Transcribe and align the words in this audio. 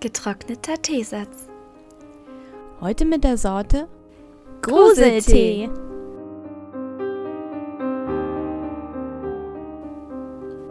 Getrockneter 0.00 0.80
Teesatz. 0.80 1.50
Heute 2.80 3.04
mit 3.04 3.22
der 3.22 3.36
Sorte 3.36 3.86
Gruseltee. 4.62 5.68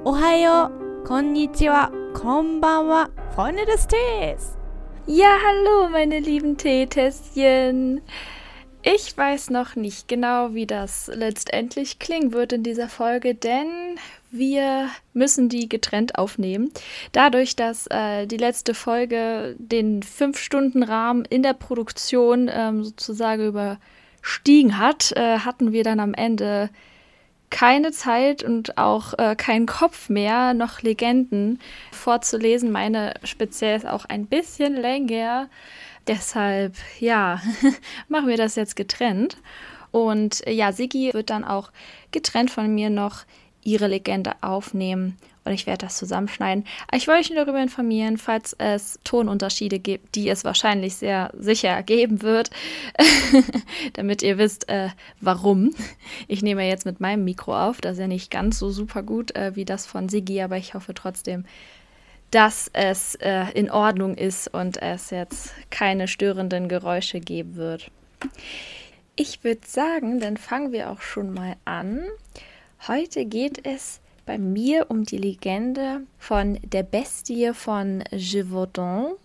Ohayo, 0.04 0.72
konnichiwa, 1.06 1.92
konbanwa, 2.14 3.10
Freunde 3.36 3.66
des 3.68 3.86
Tees. 3.86 4.58
Ja, 5.06 5.38
hallo, 5.46 5.90
meine 5.90 6.20
lieben 6.20 6.58
Teetässchen. 6.58 8.02
Ich 8.82 9.16
weiß 9.16 9.52
noch 9.52 9.76
nicht 9.76 10.08
genau, 10.08 10.56
wie 10.56 10.66
das 10.66 11.12
letztendlich 11.14 12.00
klingen 12.00 12.34
wird 12.34 12.54
in 12.54 12.64
dieser 12.64 12.90
Folge, 12.90 13.36
denn 13.36 14.00
wir 14.32 14.90
müssen 15.14 15.50
die 15.50 15.68
getrennt 15.70 16.18
aufnehmen. 16.18 16.72
Dadurch, 17.12 17.56
dass 17.56 17.88
äh, 17.88 18.28
die 18.28 18.38
letzte 18.38 18.74
Folge 18.74 19.56
den 19.58 20.02
5-Stunden-Rahmen 20.02 21.26
in 21.26 21.44
der 21.44 21.54
Produktion 21.54 22.50
ähm, 22.52 22.84
sozusagen 22.84 23.46
überstiegen 23.46 24.78
hat, 24.78 25.12
äh, 25.14 25.40
hatten 25.40 25.72
wir 25.72 25.84
dann 25.84 26.00
am 26.00 26.14
Ende 26.14 26.70
keine 27.50 27.92
Zeit 27.92 28.44
und 28.44 28.78
auch 28.78 29.18
äh, 29.18 29.36
keinen 29.36 29.66
Kopf 29.66 30.10
mehr, 30.10 30.54
noch 30.54 30.82
Legenden 30.82 31.60
vorzulesen. 31.92 32.72
Meine 32.72 33.16
speziell 33.24 33.78
ist 33.78 33.88
auch 33.88 34.06
ein 34.06 34.28
bisschen 34.28 34.76
länger. 34.76 35.50
Deshalb, 36.08 36.76
ja, 37.00 37.42
machen 38.08 38.28
wir 38.28 38.38
das 38.38 38.56
jetzt 38.56 38.76
getrennt. 38.76 39.38
Und 39.92 40.44
ja, 40.48 40.72
Sigi 40.72 41.12
wird 41.14 41.32
dann 41.32 41.44
auch 41.44 41.72
getrennt 42.12 42.52
von 42.52 42.74
mir 42.74 42.92
noch 42.92 43.26
ihre 43.70 43.88
Legende 43.88 44.34
aufnehmen 44.42 45.18
und 45.46 45.54
ich 45.54 45.66
werde 45.66 45.86
das 45.86 45.98
zusammenschneiden. 45.98 46.66
Ich 46.94 47.08
wollte 47.08 47.22
euch 47.22 47.30
nur 47.30 47.44
darüber 47.44 47.62
informieren, 47.62 48.18
falls 48.18 48.54
es 48.60 49.00
Tonunterschiede 49.04 49.80
gibt, 49.80 50.16
die 50.16 50.30
es 50.30 50.44
wahrscheinlich 50.44 50.96
sehr 50.96 51.32
sicher 51.38 51.82
geben 51.84 52.22
wird, 52.22 52.52
damit 53.94 54.22
ihr 54.22 54.38
wisst, 54.38 54.70
äh, 54.70 54.90
warum. 55.22 55.72
Ich 56.28 56.42
nehme 56.42 56.68
jetzt 56.68 56.86
mit 56.86 57.00
meinem 57.00 57.24
Mikro 57.24 57.58
auf, 57.58 57.82
das 57.82 57.94
ist 57.94 58.00
ja 58.00 58.08
nicht 58.08 58.32
ganz 58.32 58.60
so 58.60 58.70
super 58.70 59.02
gut 59.02 59.36
äh, 59.36 59.56
wie 59.56 59.66
das 59.66 59.86
von 59.86 60.10
Sigi, 60.10 60.42
aber 60.42 60.58
ich 60.58 60.74
hoffe 60.74 60.94
trotzdem, 60.94 61.46
dass 62.32 62.70
es 62.74 63.16
äh, 63.16 63.46
in 63.54 63.72
Ordnung 63.72 64.16
ist 64.16 64.54
und 64.54 64.82
es 64.82 65.10
jetzt 65.10 65.54
keine 65.72 66.08
störenden 66.08 66.68
Geräusche 66.70 67.20
geben 67.20 67.56
wird. 67.56 67.90
Ich 69.16 69.44
würde 69.44 69.62
sagen, 69.66 70.20
dann 70.20 70.38
fangen 70.38 70.72
wir 70.72 70.92
auch 70.92 71.02
schon 71.02 71.34
mal 71.34 71.56
an. 71.66 72.04
Heute 72.88 73.26
geht 73.26 73.68
es 73.68 74.00
bei 74.26 74.38
mir 74.38 74.90
um 74.90 75.04
die 75.04 75.18
Legende 75.18 76.02
von 76.18 76.58
der 76.64 76.84
Bestie 76.84 77.52
von 77.54 78.04
Gévaudan. 78.12 79.16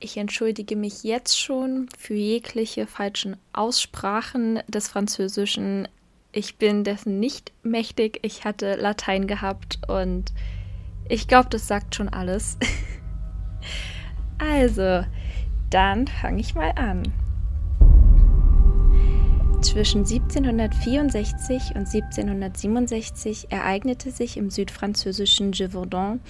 Ich 0.00 0.16
entschuldige 0.16 0.74
mich 0.74 1.04
jetzt 1.04 1.40
schon 1.40 1.88
für 1.96 2.14
jegliche 2.14 2.88
falschen 2.88 3.36
Aussprachen 3.52 4.60
des 4.66 4.88
Französischen. 4.88 5.86
Ich 6.32 6.56
bin 6.56 6.82
dessen 6.82 7.20
nicht 7.20 7.52
mächtig. 7.62 8.18
Ich 8.22 8.44
hatte 8.44 8.74
Latein 8.74 9.28
gehabt 9.28 9.78
und 9.86 10.32
ich 11.08 11.28
glaube, 11.28 11.48
das 11.50 11.68
sagt 11.68 11.94
schon 11.94 12.08
alles. 12.08 12.58
also, 14.38 15.06
dann 15.70 16.08
fange 16.08 16.40
ich 16.40 16.56
mal 16.56 16.72
an. 16.72 17.23
Zwischen 19.64 20.00
1764 20.00 21.70
und 21.74 21.88
1767 21.88 23.46
ereignete 23.48 24.10
sich 24.10 24.36
im 24.36 24.50
südfranzösischen 24.50 25.52
Gévaudan 25.52 26.20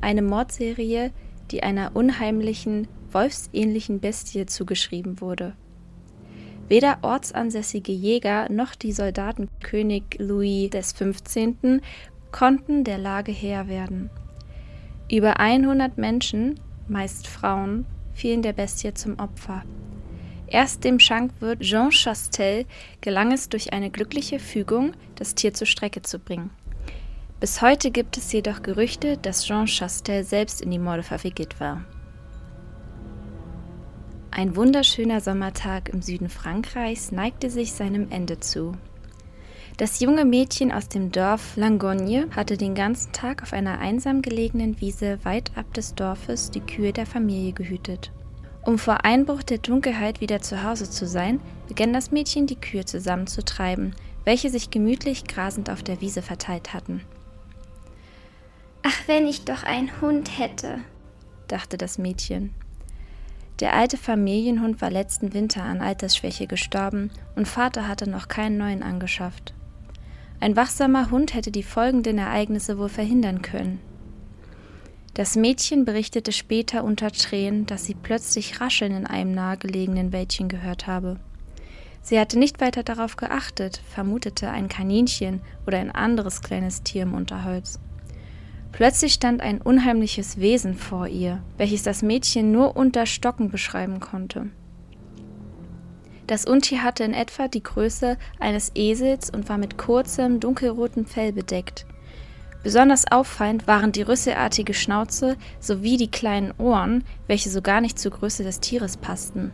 eine 0.00 0.22
Mordserie, 0.22 1.10
die 1.50 1.64
einer 1.64 1.96
unheimlichen, 1.96 2.86
wolfsähnlichen 3.10 3.98
Bestie 3.98 4.46
zugeschrieben 4.46 5.20
wurde. 5.20 5.54
Weder 6.68 6.98
ortsansässige 7.02 7.90
Jäger 7.90 8.48
noch 8.48 8.76
die 8.76 8.92
Soldaten 8.92 9.48
König 9.60 10.16
Louis 10.20 10.70
XV. 10.70 11.80
konnten 12.30 12.84
der 12.84 12.98
Lage 12.98 13.32
Herr 13.32 13.66
werden. 13.66 14.08
Über 15.10 15.40
100 15.40 15.98
Menschen, 15.98 16.60
meist 16.86 17.26
Frauen, 17.26 17.86
fielen 18.12 18.42
der 18.42 18.52
Bestie 18.52 18.94
zum 18.94 19.18
Opfer. 19.18 19.64
Erst 20.54 20.84
dem 20.84 21.00
Schankwirt 21.00 21.62
Jean 21.62 21.90
Chastel 21.90 22.64
gelang 23.00 23.32
es 23.32 23.48
durch 23.48 23.72
eine 23.72 23.90
glückliche 23.90 24.38
Fügung, 24.38 24.92
das 25.16 25.34
Tier 25.34 25.52
zur 25.52 25.66
Strecke 25.66 26.02
zu 26.02 26.20
bringen. 26.20 26.50
Bis 27.40 27.60
heute 27.60 27.90
gibt 27.90 28.16
es 28.16 28.30
jedoch 28.30 28.62
Gerüchte, 28.62 29.16
dass 29.16 29.44
Jean 29.44 29.66
Chastel 29.66 30.22
selbst 30.22 30.60
in 30.60 30.70
die 30.70 30.78
Morde 30.78 31.02
verwickelt 31.02 31.58
war. 31.58 31.84
Ein 34.30 34.54
wunderschöner 34.54 35.20
Sommertag 35.20 35.88
im 35.88 36.02
Süden 36.02 36.28
Frankreichs 36.28 37.10
neigte 37.10 37.50
sich 37.50 37.72
seinem 37.72 38.12
Ende 38.12 38.38
zu. 38.38 38.76
Das 39.76 39.98
junge 39.98 40.24
Mädchen 40.24 40.70
aus 40.70 40.88
dem 40.88 41.10
Dorf 41.10 41.56
Langogne 41.56 42.28
hatte 42.30 42.56
den 42.56 42.76
ganzen 42.76 43.10
Tag 43.10 43.42
auf 43.42 43.52
einer 43.52 43.80
einsam 43.80 44.22
gelegenen 44.22 44.80
Wiese 44.80 45.18
weit 45.24 45.50
ab 45.56 45.74
des 45.74 45.96
Dorfes 45.96 46.52
die 46.52 46.60
Kühe 46.60 46.92
der 46.92 47.06
Familie 47.06 47.54
gehütet. 47.54 48.12
Um 48.66 48.78
vor 48.78 49.04
Einbruch 49.04 49.42
der 49.42 49.58
Dunkelheit 49.58 50.20
wieder 50.20 50.40
zu 50.40 50.62
Hause 50.62 50.88
zu 50.88 51.06
sein, 51.06 51.40
begann 51.68 51.92
das 51.92 52.10
Mädchen 52.10 52.46
die 52.46 52.56
Kühe 52.56 52.84
zusammenzutreiben, 52.84 53.94
welche 54.24 54.48
sich 54.48 54.70
gemütlich 54.70 55.24
grasend 55.24 55.68
auf 55.68 55.82
der 55.82 56.00
Wiese 56.00 56.22
verteilt 56.22 56.72
hatten. 56.72 57.02
Ach, 58.82 58.96
wenn 59.06 59.26
ich 59.26 59.44
doch 59.44 59.64
einen 59.64 60.00
Hund 60.00 60.38
hätte, 60.38 60.78
dachte 61.48 61.76
das 61.76 61.98
Mädchen. 61.98 62.54
Der 63.60 63.74
alte 63.74 63.96
Familienhund 63.96 64.80
war 64.80 64.90
letzten 64.90 65.32
Winter 65.32 65.62
an 65.62 65.80
Altersschwäche 65.80 66.46
gestorben 66.46 67.10
und 67.36 67.46
Vater 67.46 67.86
hatte 67.86 68.08
noch 68.08 68.28
keinen 68.28 68.56
neuen 68.56 68.82
angeschafft. 68.82 69.54
Ein 70.40 70.56
wachsamer 70.56 71.10
Hund 71.10 71.34
hätte 71.34 71.50
die 71.50 71.62
folgenden 71.62 72.18
Ereignisse 72.18 72.78
wohl 72.78 72.88
verhindern 72.88 73.42
können. 73.42 73.78
Das 75.14 75.36
Mädchen 75.36 75.84
berichtete 75.84 76.32
später 76.32 76.82
unter 76.82 77.12
Tränen, 77.12 77.66
dass 77.66 77.84
sie 77.84 77.94
plötzlich 77.94 78.60
Rascheln 78.60 78.92
in 78.92 79.06
einem 79.06 79.30
nahegelegenen 79.32 80.10
Wäldchen 80.10 80.48
gehört 80.48 80.88
habe. 80.88 81.20
Sie 82.02 82.18
hatte 82.18 82.36
nicht 82.36 82.60
weiter 82.60 82.82
darauf 82.82 83.16
geachtet, 83.16 83.80
vermutete 83.88 84.50
ein 84.50 84.68
Kaninchen 84.68 85.40
oder 85.66 85.78
ein 85.78 85.92
anderes 85.92 86.42
kleines 86.42 86.82
Tier 86.82 87.04
im 87.04 87.14
Unterholz. 87.14 87.78
Plötzlich 88.72 89.14
stand 89.14 89.40
ein 89.40 89.62
unheimliches 89.62 90.40
Wesen 90.40 90.74
vor 90.74 91.06
ihr, 91.06 91.44
welches 91.58 91.84
das 91.84 92.02
Mädchen 92.02 92.50
nur 92.50 92.76
unter 92.76 93.06
Stocken 93.06 93.50
beschreiben 93.50 94.00
konnte. 94.00 94.50
Das 96.26 96.44
Untier 96.44 96.82
hatte 96.82 97.04
in 97.04 97.14
etwa 97.14 97.46
die 97.46 97.62
Größe 97.62 98.18
eines 98.40 98.72
Esels 98.74 99.30
und 99.30 99.48
war 99.48 99.58
mit 99.58 99.78
kurzem, 99.78 100.40
dunkelrotem 100.40 101.06
Fell 101.06 101.32
bedeckt. 101.32 101.86
Besonders 102.64 103.04
auffallend 103.12 103.66
waren 103.66 103.92
die 103.92 104.02
rüsselartige 104.02 104.72
Schnauze 104.72 105.36
sowie 105.60 105.98
die 105.98 106.10
kleinen 106.10 106.52
Ohren, 106.56 107.04
welche 107.26 107.50
so 107.50 107.60
gar 107.60 107.82
nicht 107.82 107.98
zur 107.98 108.12
Größe 108.12 108.42
des 108.42 108.58
Tieres 108.58 108.96
passten. 108.96 109.52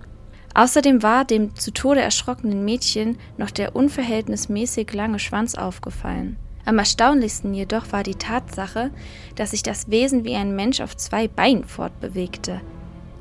Außerdem 0.55 1.03
war 1.03 1.25
dem 1.25 1.55
zu 1.57 1.73
Tode 1.73 2.01
erschrockenen 2.01 2.65
Mädchen 2.65 3.19
noch 3.37 3.51
der 3.51 3.75
unverhältnismäßig 3.75 4.93
lange 4.93 5.19
Schwanz 5.19 5.57
aufgefallen. 5.57 6.37
Am 6.65 6.79
erstaunlichsten 6.79 7.53
jedoch 7.53 7.91
war 7.91 8.05
die 8.05 8.15
Tatsache, 8.15 8.91
dass 9.35 9.51
sich 9.51 9.65
das 9.65 9.91
Wesen 9.91 10.25
wie 10.25 10.37
ein 10.37 10.55
Mensch 10.55 10.81
auf 10.81 10.97
zwei 10.97 11.27
Beinen 11.27 11.65
fortbewegte. 11.65 12.61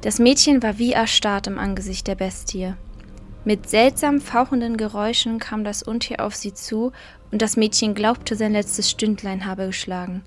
Das 0.01 0.19
Mädchen 0.19 0.61
war 0.61 0.78
wie 0.78 0.94
erstarrt 0.94 1.47
im 1.47 1.57
Angesicht 1.57 2.07
der 2.07 2.16
Bestie. 2.16 2.75
Mit 3.45 3.69
seltsam 3.69 4.19
fauchenden 4.19 4.75
Geräuschen 4.75 5.39
kam 5.39 5.63
das 5.63 5.81
Untier 5.81 6.23
auf 6.25 6.35
sie 6.35 6.53
zu, 6.53 6.91
und 7.31 7.41
das 7.41 7.58
Mädchen 7.58 7.93
glaubte, 7.93 8.35
sein 8.35 8.53
letztes 8.53 8.90
Stündlein 8.90 9.46
habe 9.46 9.67
geschlagen. 9.67 10.23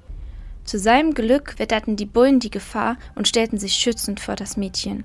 Zu 0.65 0.79
seinem 0.79 1.13
Glück 1.13 1.59
wetterten 1.59 1.97
die 1.97 2.07
Bullen 2.07 2.41
die 2.41 2.51
Gefahr 2.51 2.97
und 3.15 3.29
stellten 3.29 3.59
sich 3.59 3.75
schützend 3.75 4.21
vor 4.21 4.37
das 4.37 4.57
Mädchen. 4.57 5.05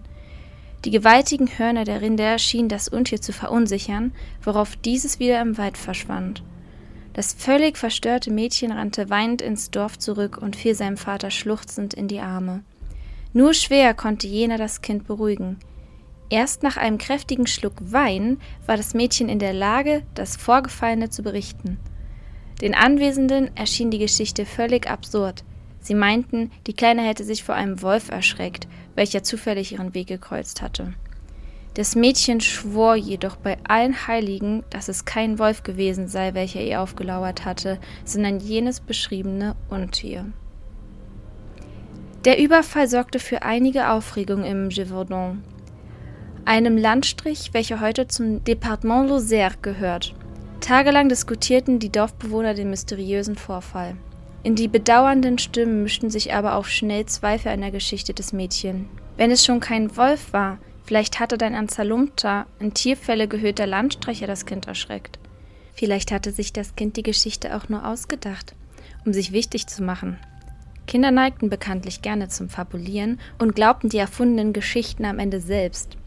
Die 0.86 0.92
gewaltigen 0.92 1.50
Hörner 1.58 1.84
der 1.84 2.02
Rinder 2.02 2.38
schienen 2.38 2.70
das 2.70 2.88
Untier 2.88 3.20
zu 3.20 3.34
verunsichern, 3.34 4.14
worauf 4.44 4.76
dieses 4.76 5.20
wieder 5.20 5.42
im 5.42 5.58
Wald 5.58 5.78
verschwand. 5.78 6.44
Das 7.14 7.34
völlig 7.34 7.78
verstörte 7.78 8.30
Mädchen 8.30 8.72
rannte 8.72 9.10
weinend 9.10 9.42
ins 9.42 9.72
Dorf 9.72 9.98
zurück 9.98 10.38
und 10.38 10.56
fiel 10.56 10.76
seinem 10.76 10.98
Vater 10.98 11.32
schluchzend 11.32 11.96
in 11.96 12.08
die 12.08 12.20
Arme. 12.20 12.64
Nur 13.34 13.56
schwer 13.56 13.96
konnte 13.96 14.28
jener 14.28 14.58
das 14.58 14.82
Kind 14.82 15.08
beruhigen. 15.08 15.58
Erst 16.30 16.62
nach 16.62 16.76
einem 16.76 16.98
kräftigen 16.98 17.48
Schluck 17.48 17.76
Wein 17.80 18.40
war 18.66 18.76
das 18.76 18.94
Mädchen 18.94 19.30
in 19.30 19.40
der 19.40 19.54
Lage, 19.54 20.04
das 20.14 20.36
Vorgefallene 20.36 21.10
zu 21.10 21.24
berichten. 21.24 21.80
Den 22.62 22.76
Anwesenden 22.76 23.56
erschien 23.56 23.92
die 23.92 24.00
Geschichte 24.00 24.46
völlig 24.46 24.90
absurd. 24.90 25.44
Sie 25.80 25.96
meinten, 25.96 26.52
die 26.66 26.74
Kleine 26.74 27.04
hätte 27.04 27.24
sich 27.24 27.44
vor 27.44 27.56
einem 27.56 27.82
Wolf 27.82 28.10
erschreckt, 28.10 28.68
welcher 28.96 29.24
zufällig 29.24 29.72
ihren 29.72 29.94
Weg 29.94 30.08
gekreuzt 30.08 30.62
hatte. 30.62 30.94
Das 31.76 31.96
Mädchen 31.96 32.42
schwor 32.42 32.96
jedoch 32.96 33.36
bei 33.36 33.58
allen 33.68 34.08
Heiligen, 34.08 34.64
dass 34.72 34.90
es 34.90 35.06
kein 35.06 35.38
Wolf 35.38 35.62
gewesen 35.64 36.08
sei, 36.08 36.34
welcher 36.34 36.60
ihr 36.60 36.82
aufgelauert 36.82 37.46
hatte, 37.46 37.80
sondern 38.04 38.40
jenes 38.40 38.80
beschriebene 38.80 39.56
Untier. 39.70 40.26
Der 42.26 42.40
Überfall 42.40 42.88
sorgte 42.88 43.20
für 43.20 43.44
einige 43.44 43.92
Aufregung 43.92 44.44
im 44.44 44.70
Gévaudan, 44.70 45.44
einem 46.48 46.78
Landstrich, 46.78 47.54
welcher 47.54 47.82
heute 47.82 48.08
zum 48.08 48.42
Departement 48.46 49.10
Lozère 49.10 49.56
gehört. 49.62 50.16
Tagelang 50.62 51.10
diskutierten 51.10 51.80
die 51.80 51.92
Dorfbewohner 51.92 52.54
den 52.54 52.70
mysteriösen 52.70 53.36
Vorfall. 53.36 53.98
In 54.44 54.56
die 54.56 54.70
bedauernden 54.70 55.40
Stimmen 55.40 55.84
mischten 55.84 56.10
sich 56.10 56.34
aber 56.34 56.56
auch 56.56 56.66
schnell 56.66 57.06
Zweifel 57.06 57.52
an 57.52 57.60
der 57.60 57.72
Geschichte 57.72 58.14
des 58.14 58.32
Mädchen. 58.32 58.88
Wenn 59.18 59.30
es 59.30 59.44
schon 59.44 59.60
kein 59.60 59.98
Wolf 59.98 60.32
war, 60.32 60.58
vielleicht 60.86 61.20
hatte 61.20 61.38
dein 61.38 61.54
Anzalumta, 61.54 62.46
in 62.60 62.74
Tierfälle 62.74 63.28
gehörter 63.28 63.68
Landstreicher, 63.68 64.26
das 64.26 64.46
Kind 64.46 64.68
erschreckt. 64.68 65.20
Vielleicht 65.74 66.14
hatte 66.14 66.32
sich 66.32 66.54
das 66.54 66.78
Kind 66.78 66.96
die 66.96 67.04
Geschichte 67.04 67.58
auch 67.58 67.68
nur 67.68 67.86
ausgedacht, 67.86 68.56
um 69.06 69.12
sich 69.12 69.34
wichtig 69.34 69.68
zu 69.68 69.84
machen. 69.84 70.18
Kinder 70.88 71.12
neigten 71.12 71.50
bekanntlich 71.50 72.02
gerne 72.02 72.30
zum 72.30 72.48
Fabulieren 72.48 73.20
und 73.38 73.54
glaubten 73.54 73.90
die 73.90 73.98
erfundenen 73.98 74.54
Geschichten 74.54 75.04
am 75.04 75.20
Ende 75.20 75.42
selbst. 75.42 75.98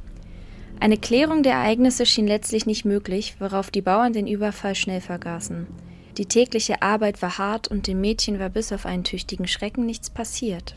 Eine 0.81 0.97
Klärung 0.97 1.43
der 1.43 1.53
Ereignisse 1.53 2.07
schien 2.07 2.27
letztlich 2.27 2.65
nicht 2.65 2.87
möglich, 2.87 3.37
worauf 3.39 3.71
die 3.71 3.83
Bauern 3.83 4.15
den 4.15 4.27
Überfall 4.27 4.75
schnell 4.75 5.03
vergaßen. 5.03 5.67
Die 6.17 6.25
tägliche 6.25 6.81
Arbeit 6.81 7.21
war 7.21 7.37
hart 7.37 7.69
und 7.69 7.87
dem 7.87 8.01
Mädchen 8.01 8.39
war 8.39 8.49
bis 8.49 8.73
auf 8.73 8.87
einen 8.87 9.05
tüchtigen 9.05 9.47
Schrecken 9.47 9.85
nichts 9.85 10.09
passiert. 10.09 10.77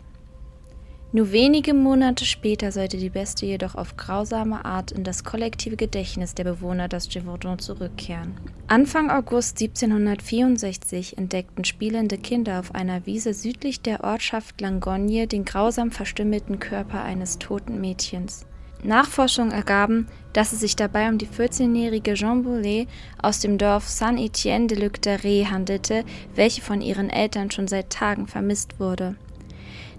Nur 1.14 1.32
wenige 1.32 1.74
Monate 1.74 2.26
später 2.26 2.72
sollte 2.72 2.98
die 2.98 3.12
Bestie 3.12 3.46
jedoch 3.46 3.76
auf 3.76 3.96
grausame 3.96 4.66
Art 4.66 4.92
in 4.92 5.06
das 5.06 5.24
kollektive 5.24 5.78
Gedächtnis 5.78 6.34
der 6.34 6.44
Bewohner 6.44 6.90
des 6.90 7.08
Gévaudan 7.08 7.60
zurückkehren. 7.60 8.34
Anfang 8.68 9.10
August 9.10 9.62
1764 9.62 11.18
entdeckten 11.18 11.64
spielende 11.64 12.18
Kinder 12.18 12.60
auf 12.60 12.76
einer 12.76 13.06
Wiese 13.06 13.34
südlich 13.34 13.82
der 13.82 14.04
Ortschaft 14.04 14.60
Langogne 14.60 15.28
den 15.28 15.46
grausam 15.46 15.92
verstümmelten 15.92 16.60
Körper 16.60 17.04
eines 17.04 17.38
toten 17.38 17.80
Mädchens. 17.80 18.48
Nachforschungen 18.84 19.52
ergaben, 19.52 20.08
dass 20.34 20.52
es 20.52 20.60
sich 20.60 20.76
dabei 20.76 21.10
um 21.10 21.18
die 21.18 21.28
14-jährige 21.28 22.16
Jean 22.16 22.44
Boulet 22.44 22.88
aus 23.22 23.40
dem 23.40 23.58
Dorf 23.58 23.88
Saint-Étienne 23.88 24.68
de 24.68 24.80
Lucteret 24.80 25.50
handelte, 25.52 26.04
welche 26.36 26.62
von 26.62 26.82
ihren 26.82 27.10
Eltern 27.10 27.52
schon 27.52 27.68
seit 27.68 27.90
Tagen 27.90 28.28
vermisst 28.28 28.80
wurde. 28.80 29.16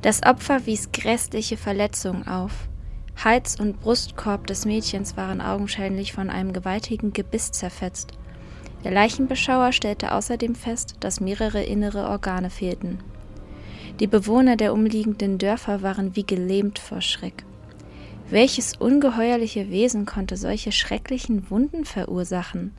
Das 0.03 0.23
Opfer 0.23 0.67
wies 0.67 0.93
grässliche 0.93 1.57
Verletzungen 1.57 2.29
auf. 2.29 2.53
Hals 3.23 3.59
und 3.59 3.81
Brustkorb 3.81 4.47
des 4.47 4.67
Mädchens 4.67 5.17
waren 5.17 5.41
augenscheinlich 5.41 6.13
von 6.13 6.29
einem 6.29 6.53
gewaltigen 6.53 7.13
Gebiss 7.13 7.53
zerfetzt. 7.53 8.13
Der 8.83 8.91
Leichenbeschauer 8.91 9.73
stellte 9.73 10.13
außerdem 10.13 10.55
fest, 10.55 10.97
dass 11.01 11.21
mehrere 11.21 11.63
innere 11.63 12.09
Organe 12.09 12.51
fehlten. 12.51 12.99
Die 14.01 14.09
Bewohner 14.09 14.57
der 14.57 14.75
umliegenden 14.75 15.39
Dörfer 15.39 15.81
waren 15.81 16.17
wie 16.17 16.27
gelähmt 16.27 16.79
vor 16.79 17.01
Schreck. 17.01 17.45
Welches 18.31 18.75
ungeheuerliche 18.77 19.71
Wesen 19.71 20.07
konnte 20.07 20.37
solche 20.37 20.73
schrecklichen 20.73 21.51
Wunden 21.51 21.85
verursachen? 21.85 22.73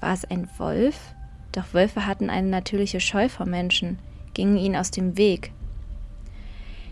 War 0.00 0.12
es 0.12 0.26
ein 0.26 0.46
Wolf? 0.58 1.14
Doch 1.52 1.72
Wölfe 1.72 2.06
hatten 2.06 2.28
eine 2.28 2.48
natürliche 2.48 3.00
Scheu 3.00 3.30
vor 3.30 3.46
Menschen, 3.46 3.98
gingen 4.34 4.58
ihnen 4.58 4.76
aus 4.76 4.90
dem 4.90 5.16
Weg. 5.16 5.52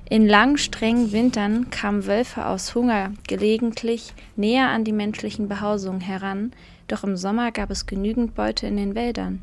In 0.08 0.26
langen, 0.26 0.56
strengen 0.56 1.12
Wintern 1.12 1.70
kamen 1.70 2.06
Wölfe 2.06 2.46
aus 2.46 2.74
Hunger 2.74 3.12
gelegentlich 3.28 4.14
näher 4.36 4.68
an 4.68 4.84
die 4.84 4.92
menschlichen 4.92 5.48
Behausungen 5.48 6.00
heran, 6.00 6.52
doch 6.88 7.04
im 7.04 7.16
Sommer 7.16 7.52
gab 7.52 7.70
es 7.70 7.86
genügend 7.86 8.34
Beute 8.34 8.66
in 8.66 8.76
den 8.76 8.94
Wäldern. 8.94 9.42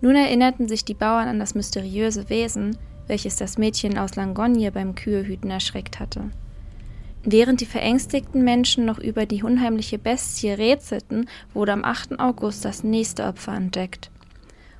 Nun 0.00 0.16
erinnerten 0.16 0.68
sich 0.68 0.84
die 0.84 0.94
Bauern 0.94 1.28
an 1.28 1.38
das 1.38 1.54
mysteriöse 1.54 2.28
Wesen, 2.28 2.76
welches 3.06 3.36
das 3.36 3.56
Mädchen 3.56 3.98
aus 3.98 4.16
Langogne 4.16 4.70
beim 4.72 4.94
Kühehüten 4.94 5.50
erschreckt 5.50 6.00
hatte. 6.00 6.30
Während 7.28 7.60
die 7.60 7.66
verängstigten 7.66 8.44
Menschen 8.44 8.84
noch 8.84 9.00
über 9.00 9.26
die 9.26 9.42
unheimliche 9.42 9.98
Bestie 9.98 10.50
rätselten, 10.50 11.28
wurde 11.52 11.72
am 11.72 11.84
8. 11.84 12.20
August 12.20 12.64
das 12.64 12.84
nächste 12.84 13.24
Opfer 13.24 13.52
entdeckt. 13.52 14.12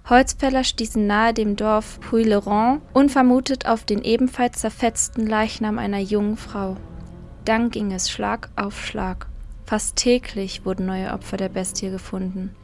Holzfäller 0.08 0.62
stießen 0.62 1.04
nahe 1.04 1.34
dem 1.34 1.56
Dorf 1.56 1.98
Puy-le-Rond 1.98 2.82
unvermutet 2.92 3.66
auf 3.66 3.84
den 3.84 4.00
ebenfalls 4.04 4.60
zerfetzten 4.60 5.26
Leichnam 5.26 5.78
einer 5.78 5.98
jungen 5.98 6.36
Frau. 6.36 6.76
Dann 7.44 7.70
ging 7.70 7.90
es 7.90 8.08
Schlag 8.08 8.48
auf 8.54 8.86
Schlag. 8.86 9.26
Fast 9.64 9.96
täglich 9.96 10.64
wurden 10.64 10.86
neue 10.86 11.12
Opfer 11.12 11.36
der 11.36 11.48
Bestie 11.48 11.90
gefunden. 11.90 12.54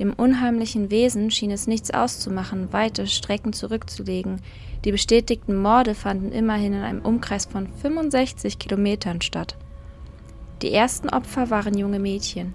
Dem 0.00 0.12
unheimlichen 0.12 0.90
Wesen 0.90 1.30
schien 1.30 1.52
es 1.52 1.68
nichts 1.68 1.92
auszumachen, 1.92 2.72
weite 2.72 3.06
Strecken 3.06 3.52
zurückzulegen, 3.52 4.40
die 4.84 4.92
bestätigten 4.92 5.56
Morde 5.56 5.94
fanden 5.94 6.32
immerhin 6.32 6.72
in 6.72 6.82
einem 6.82 7.02
Umkreis 7.02 7.44
von 7.44 7.68
65 7.68 8.58
Kilometern 8.58 9.20
statt. 9.20 9.56
Die 10.62 10.72
ersten 10.72 11.08
Opfer 11.08 11.50
waren 11.50 11.76
junge 11.76 11.98
Mädchen. 11.98 12.54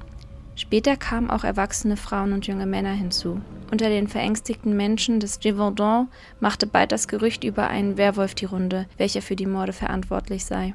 Später 0.56 0.95
kamen 0.95 1.30
auch 1.30 1.44
erwachsene 1.44 1.98
Frauen 1.98 2.31
und 2.31 2.48
junge 2.48 2.66
Männer 2.66 2.94
hinzu. 2.94 3.42
Unter 3.72 3.89
den 3.89 4.07
verängstigten 4.07 4.75
Menschen 4.77 5.19
des 5.19 5.39
Gévaudan 5.39 6.07
machte 6.39 6.66
bald 6.66 6.92
das 6.92 7.07
Gerücht 7.07 7.44
über 7.44 7.68
einen 7.68 7.98
Werwolf 7.98 8.36
die 8.36 8.45
Runde, 8.45 8.86
welcher 8.98 9.22
für 9.22 9.36
die 9.36 9.48
Morde 9.48 9.74
verantwortlich 9.74 10.45
sei. 10.45 10.74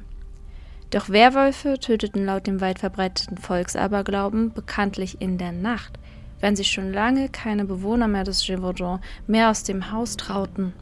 Doch 0.91 1.09
Werwölfe 1.09 1.79
töteten 1.79 2.25
laut 2.25 2.47
dem 2.47 2.61
weit 2.61 2.79
verbreiteten 2.79 3.37
Volksaberglauben 3.37 4.53
bekanntlich 4.53 5.21
in 5.21 5.37
der 5.37 5.53
Nacht, 5.53 5.97
wenn 6.41 6.55
sich 6.55 6.69
schon 6.69 6.91
lange 6.91 7.29
keine 7.29 7.65
Bewohner 7.65 8.07
mehr 8.07 8.25
des 8.25 8.45
Gévaudan 8.45 8.99
mehr 9.25 9.49
aus 9.49 9.63
dem 9.63 9.91
Haus 9.91 10.17
trauten. 10.17 10.73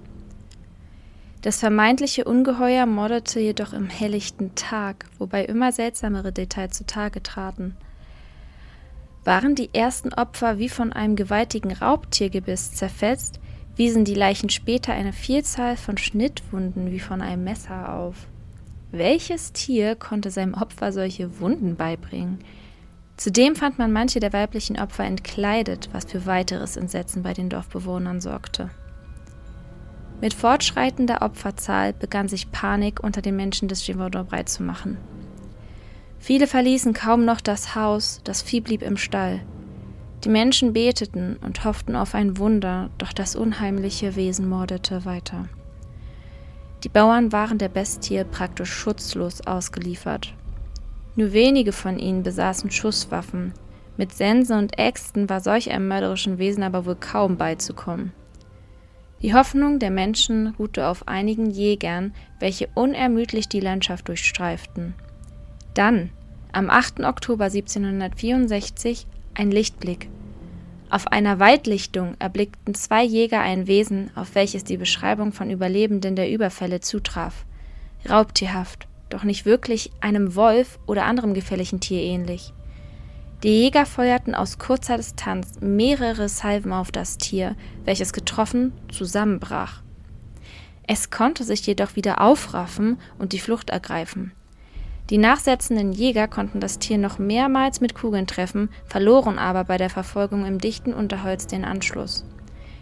Das 1.42 1.60
vermeintliche 1.60 2.26
Ungeheuer 2.26 2.86
mordete 2.86 3.40
jedoch 3.40 3.72
im 3.72 3.90
helllichten 3.90 4.56
Tag, 4.56 5.06
wobei 5.20 5.46
immer 5.46 5.72
seltsamere 5.72 6.34
Details 6.34 6.76
zutage 6.76 7.24
traten. 7.24 7.78
Waren 9.24 9.56
die 9.56 9.74
ersten 9.74 10.14
Opfer 10.14 10.58
wie 10.58 10.68
von 10.68 10.92
einem 10.92 11.16
gewaltigen 11.16 11.72
Raubtiergebiss 11.72 12.74
zerfetzt, 12.74 13.40
wiesen 13.78 14.04
die 14.04 14.16
Leichen 14.16 14.50
später 14.50 14.92
eine 14.92 15.14
Vielzahl 15.14 15.78
von 15.78 15.98
Schnittwunden 15.98 16.92
wie 16.92 17.00
von 17.00 17.22
einem 17.22 17.46
Messer 17.46 17.94
auf. 17.94 18.28
Welches 18.92 19.54
Tier 19.54 19.96
konnte 19.96 20.32
seinem 20.32 20.56
Opfer 20.56 20.92
solche 20.92 21.40
Wunden 21.40 21.78
beibringen? 21.78 22.40
Zudem 23.16 23.56
fand 23.56 23.78
man 23.78 23.94
manche 23.94 24.20
der 24.20 24.34
weiblichen 24.34 24.78
Opfer 24.78 25.06
entkleidet, 25.06 25.90
was 25.94 26.06
für 26.06 26.26
weiteres 26.26 26.76
Entsetzen 26.76 27.24
bei 27.24 27.34
den 27.34 27.50
Dorfbewohnern 27.50 28.20
sorgte. 28.20 28.70
Mit 30.22 30.34
fortschreitender 30.34 31.22
Opferzahl 31.22 31.94
begann 31.94 32.28
sich 32.28 32.52
Panik 32.52 33.02
unter 33.02 33.22
den 33.22 33.36
Menschen 33.36 33.70
des 33.70 33.86
Gévaudan 33.86 34.26
breit 34.26 34.50
zu 34.50 34.64
machen. 34.64 34.98
Viele 36.20 36.48
verließen 36.48 36.94
kaum 36.94 37.24
noch 37.24 37.40
das 37.40 37.76
Haus, 37.76 38.20
das 38.26 38.42
Vieh 38.42 38.60
blieb 38.60 38.82
im 38.82 38.98
Stall. 38.98 39.40
Die 40.26 40.30
Menschen 40.30 40.74
beteten 40.74 41.38
und 41.42 41.64
hofften 41.64 41.96
auf 41.96 42.14
ein 42.14 42.38
Wunder, 42.38 42.90
doch 42.98 43.14
das 43.14 43.38
unheimliche 43.38 44.18
Wesen 44.18 44.50
mordete 44.50 45.06
weiter. 45.06 45.48
Die 46.84 46.90
Bauern 46.90 47.32
waren 47.32 47.58
der 47.58 47.70
Bestie 47.70 48.24
praktisch 48.26 48.72
schutzlos 48.72 49.48
ausgeliefert. 49.48 50.34
Nur 51.16 51.32
wenige 51.32 51.72
von 51.72 51.98
ihnen 51.98 52.24
besaßen 52.24 52.72
Schusswaffen. 52.72 53.54
Mit 53.96 54.14
Sensen 54.14 54.58
und 54.58 54.78
Äxten 54.78 55.30
war 55.30 55.40
solch 55.40 55.72
einem 55.72 55.88
mörderischen 55.88 56.38
Wesen 56.38 56.64
aber 56.64 56.86
wohl 56.86 56.96
kaum 56.96 57.38
beizukommen. 57.38 58.12
Die 59.22 59.34
Hoffnung 59.34 59.80
der 59.80 59.92
Menschen 59.92 60.56
ruhte 60.58 60.88
auf 60.88 61.08
einigen 61.08 61.50
Jägern, 61.50 62.14
welche 62.40 62.70
unermüdlich 62.74 63.50
die 63.50 63.60
Landschaft 63.60 64.08
durchstreiften. 64.08 64.94
Dann, 65.74 66.10
am 66.54 66.70
8. 66.70 67.02
Oktober 67.02 67.46
1764, 67.46 69.06
ein 69.34 69.52
Lichtblick. 69.52 70.10
Auf 70.90 71.08
einer 71.08 71.38
Waldlichtung 71.40 72.16
erblickten 72.18 72.74
zwei 72.74 73.04
Jäger 73.04 73.42
ein 73.42 73.68
Wesen, 73.68 74.10
auf 74.16 74.36
welches 74.36 74.64
die 74.64 74.78
Beschreibung 74.78 75.34
von 75.34 75.52
Überlebenden 75.52 76.16
der 76.16 76.32
Überfälle 76.32 76.80
zutraf. 76.80 77.46
Raubtierhaft, 78.10 78.88
doch 79.10 79.24
nicht 79.24 79.46
wirklich 79.46 79.92
einem 80.00 80.36
Wolf 80.36 80.80
oder 80.88 81.06
anderem 81.06 81.34
gefährlichen 81.34 81.82
Tier 81.82 82.02
ähnlich. 82.02 82.54
Die 83.44 83.62
Jäger 83.62 83.86
feuerten 83.86 84.36
aus 84.36 84.58
kurzer 84.58 84.98
Distanz 84.98 85.62
mehrere 85.62 86.28
Salven 86.28 86.74
auf 86.74 86.92
das 86.92 87.18
Tier, 87.18 87.56
welches 87.86 88.12
getroffen 88.12 88.74
zusammenbrach. 88.92 89.82
Es 90.86 91.10
konnte 91.10 91.46
sich 91.46 91.66
jedoch 91.66 91.96
wieder 91.96 92.20
aufraffen 92.20 92.98
und 93.18 93.32
die 93.32 93.40
Flucht 93.40 93.70
ergreifen. 93.70 94.34
Die 95.10 95.18
nachsetzenden 95.18 95.94
Jäger 95.94 96.28
konnten 96.28 96.60
das 96.60 96.80
Tier 96.80 96.98
noch 96.98 97.18
mehrmals 97.18 97.80
mit 97.80 97.96
Kugeln 97.96 98.28
treffen, 98.28 98.70
verloren 98.86 99.40
aber 99.40 99.64
bei 99.64 99.78
der 99.78 99.90
Verfolgung 99.90 100.46
im 100.46 100.60
dichten 100.60 100.94
Unterholz 100.94 101.48
den 101.48 101.64
Anschluss. 101.64 102.26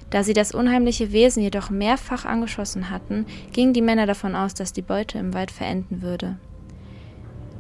Da 0.10 0.24
sie 0.24 0.34
das 0.34 0.54
unheimliche 0.54 1.12
Wesen 1.12 1.44
jedoch 1.44 1.70
mehrfach 1.70 2.26
angeschossen 2.26 2.90
hatten, 2.90 3.28
gingen 3.52 3.74
die 3.74 3.82
Männer 3.84 4.08
davon 4.08 4.36
aus, 4.36 4.56
dass 4.56 4.74
die 4.74 4.82
Beute 4.82 5.20
im 5.20 5.36
Wald 5.36 5.52
verenden 5.52 6.02
würde. 6.02 6.38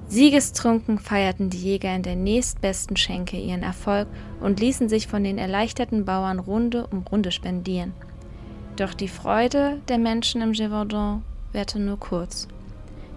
Siegestrunken 0.09 0.99
feierten 0.99 1.49
die 1.49 1.61
Jäger 1.61 1.93
in 1.93 2.01
der 2.01 2.15
nächstbesten 2.15 2.95
Schenke 2.95 3.37
ihren 3.37 3.63
Erfolg 3.63 4.07
und 4.39 4.59
ließen 4.59 4.87
sich 4.87 5.07
von 5.07 5.23
den 5.23 5.37
erleichterten 5.37 6.05
Bauern 6.05 6.39
Runde 6.39 6.87
um 6.87 7.03
Runde 7.03 7.31
spendieren. 7.31 7.93
Doch 8.77 8.93
die 8.93 9.09
Freude 9.09 9.81
der 9.89 9.97
Menschen 9.97 10.41
im 10.41 10.53
Gévaudan 10.53 11.23
währte 11.51 11.79
nur 11.79 11.99
kurz. 11.99 12.47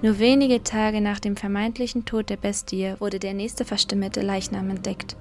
Nur 0.02 0.18
wenige 0.18 0.64
Tage 0.64 1.00
nach 1.00 1.20
dem 1.20 1.36
vermeintlichen 1.36 2.06
Tod 2.06 2.28
der 2.28 2.38
Bestie 2.38 2.94
wurde 2.98 3.20
der 3.20 3.34
nächste 3.34 3.64
verstümmelte 3.64 4.22
Leichnam 4.22 4.70
entdeckt. 4.70 5.14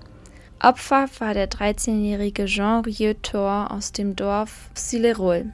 Opfer 0.61 1.07
war 1.19 1.33
der 1.33 1.49
13-jährige 1.49 2.45
Jean 2.45 2.83
Rieutor 2.83 3.71
aus 3.71 3.91
dem 3.91 4.15
Dorf 4.15 4.69
Silerol. 4.73 5.51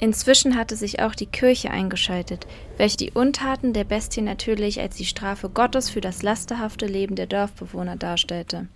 Inzwischen 0.00 0.56
hatte 0.56 0.76
sich 0.76 1.00
auch 1.00 1.14
die 1.14 1.26
Kirche 1.26 1.70
eingeschaltet, 1.70 2.46
welche 2.76 2.96
die 2.96 3.10
Untaten 3.10 3.72
der 3.72 3.84
Bestie 3.84 4.22
natürlich 4.22 4.80
als 4.80 4.96
die 4.96 5.04
Strafe 5.04 5.48
Gottes 5.48 5.90
für 5.90 6.00
das 6.00 6.22
lasterhafte 6.22 6.86
Leben 6.86 7.16
der 7.16 7.26
Dorfbewohner 7.26 7.96
darstellte. 7.96 8.68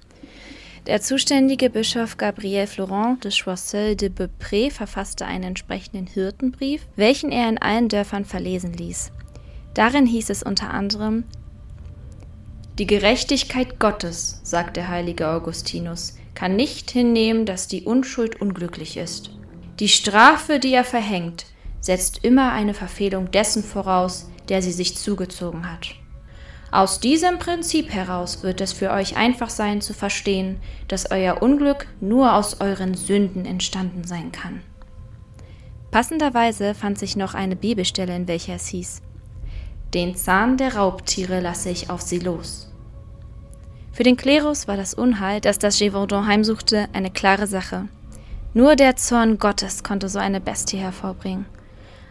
Der 0.88 1.00
zuständige 1.00 1.70
Bischof 1.70 2.16
Gabriel 2.16 2.66
Florent 2.66 3.22
de 3.22 3.30
Choiseul 3.30 3.94
de 3.94 4.08
Beaupré 4.08 4.68
verfasste 4.72 5.24
einen 5.24 5.44
entsprechenden 5.44 6.08
Hirtenbrief, 6.08 6.88
welchen 6.96 7.30
er 7.30 7.48
in 7.48 7.58
allen 7.58 7.88
Dörfern 7.88 8.24
verlesen 8.24 8.72
ließ. 8.72 9.12
Darin 9.74 10.06
hieß 10.06 10.28
es 10.30 10.42
unter 10.42 10.70
anderem 10.70 11.22
Die 12.80 12.86
Gerechtigkeit 12.88 13.78
Gottes, 13.78 14.40
sagt 14.42 14.76
der 14.76 14.88
heilige 14.88 15.28
Augustinus, 15.28 16.16
kann 16.34 16.56
nicht 16.56 16.90
hinnehmen, 16.90 17.46
dass 17.46 17.68
die 17.68 17.82
Unschuld 17.82 18.40
unglücklich 18.40 18.96
ist. 18.96 19.30
Die 19.82 19.88
Strafe, 19.88 20.60
die 20.60 20.72
er 20.72 20.84
verhängt, 20.84 21.44
setzt 21.80 22.24
immer 22.24 22.52
eine 22.52 22.72
Verfehlung 22.72 23.32
dessen 23.32 23.64
voraus, 23.64 24.30
der 24.48 24.62
sie 24.62 24.70
sich 24.70 24.96
zugezogen 24.96 25.68
hat. 25.68 25.96
Aus 26.70 27.00
diesem 27.00 27.40
Prinzip 27.40 27.92
heraus 27.92 28.44
wird 28.44 28.60
es 28.60 28.72
für 28.72 28.92
euch 28.92 29.16
einfach 29.16 29.50
sein 29.50 29.80
zu 29.80 29.92
verstehen, 29.92 30.60
dass 30.86 31.10
euer 31.10 31.42
Unglück 31.42 31.88
nur 32.00 32.36
aus 32.36 32.60
euren 32.60 32.94
Sünden 32.94 33.44
entstanden 33.44 34.04
sein 34.04 34.30
kann. 34.30 34.60
Passenderweise 35.90 36.76
fand 36.76 36.96
sich 36.96 37.16
noch 37.16 37.34
eine 37.34 37.56
Bibelstelle, 37.56 38.14
in 38.14 38.28
welcher 38.28 38.54
es 38.54 38.68
hieß, 38.68 39.02
den 39.94 40.14
Zahn 40.14 40.58
der 40.58 40.76
Raubtiere 40.76 41.40
lasse 41.40 41.70
ich 41.70 41.90
auf 41.90 42.02
sie 42.02 42.20
los. 42.20 42.72
Für 43.90 44.04
den 44.04 44.16
Klerus 44.16 44.68
war 44.68 44.76
das 44.76 44.94
Unheil, 44.94 45.40
das 45.40 45.58
das 45.58 45.76
Gévaudan 45.78 46.28
heimsuchte, 46.28 46.88
eine 46.92 47.10
klare 47.10 47.48
Sache. 47.48 47.88
Nur 48.54 48.76
der 48.76 48.96
Zorn 48.96 49.38
Gottes 49.38 49.82
konnte 49.82 50.08
so 50.08 50.18
eine 50.18 50.40
Bestie 50.40 50.76
hervorbringen. 50.76 51.46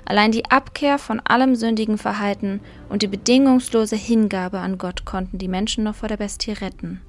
Allein 0.06 0.32
die 0.32 0.50
Abkehr 0.50 0.98
von 0.98 1.20
allem 1.20 1.56
sündigen 1.56 1.98
Verhalten 1.98 2.60
und 2.90 3.04
die 3.04 3.08
bedingungslose 3.08 3.96
Hingabe 3.96 4.60
an 4.60 4.78
Gott 4.78 5.06
konnten 5.06 5.38
die 5.38 5.48
Menschen 5.48 5.84
noch 5.84 5.96
vor 5.96 6.10
der 6.10 6.18
Bestie 6.18 6.54
retten. 6.54 7.02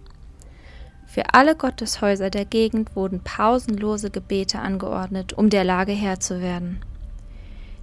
Für 1.06 1.34
alle 1.34 1.56
Gotteshäuser 1.56 2.30
der 2.30 2.44
Gegend 2.44 2.94
wurden 2.94 3.20
pausenlose 3.20 4.10
Gebete 4.10 4.58
angeordnet, 4.58 5.32
um 5.32 5.50
der 5.50 5.64
Lage 5.64 5.92
Herr 5.92 6.20
zu 6.20 6.40
werden. 6.40 6.80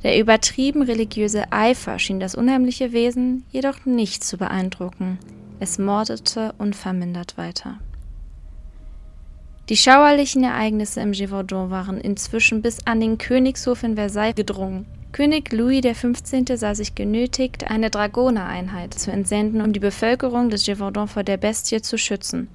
Der 0.04 0.20
übertrieben 0.20 0.84
religiöse 0.84 1.52
Eifer 1.52 2.00
schien 2.00 2.20
das 2.20 2.36
unheimliche 2.36 2.94
Wesen 2.94 3.44
jedoch 3.52 3.86
nicht 3.86 4.24
zu 4.24 4.38
beeindrucken. 4.38 5.20
Es 5.60 5.78
mordete 5.78 6.54
unvermindert 6.58 7.38
weiter. 7.38 7.80
Die 9.70 9.78
schauerlichen 9.78 10.44
Ereignisse 10.44 11.00
im 11.00 11.12
Gévaudan 11.12 11.70
waren 11.70 12.02
inzwischen 12.02 12.64
bis 12.64 12.80
an 12.88 13.00
den 13.00 13.20
Königshof 13.20 13.84
in 13.84 13.94
Versailles 13.94 14.34
gedrungen. 14.34 14.88
König 15.12 15.54
Louis 15.54 15.84
XV. 15.84 16.56
sah 16.56 16.74
sich 16.74 16.96
genötigt, 16.96 17.70
eine 17.70 17.92
Dragonereinheit 17.92 18.96
zu 18.96 19.12
entsenden, 19.12 19.62
um 19.62 19.72
die 19.72 19.80
Bevölkerung 19.80 20.50
des 20.50 20.66
Gévaudan 20.66 21.08
vor 21.08 21.22
der 21.22 21.38
Bestie 21.38 21.84
zu 21.84 22.00
schützen. 22.00 22.48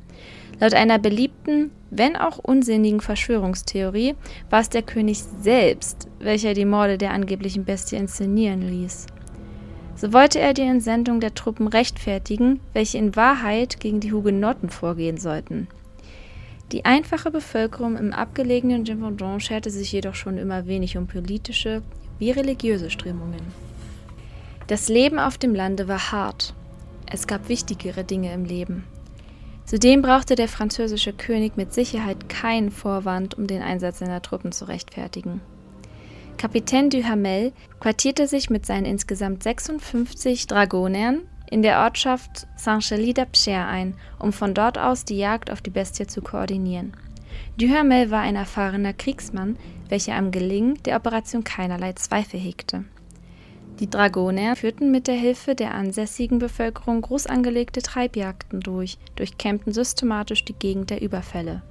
Laut 0.58 0.74
einer 0.74 0.98
beliebten, 0.98 1.70
wenn 1.90 2.16
auch 2.16 2.38
unsinnigen 2.38 3.00
Verschwörungstheorie 3.00 4.16
war 4.50 4.60
es 4.60 4.70
der 4.70 4.82
König 4.82 5.22
selbst, 5.40 6.08
welcher 6.18 6.52
die 6.54 6.64
Morde 6.64 6.98
der 6.98 7.12
angeblichen 7.12 7.64
Bestie 7.64 7.94
inszenieren 7.94 8.62
ließ. 8.62 9.06
So 9.94 10.12
wollte 10.12 10.40
er 10.40 10.52
die 10.52 10.62
Entsendung 10.62 11.20
der 11.20 11.34
Truppen 11.34 11.68
rechtfertigen, 11.68 12.58
welche 12.72 12.98
in 12.98 13.14
Wahrheit 13.14 13.78
gegen 13.78 14.00
die 14.00 14.12
Hugenotten 14.12 14.68
vorgehen 14.68 15.18
sollten. 15.18 15.68
Die 16.72 16.84
einfache 16.84 17.30
Bevölkerung 17.30 17.96
im 17.96 18.12
abgelegenen 18.12 18.84
Gévaudan 18.84 19.40
scherte 19.40 19.70
sich 19.70 19.92
jedoch 19.92 20.14
schon 20.14 20.38
immer 20.38 20.66
wenig 20.66 20.96
um 20.96 21.06
politische 21.06 21.82
wie 22.18 22.30
religiöse 22.30 22.90
Strömungen. 22.90 23.42
Das 24.66 24.88
Leben 24.88 25.18
auf 25.18 25.36
dem 25.36 25.54
Lande 25.54 25.88
war 25.88 26.10
hart. 26.10 26.54
Es 27.10 27.26
gab 27.26 27.48
wichtigere 27.48 28.02
Dinge 28.02 28.32
im 28.32 28.44
Leben. 28.44 28.84
Zudem 29.66 30.02
brauchte 30.02 30.34
der 30.34 30.48
französische 30.48 31.12
König 31.12 31.56
mit 31.56 31.72
Sicherheit 31.72 32.28
keinen 32.28 32.70
Vorwand, 32.70 33.36
um 33.36 33.46
den 33.46 33.62
Einsatz 33.62 33.98
seiner 33.98 34.22
Truppen 34.22 34.52
zu 34.52 34.66
rechtfertigen. 34.66 35.40
Kapitän 36.36 36.90
Duhamel 36.90 37.52
quartierte 37.80 38.26
sich 38.26 38.50
mit 38.50 38.66
seinen 38.66 38.84
insgesamt 38.84 39.42
56 39.42 40.46
Dragonern 40.46 41.22
in 41.54 41.62
der 41.62 41.82
Ortschaft 41.84 42.48
Saint-Chély-d'Apcher 42.56 43.68
ein, 43.68 43.94
um 44.18 44.32
von 44.32 44.54
dort 44.54 44.76
aus 44.76 45.04
die 45.04 45.18
Jagd 45.18 45.52
auf 45.52 45.62
die 45.62 45.70
Bestie 45.70 46.04
zu 46.04 46.20
koordinieren. 46.20 46.96
Duhamel 47.56 48.10
war 48.10 48.22
ein 48.22 48.34
erfahrener 48.34 48.92
Kriegsmann, 48.92 49.56
welcher 49.88 50.16
am 50.16 50.32
Gelingen 50.32 50.82
der 50.82 50.96
Operation 50.96 51.44
keinerlei 51.44 51.92
Zweifel 51.92 52.40
hegte. 52.40 52.82
Die 53.78 53.88
Dragoner 53.88 54.56
führten 54.56 54.90
mit 54.90 55.06
der 55.06 55.14
Hilfe 55.14 55.54
der 55.54 55.74
ansässigen 55.74 56.40
Bevölkerung 56.40 57.02
groß 57.02 57.28
angelegte 57.28 57.82
Treibjagden 57.82 58.58
durch, 58.58 58.98
durchkämmten 59.14 59.72
systematisch 59.72 60.44
die 60.44 60.54
Gegend 60.54 60.90
der 60.90 61.02
Überfälle. 61.02 61.62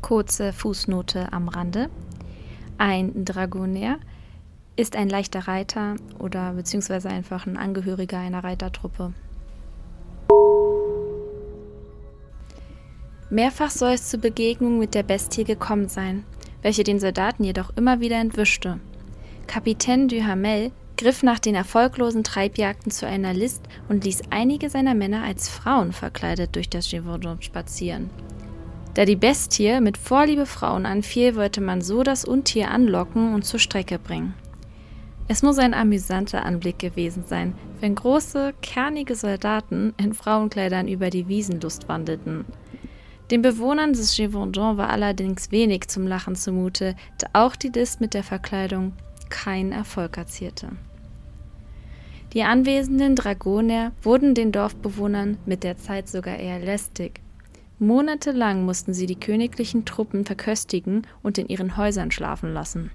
Kurze 0.00 0.54
Fußnote 0.54 1.34
am 1.34 1.48
Rande. 1.48 1.90
Ein 2.78 3.26
Dragoner 3.26 3.98
ist 4.78 4.96
ein 4.96 5.08
leichter 5.08 5.48
Reiter 5.48 5.96
oder 6.18 6.52
beziehungsweise 6.52 7.08
einfach 7.08 7.46
ein 7.46 7.56
Angehöriger 7.56 8.18
einer 8.18 8.44
Reitertruppe. 8.44 9.12
Mehrfach 13.30 13.70
soll 13.70 13.92
es 13.92 14.08
zu 14.08 14.16
Begegnungen 14.16 14.78
mit 14.78 14.94
der 14.94 15.02
Bestie 15.02 15.44
gekommen 15.44 15.88
sein 15.88 16.24
welche 16.62 16.84
den 16.84 17.00
Soldaten 17.00 17.44
jedoch 17.44 17.70
immer 17.76 18.00
wieder 18.00 18.16
entwischte. 18.16 18.80
Kapitän 19.46 20.08
Duhamel 20.08 20.72
griff 20.96 21.22
nach 21.22 21.38
den 21.38 21.54
erfolglosen 21.54 22.24
Treibjagden 22.24 22.90
zu 22.90 23.06
einer 23.06 23.32
List 23.32 23.62
und 23.88 24.04
ließ 24.04 24.22
einige 24.30 24.68
seiner 24.68 24.94
Männer 24.94 25.22
als 25.22 25.48
Frauen 25.48 25.92
verkleidet 25.92 26.56
durch 26.56 26.68
das 26.68 26.90
Gévaudan 26.90 27.40
spazieren. 27.40 28.10
Da 28.94 29.04
die 29.04 29.16
Bestie 29.16 29.80
mit 29.80 29.96
Vorliebe 29.96 30.44
Frauen 30.44 30.84
anfiel, 30.84 31.36
wollte 31.36 31.60
man 31.60 31.82
so 31.82 32.02
das 32.02 32.24
Untier 32.24 32.70
anlocken 32.70 33.32
und 33.32 33.44
zur 33.44 33.60
Strecke 33.60 33.98
bringen. 33.98 34.34
Es 35.30 35.42
muss 35.42 35.58
ein 35.58 35.74
amüsanter 35.74 36.46
Anblick 36.46 36.78
gewesen 36.78 37.22
sein, 37.26 37.54
wenn 37.80 37.94
große, 37.94 38.54
kernige 38.62 39.14
Soldaten 39.14 39.92
in 39.98 40.14
Frauenkleidern 40.14 40.88
über 40.88 41.10
die 41.10 41.28
Wiesenlust 41.28 41.86
wandelten. 41.86 42.46
Den 43.30 43.42
Bewohnern 43.42 43.92
des 43.92 44.16
Gévaudan 44.16 44.78
war 44.78 44.88
allerdings 44.88 45.50
wenig 45.50 45.88
zum 45.88 46.06
Lachen 46.06 46.34
zumute, 46.34 46.96
da 47.18 47.26
auch 47.34 47.56
die 47.56 47.68
List 47.68 48.00
mit 48.00 48.14
der 48.14 48.22
Verkleidung 48.22 48.94
keinen 49.28 49.72
Erfolg 49.72 50.16
erzierte. 50.16 50.70
Die 52.32 52.42
anwesenden 52.42 53.14
Dragoner 53.14 53.92
wurden 54.02 54.34
den 54.34 54.50
Dorfbewohnern 54.50 55.36
mit 55.44 55.62
der 55.62 55.76
Zeit 55.76 56.08
sogar 56.08 56.36
eher 56.36 56.58
lästig. 56.58 57.20
Monatelang 57.78 58.64
mussten 58.64 58.94
sie 58.94 59.06
die 59.06 59.20
königlichen 59.20 59.84
Truppen 59.84 60.24
verköstigen 60.24 61.06
und 61.22 61.36
in 61.36 61.48
ihren 61.48 61.76
Häusern 61.76 62.10
schlafen 62.10 62.54
lassen. 62.54 62.90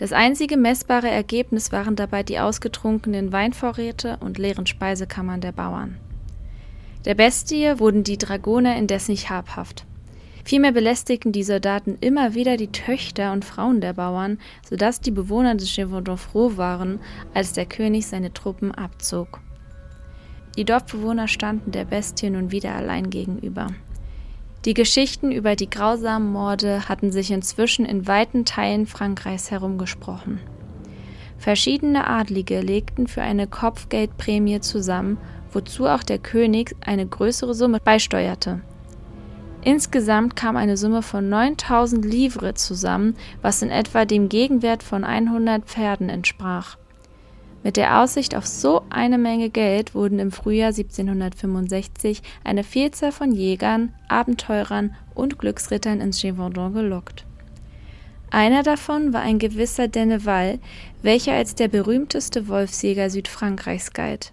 Das 0.00 0.14
einzige 0.14 0.56
messbare 0.56 1.10
Ergebnis 1.10 1.72
waren 1.72 1.94
dabei 1.94 2.22
die 2.22 2.38
ausgetrunkenen 2.38 3.32
Weinvorräte 3.32 4.16
und 4.20 4.38
leeren 4.38 4.66
Speisekammern 4.66 5.42
der 5.42 5.52
Bauern. 5.52 5.98
Der 7.04 7.14
Bestie 7.14 7.78
wurden 7.78 8.02
die 8.02 8.16
Dragoner 8.16 8.78
indes 8.78 9.08
nicht 9.08 9.28
habhaft. 9.28 9.84
Vielmehr 10.42 10.72
belästigten 10.72 11.32
die 11.32 11.42
Soldaten 11.42 11.98
immer 12.00 12.32
wieder 12.32 12.56
die 12.56 12.72
Töchter 12.72 13.30
und 13.32 13.44
Frauen 13.44 13.82
der 13.82 13.92
Bauern, 13.92 14.38
sodass 14.66 15.02
die 15.02 15.10
Bewohner 15.10 15.54
des 15.54 15.68
Gévaudan 15.68 16.16
froh 16.16 16.56
waren, 16.56 17.00
als 17.34 17.52
der 17.52 17.66
König 17.66 18.06
seine 18.06 18.32
Truppen 18.32 18.72
abzog. 18.72 19.40
Die 20.56 20.64
Dorfbewohner 20.64 21.28
standen 21.28 21.72
der 21.72 21.84
Bestie 21.84 22.30
nun 22.30 22.52
wieder 22.52 22.74
allein 22.74 23.10
gegenüber. 23.10 23.66
Die 24.64 24.74
Geschichten 24.74 25.32
über 25.32 25.56
die 25.56 25.70
grausamen 25.70 26.30
Morde 26.32 26.88
hatten 26.88 27.12
sich 27.12 27.30
inzwischen 27.30 27.86
in 27.86 28.06
weiten 28.06 28.44
Teilen 28.44 28.86
Frankreichs 28.86 29.50
herumgesprochen. 29.50 30.40
Verschiedene 31.38 32.06
Adlige 32.06 32.60
legten 32.60 33.06
für 33.06 33.22
eine 33.22 33.46
Kopfgeldprämie 33.46 34.60
zusammen 34.60 35.16
wozu 35.52 35.86
auch 35.86 36.02
der 36.02 36.18
König 36.18 36.74
eine 36.80 37.06
größere 37.06 37.54
Summe 37.54 37.80
beisteuerte. 37.80 38.60
Insgesamt 39.62 40.36
kam 40.36 40.56
eine 40.56 40.76
Summe 40.76 41.02
von 41.02 41.28
9000 41.28 42.04
Livres 42.04 42.54
zusammen, 42.66 43.14
was 43.42 43.60
in 43.60 43.70
etwa 43.70 44.06
dem 44.06 44.28
Gegenwert 44.28 44.82
von 44.82 45.04
100 45.04 45.64
Pferden 45.66 46.08
entsprach. 46.08 46.76
Mit 47.62 47.76
der 47.76 48.00
Aussicht 48.00 48.34
auf 48.34 48.46
so 48.46 48.82
eine 48.88 49.18
Menge 49.18 49.50
Geld 49.50 49.94
wurden 49.94 50.18
im 50.18 50.32
Frühjahr 50.32 50.68
1765 50.68 52.22
eine 52.42 52.64
Vielzahl 52.64 53.12
von 53.12 53.32
Jägern, 53.32 53.92
Abenteurern 54.08 54.94
und 55.14 55.38
Glücksrittern 55.38 56.00
ins 56.00 56.20
Gévaudan 56.20 56.72
gelockt. 56.72 57.26
Einer 58.30 58.62
davon 58.62 59.12
war 59.12 59.20
ein 59.22 59.38
gewisser 59.38 59.88
Denneval, 59.88 60.58
welcher 61.02 61.32
als 61.32 61.54
der 61.54 61.68
berühmteste 61.68 62.48
Wolfsjäger 62.48 63.10
Südfrankreichs 63.10 63.92
galt. 63.92 64.32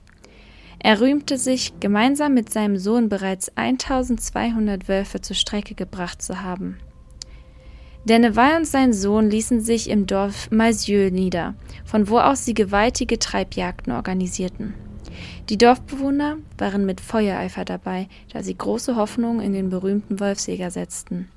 Er 0.79 1.01
rühmte 1.01 1.37
sich, 1.37 1.73
gemeinsam 1.79 2.33
mit 2.33 2.53
seinem 2.53 2.77
Sohn 2.77 3.09
bereits 3.09 3.51
1200 3.55 4.87
Wölfe 4.87 5.19
zur 5.19 5.35
Strecke 5.35 5.73
gebracht 5.73 6.21
zu 6.21 6.43
haben. 6.43 6.77
Denneval 8.05 8.57
und 8.57 8.65
sein 8.65 8.93
Sohn 8.93 9.29
ließen 9.29 9.61
sich 9.61 9.89
im 9.89 10.07
Dorf 10.07 10.49
Malzieu 10.49 11.09
nieder, 11.11 11.55
von 11.83 12.09
wo 12.09 12.19
aus 12.19 12.45
sie 12.45 12.53
gewaltige 12.53 13.19
Treibjagden 13.19 13.93
organisierten. 13.93 14.73
Die 15.49 15.57
Dorfbewohner 15.57 16.37
waren 16.57 16.85
mit 16.85 17.01
Feuereifer 17.01 17.65
dabei, 17.65 18.07
da 18.31 18.43
sie 18.43 18.57
große 18.57 18.95
Hoffnungen 18.95 19.41
in 19.41 19.53
den 19.53 19.69
berühmten 19.69 20.19
Wolfsjäger 20.19 20.71
setzten. 20.71 21.29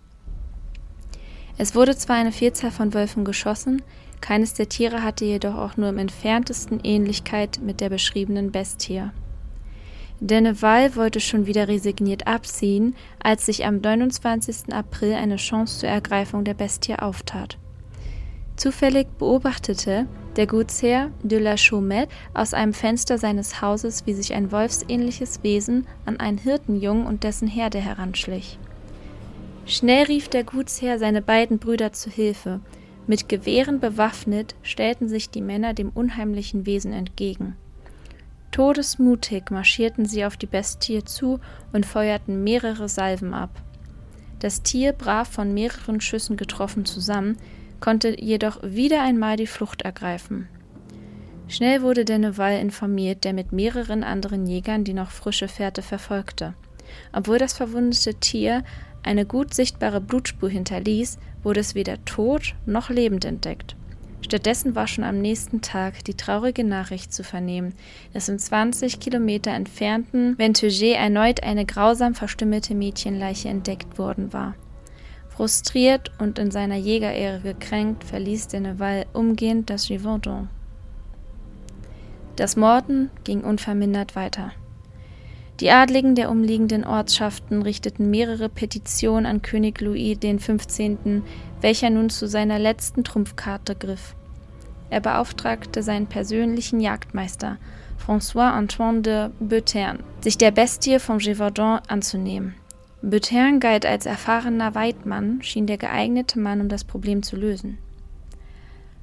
Es 1.58 1.74
wurde 1.74 1.96
zwar 1.96 2.16
eine 2.16 2.32
Vielzahl 2.32 2.70
von 2.70 2.94
Wölfen 2.94 3.24
geschossen, 3.24 3.82
keines 4.20 4.54
der 4.54 4.68
Tiere 4.68 5.02
hatte 5.02 5.24
jedoch 5.24 5.56
auch 5.56 5.76
nur 5.76 5.88
im 5.88 5.98
entferntesten 5.98 6.80
Ähnlichkeit 6.84 7.60
mit 7.62 7.80
der 7.80 7.88
beschriebenen 7.88 8.52
Bestie. 8.52 9.10
Denneval 10.20 10.96
wollte 10.96 11.18
schon 11.18 11.46
wieder 11.46 11.66
resigniert 11.66 12.26
abziehen, 12.26 12.94
als 13.22 13.46
sich 13.46 13.64
am 13.64 13.80
29. 13.80 14.72
April 14.72 15.14
eine 15.14 15.36
Chance 15.36 15.80
zur 15.80 15.88
Ergreifung 15.88 16.44
der 16.44 16.52
Bestie 16.52 16.94
auftat. 16.94 17.56
Zufällig 18.56 19.06
beobachtete 19.18 20.06
der 20.36 20.46
Gutsherr 20.46 21.10
de 21.22 21.38
la 21.38 21.56
Chaumette 21.56 22.14
aus 22.34 22.52
einem 22.52 22.74
Fenster 22.74 23.16
seines 23.16 23.62
Hauses, 23.62 24.06
wie 24.06 24.12
sich 24.12 24.34
ein 24.34 24.52
wolfsähnliches 24.52 25.42
Wesen 25.42 25.86
an 26.04 26.20
einen 26.20 26.36
Hirtenjungen 26.36 27.06
und 27.06 27.24
dessen 27.24 27.48
Herde 27.48 27.78
heranschlich. 27.78 28.58
Schnell 29.64 30.04
rief 30.04 30.28
der 30.28 30.44
Gutsherr 30.44 30.98
seine 30.98 31.22
beiden 31.22 31.58
Brüder 31.58 31.94
zu 31.94 32.10
Hilfe. 32.10 32.60
Mit 33.06 33.30
Gewehren 33.30 33.80
bewaffnet 33.80 34.54
stellten 34.62 35.08
sich 35.08 35.30
die 35.30 35.40
Männer 35.40 35.72
dem 35.72 35.88
unheimlichen 35.88 36.66
Wesen 36.66 36.92
entgegen. 36.92 37.56
Todesmutig 38.50 39.50
marschierten 39.50 40.06
sie 40.06 40.24
auf 40.24 40.36
die 40.36 40.46
Bestie 40.46 41.04
zu 41.04 41.40
und 41.72 41.86
feuerten 41.86 42.42
mehrere 42.42 42.88
Salven 42.88 43.32
ab. 43.32 43.50
Das 44.40 44.62
Tier 44.62 44.92
brach 44.92 45.26
von 45.26 45.54
mehreren 45.54 46.00
Schüssen 46.00 46.36
getroffen 46.36 46.84
zusammen, 46.84 47.36
konnte 47.78 48.20
jedoch 48.20 48.58
wieder 48.62 49.02
einmal 49.02 49.36
die 49.36 49.46
Flucht 49.46 49.82
ergreifen. 49.82 50.48
Schnell 51.48 51.82
wurde 51.82 52.04
Denneval 52.04 52.58
informiert, 52.58 53.24
der 53.24 53.32
mit 53.32 53.52
mehreren 53.52 54.04
anderen 54.04 54.46
Jägern 54.46 54.84
die 54.84 54.94
noch 54.94 55.10
frische 55.10 55.48
Fährte 55.48 55.82
verfolgte. 55.82 56.54
Obwohl 57.12 57.38
das 57.38 57.54
verwundete 57.54 58.14
Tier 58.14 58.64
eine 59.02 59.26
gut 59.26 59.54
sichtbare 59.54 60.00
Blutspur 60.00 60.48
hinterließ, 60.48 61.18
wurde 61.42 61.60
es 61.60 61.74
weder 61.74 62.04
tot 62.04 62.54
noch 62.66 62.90
lebend 62.90 63.24
entdeckt. 63.24 63.76
Stattdessen 64.30 64.76
war 64.76 64.86
schon 64.86 65.02
am 65.02 65.18
nächsten 65.18 65.60
Tag 65.60 66.04
die 66.04 66.14
traurige 66.14 66.62
Nachricht 66.62 67.12
zu 67.12 67.24
vernehmen, 67.24 67.74
dass 68.12 68.28
im 68.28 68.38
20 68.38 69.00
Kilometer 69.00 69.50
entfernten 69.50 70.36
Ventugé 70.36 70.94
erneut 70.94 71.42
eine 71.42 71.66
grausam 71.66 72.14
verstümmelte 72.14 72.76
Mädchenleiche 72.76 73.48
entdeckt 73.48 73.98
worden 73.98 74.32
war. 74.32 74.54
Frustriert 75.30 76.12
und 76.20 76.38
in 76.38 76.52
seiner 76.52 76.76
Jägerehre 76.76 77.40
gekränkt, 77.40 78.04
verließ 78.04 78.46
Denneval 78.46 79.06
umgehend 79.12 79.68
das 79.68 79.88
Givaudan. 79.88 80.48
Das 82.36 82.54
Morden 82.54 83.10
ging 83.24 83.40
unvermindert 83.40 84.14
weiter. 84.14 84.52
Die 85.58 85.72
Adligen 85.72 86.14
der 86.14 86.30
umliegenden 86.30 86.84
Ortschaften 86.84 87.62
richteten 87.62 88.10
mehrere 88.10 88.48
Petitionen 88.48 89.26
an 89.26 89.42
König 89.42 89.80
Louis 89.80 90.20
XV., 90.20 91.24
welcher 91.60 91.90
nun 91.90 92.10
zu 92.10 92.28
seiner 92.28 92.60
letzten 92.60 93.02
Trumpfkarte 93.02 93.74
griff. 93.74 94.14
Er 94.90 95.00
beauftragte 95.00 95.82
seinen 95.82 96.06
persönlichen 96.06 96.80
Jagdmeister, 96.80 97.58
François 98.04 98.52
Antoine 98.52 99.02
de 99.02 99.30
Beutern, 99.38 100.00
sich 100.20 100.36
der 100.36 100.50
Bestie 100.50 100.98
vom 100.98 101.18
Gévaudan 101.18 101.80
anzunehmen. 101.86 102.54
Böttern 103.02 103.60
galt 103.60 103.86
als 103.86 104.04
erfahrener 104.04 104.74
Weidmann, 104.74 105.40
schien 105.42 105.66
der 105.66 105.78
geeignete 105.78 106.38
Mann, 106.38 106.60
um 106.60 106.68
das 106.68 106.84
Problem 106.84 107.22
zu 107.22 107.36
lösen. 107.36 107.78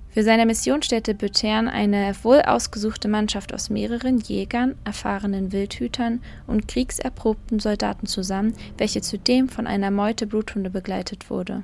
Für 0.10 0.23
seine 0.23 0.45
Mission 0.45 0.82
stellte 0.82 1.13
Böttern 1.13 1.67
eine 1.67 2.13
wohl 2.23 2.41
ausgesuchte 2.41 3.08
Mannschaft 3.08 3.54
aus 3.54 3.69
mehreren 3.69 4.19
Jägern, 4.19 4.76
erfahrenen 4.84 5.52
Wildhütern 5.52 6.21
und 6.47 6.67
kriegserprobten 6.67 7.60
Soldaten 7.60 8.08
zusammen, 8.08 8.54
welche 8.78 9.02
zudem 9.02 9.47
von 9.47 9.67
einer 9.67 9.91
Meute 9.91 10.28
Bluthunde 10.28 10.69
begleitet 10.69 11.30
wurde. 11.30 11.63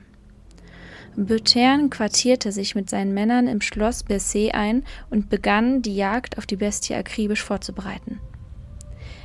Böttern 1.16 1.90
quartierte 1.90 2.52
sich 2.52 2.74
mit 2.74 2.90
seinen 2.90 3.14
Männern 3.14 3.48
im 3.48 3.62
Schloss 3.62 4.06
Bessé 4.06 4.52
ein 4.52 4.84
und 5.10 5.30
begann, 5.30 5.82
die 5.82 5.96
Jagd 5.96 6.38
auf 6.38 6.46
die 6.46 6.56
Bestie 6.56 6.96
akribisch 6.96 7.44
vorzubereiten. 7.44 8.20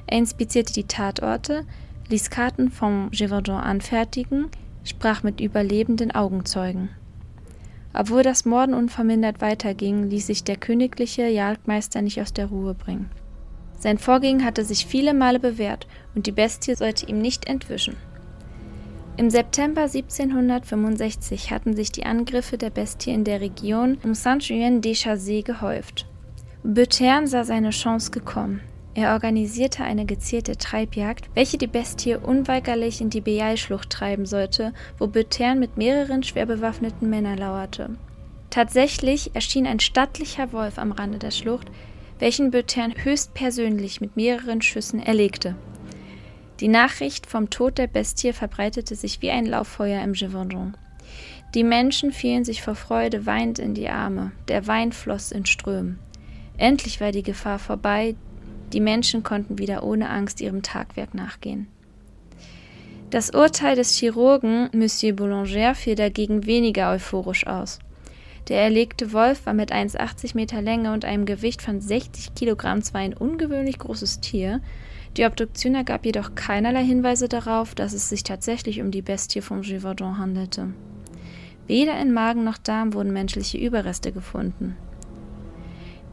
Er 0.06 0.18
inspizierte 0.18 0.72
die 0.72 0.84
Tatorte, 0.84 1.64
ließ 2.08 2.30
Karten 2.30 2.70
vom 2.70 3.10
Gévaudan 3.10 3.62
anfertigen, 3.62 4.48
sprach 4.84 5.22
mit 5.22 5.40
überlebenden 5.40 6.10
Augenzeugen. 6.14 6.90
Obwohl 7.94 8.22
das 8.22 8.44
Morden 8.44 8.74
unvermindert 8.74 9.40
weiterging, 9.40 10.08
ließ 10.08 10.26
sich 10.26 10.44
der 10.44 10.56
königliche 10.56 11.26
Jagdmeister 11.26 12.02
nicht 12.02 12.20
aus 12.20 12.32
der 12.32 12.46
Ruhe 12.46 12.74
bringen. 12.74 13.10
Sein 13.78 13.98
Vorgehen 13.98 14.44
hatte 14.44 14.64
sich 14.64 14.86
viele 14.86 15.14
Male 15.14 15.38
bewährt 15.38 15.86
und 16.14 16.26
die 16.26 16.32
Bestie 16.32 16.74
sollte 16.74 17.06
ihm 17.06 17.20
nicht 17.20 17.46
entwischen. 17.46 17.96
Im 19.18 19.30
September 19.30 19.82
1765 19.82 21.50
hatten 21.50 21.74
sich 21.74 21.90
die 21.90 22.06
Angriffe 22.06 22.56
der 22.56 22.70
Bestie 22.70 23.10
in 23.10 23.24
der 23.24 23.40
Region 23.40 23.98
um 24.04 24.14
Saint-Julien-des-Chazés 24.14 25.42
gehäuft. 25.42 26.06
Beuthern 26.62 27.26
sah 27.26 27.42
seine 27.42 27.70
Chance 27.70 28.12
gekommen. 28.12 28.60
Er 28.94 29.14
organisierte 29.14 29.82
eine 29.82 30.06
gezielte 30.06 30.56
Treibjagd, 30.56 31.30
welche 31.34 31.58
die 31.58 31.66
Bestie 31.66 32.14
unweigerlich 32.14 33.00
in 33.00 33.10
die 33.10 33.20
Bejail-Schlucht 33.20 33.90
treiben 33.90 34.24
sollte, 34.24 34.72
wo 34.98 35.08
Böttern 35.08 35.58
mit 35.58 35.76
mehreren 35.76 36.22
schwer 36.22 36.46
bewaffneten 36.46 37.10
Männern 37.10 37.38
lauerte. 37.38 37.90
Tatsächlich 38.50 39.34
erschien 39.34 39.66
ein 39.66 39.80
stattlicher 39.80 40.52
Wolf 40.52 40.78
am 40.78 40.92
Rande 40.92 41.18
der 41.18 41.32
Schlucht, 41.32 41.66
welchen 42.20 42.52
Böttern 42.52 42.94
höchstpersönlich 42.96 44.00
mit 44.00 44.14
mehreren 44.14 44.62
Schüssen 44.62 45.02
erlegte. 45.02 45.56
Die 46.60 46.68
Nachricht 46.68 47.26
vom 47.26 47.50
Tod 47.50 47.78
der 47.78 47.86
Bestie 47.86 48.32
verbreitete 48.32 48.96
sich 48.96 49.22
wie 49.22 49.30
ein 49.30 49.46
Lauffeuer 49.46 50.02
im 50.02 50.12
Gévaudan. 50.12 50.76
Die 51.54 51.62
Menschen 51.62 52.12
fielen 52.12 52.44
sich 52.44 52.62
vor 52.62 52.74
Freude 52.74 53.26
weinend 53.26 53.58
in 53.58 53.74
die 53.74 53.88
Arme, 53.88 54.32
der 54.48 54.66
Wein 54.66 54.92
floss 54.92 55.30
in 55.30 55.46
Strömen. 55.46 55.98
Endlich 56.56 57.00
war 57.00 57.12
die 57.12 57.22
Gefahr 57.22 57.58
vorbei, 57.58 58.16
die 58.72 58.80
Menschen 58.80 59.22
konnten 59.22 59.58
wieder 59.58 59.84
ohne 59.84 60.10
Angst 60.10 60.40
ihrem 60.40 60.62
Tagwerk 60.62 61.14
nachgehen. 61.14 61.68
Das 63.10 63.30
Urteil 63.30 63.76
des 63.76 63.94
Chirurgen 63.94 64.68
Monsieur 64.74 65.14
Boulanger 65.14 65.74
fiel 65.74 65.94
dagegen 65.94 66.44
weniger 66.44 66.90
euphorisch 66.90 67.46
aus. 67.46 67.78
Der 68.48 68.60
erlegte 68.60 69.12
Wolf 69.12 69.46
war 69.46 69.54
mit 69.54 69.72
1,80 69.72 70.34
Meter 70.34 70.60
Länge 70.60 70.92
und 70.92 71.04
einem 71.04 71.24
Gewicht 71.24 71.62
von 71.62 71.80
60 71.80 72.34
Kilogramm 72.34 72.82
zwar 72.82 73.00
ein 73.00 73.14
ungewöhnlich 73.14 73.78
großes 73.78 74.20
Tier, 74.20 74.60
die 75.16 75.24
Obduktion 75.24 75.74
ergab 75.74 76.04
jedoch 76.04 76.34
keinerlei 76.34 76.84
Hinweise 76.84 77.28
darauf, 77.28 77.74
dass 77.74 77.92
es 77.92 78.08
sich 78.08 78.22
tatsächlich 78.22 78.80
um 78.80 78.90
die 78.90 79.02
Bestie 79.02 79.40
vom 79.40 79.62
Givaudan 79.62 80.18
handelte. 80.18 80.68
Weder 81.66 82.00
in 82.00 82.12
Magen 82.12 82.44
noch 82.44 82.58
Darm 82.58 82.94
wurden 82.94 83.12
menschliche 83.12 83.58
Überreste 83.58 84.12
gefunden. 84.12 84.76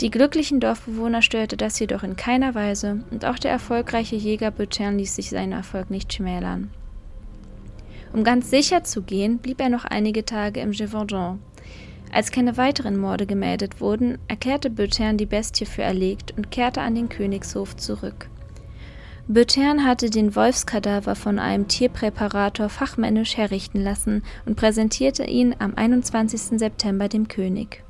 Die 0.02 0.12
glücklichen 0.12 0.60
Dorfbewohner 0.60 1.22
störte 1.22 1.56
das 1.56 1.80
jedoch 1.80 2.04
in 2.04 2.18
keiner 2.18 2.54
Weise 2.54 3.06
und 3.12 3.24
auch 3.24 3.40
der 3.40 3.52
erfolgreiche 3.52 4.18
Jäger 4.18 4.52
Böttern 4.52 4.98
ließ 4.98 5.16
sich 5.16 5.30
seinen 5.30 5.54
Erfolg 5.54 5.90
nicht 5.90 6.12
schmälern. 6.14 6.70
Um 8.12 8.26
ganz 8.26 8.50
sicher 8.50 8.84
zu 8.84 9.04
gehen, 9.04 9.38
blieb 9.38 9.62
er 9.62 9.70
noch 9.70 9.86
einige 9.86 10.26
Tage 10.26 10.60
im 10.60 10.72
Gévaudan. 10.72 11.40
Als 12.12 12.32
keine 12.32 12.58
weiteren 12.58 12.98
Morde 12.98 13.26
gemeldet 13.26 13.80
wurden, 13.80 14.18
erklärte 14.28 14.70
Böttern 14.70 15.18
die 15.18 15.26
Bestie 15.26 15.66
für 15.66 15.84
erlegt 15.84 16.34
und 16.36 16.52
kehrte 16.52 16.82
an 16.82 16.96
den 16.96 17.10
Königshof 17.10 17.76
zurück. 17.78 18.30
Böttern 19.28 19.84
hatte 19.84 20.12
den 20.12 20.36
Wolfskadaver 20.36 21.16
von 21.16 21.40
einem 21.40 21.68
Tierpräparator 21.68 22.70
fachmännisch 22.70 23.38
herrichten 23.38 23.82
lassen 23.82 24.24
und 24.46 24.56
präsentierte 24.56 25.24
ihn 25.24 25.56
am 25.58 25.74
21. 25.76 26.60
September 26.60 27.10
dem 27.10 27.28
König. 27.28 27.84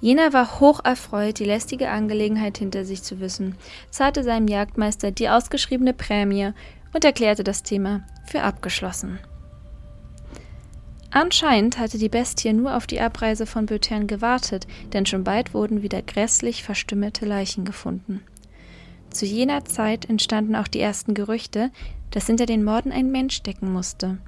Jener 0.00 0.32
war 0.32 0.60
hoch 0.60 0.78
erfreut, 0.84 1.40
die 1.40 1.44
lästige 1.44 1.90
Angelegenheit 1.90 2.58
hinter 2.58 2.84
sich 2.84 3.02
zu 3.02 3.18
wissen, 3.18 3.56
zahlte 3.90 4.22
seinem 4.22 4.46
Jagdmeister 4.46 5.10
die 5.10 5.28
ausgeschriebene 5.28 5.94
Prämie 5.94 6.52
und 6.94 7.04
erklärte 7.04 7.42
das 7.42 7.64
Thema 7.64 8.04
für 8.24 8.44
abgeschlossen. 8.44 9.18
Anscheinend 11.10 11.78
hatte 11.78 11.98
die 11.98 12.08
Bestie 12.08 12.52
nur 12.52 12.76
auf 12.76 12.86
die 12.86 13.00
Abreise 13.00 13.46
von 13.46 13.66
Bötern 13.66 14.06
gewartet, 14.06 14.68
denn 14.92 15.06
schon 15.06 15.24
bald 15.24 15.54
wurden 15.54 15.82
wieder 15.82 16.02
grässlich 16.02 16.62
verstümmelte 16.62 17.26
Leichen 17.26 17.64
gefunden. 17.64 18.22
Zu 19.10 19.26
jener 19.26 19.64
Zeit 19.64 20.08
entstanden 20.08 20.54
auch 20.56 20.68
die 20.68 20.80
ersten 20.80 21.14
Gerüchte, 21.14 21.70
dass 22.10 22.26
hinter 22.26 22.46
den 22.46 22.64
Morden 22.64 22.92
ein 22.92 23.10
Mensch 23.10 23.36
stecken 23.36 23.72
musste. 23.72 24.18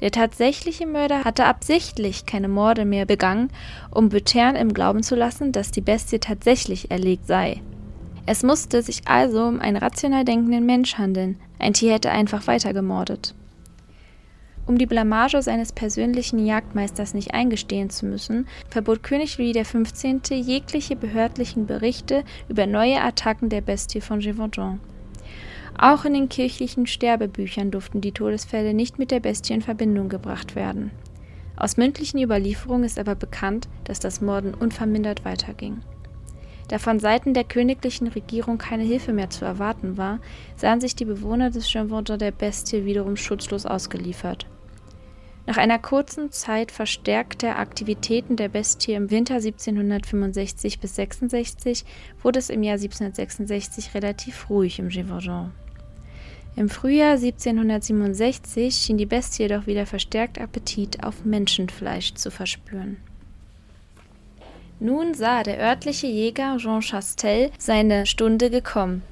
Der 0.00 0.10
tatsächliche 0.10 0.86
Mörder 0.86 1.24
hatte 1.24 1.46
absichtlich 1.46 2.26
keine 2.26 2.48
Morde 2.48 2.84
mehr 2.84 3.06
begangen, 3.06 3.50
um 3.90 4.10
Butern 4.10 4.54
im 4.54 4.74
Glauben 4.74 5.02
zu 5.02 5.14
lassen, 5.14 5.52
dass 5.52 5.70
die 5.70 5.80
Bestie 5.80 6.18
tatsächlich 6.18 6.90
erlegt 6.90 7.26
sei. 7.26 7.62
Es 8.26 8.42
musste 8.42 8.82
sich 8.82 9.02
also 9.06 9.44
um 9.44 9.60
einen 9.60 9.76
rational 9.76 10.24
denkenden 10.24 10.66
Mensch 10.66 10.98
handeln. 10.98 11.38
Ein 11.58 11.72
Tier 11.72 11.94
hätte 11.94 12.10
einfach 12.10 12.46
weitergemordet. 12.46 13.34
Um 14.66 14.78
die 14.78 14.86
Blamage 14.86 15.40
seines 15.42 15.70
persönlichen 15.70 16.44
Jagdmeisters 16.44 17.14
nicht 17.14 17.34
eingestehen 17.34 17.88
zu 17.88 18.04
müssen, 18.04 18.48
verbot 18.68 19.04
König 19.04 19.38
Louis 19.38 19.56
XV. 19.56 20.30
jegliche 20.30 20.96
behördlichen 20.96 21.66
Berichte 21.66 22.24
über 22.48 22.66
neue 22.66 23.00
Attacken 23.00 23.48
der 23.48 23.60
Bestie 23.60 24.00
von 24.00 24.18
Gévaudan. 24.18 24.80
Auch 25.78 26.04
in 26.04 26.14
den 26.14 26.28
kirchlichen 26.28 26.88
Sterbebüchern 26.88 27.70
durften 27.70 28.00
die 28.00 28.10
Todesfälle 28.10 28.74
nicht 28.74 28.98
mit 28.98 29.12
der 29.12 29.20
Bestie 29.20 29.52
in 29.52 29.62
Verbindung 29.62 30.08
gebracht 30.08 30.56
werden. 30.56 30.90
Aus 31.56 31.76
mündlichen 31.76 32.20
Überlieferungen 32.20 32.84
ist 32.84 32.98
aber 32.98 33.14
bekannt, 33.14 33.68
dass 33.84 34.00
das 34.00 34.20
Morden 34.20 34.52
unvermindert 34.52 35.24
weiterging. 35.24 35.82
Da 36.66 36.78
von 36.78 36.98
Seiten 36.98 37.34
der 37.34 37.44
königlichen 37.44 38.08
Regierung 38.08 38.58
keine 38.58 38.82
Hilfe 38.82 39.12
mehr 39.12 39.30
zu 39.30 39.44
erwarten 39.44 39.96
war, 39.96 40.18
sahen 40.56 40.80
sich 40.80 40.96
die 40.96 41.04
Bewohner 41.04 41.50
des 41.50 41.70
Chevaudan 41.70 42.18
der 42.18 42.32
Bestie 42.32 42.84
wiederum 42.84 43.16
schutzlos 43.16 43.64
ausgeliefert. 43.64 44.46
Nach 45.46 45.58
einer 45.58 45.78
kurzen 45.78 46.32
Zeit 46.32 46.72
verstärkter 46.72 47.56
Aktivitäten 47.56 48.34
der 48.36 48.48
Bestie 48.48 48.94
im 48.94 49.12
Winter 49.12 49.36
1765 49.36 50.80
bis 50.80 50.96
66 50.96 51.84
wurde 52.22 52.40
es 52.40 52.50
im 52.50 52.64
Jahr 52.64 52.74
1766 52.74 53.94
relativ 53.94 54.50
ruhig 54.50 54.80
im 54.80 54.88
Gévaudan. 54.88 55.52
Im 56.56 56.68
Frühjahr 56.68 57.12
1767 57.12 58.74
schien 58.74 58.98
die 58.98 59.06
Bestie 59.06 59.44
jedoch 59.44 59.68
wieder 59.68 59.86
verstärkt 59.86 60.40
Appetit 60.40 61.04
auf 61.04 61.24
Menschenfleisch 61.24 62.14
zu 62.14 62.32
verspüren. 62.32 62.96
Nun 64.80 65.14
sah 65.14 65.42
der 65.42 65.58
örtliche 65.58 66.06
Jäger 66.08 66.56
Jean 66.58 66.82
Chastel 66.82 67.50
seine 67.56 68.04
Stunde 68.04 68.50
gekommen. 68.50 69.02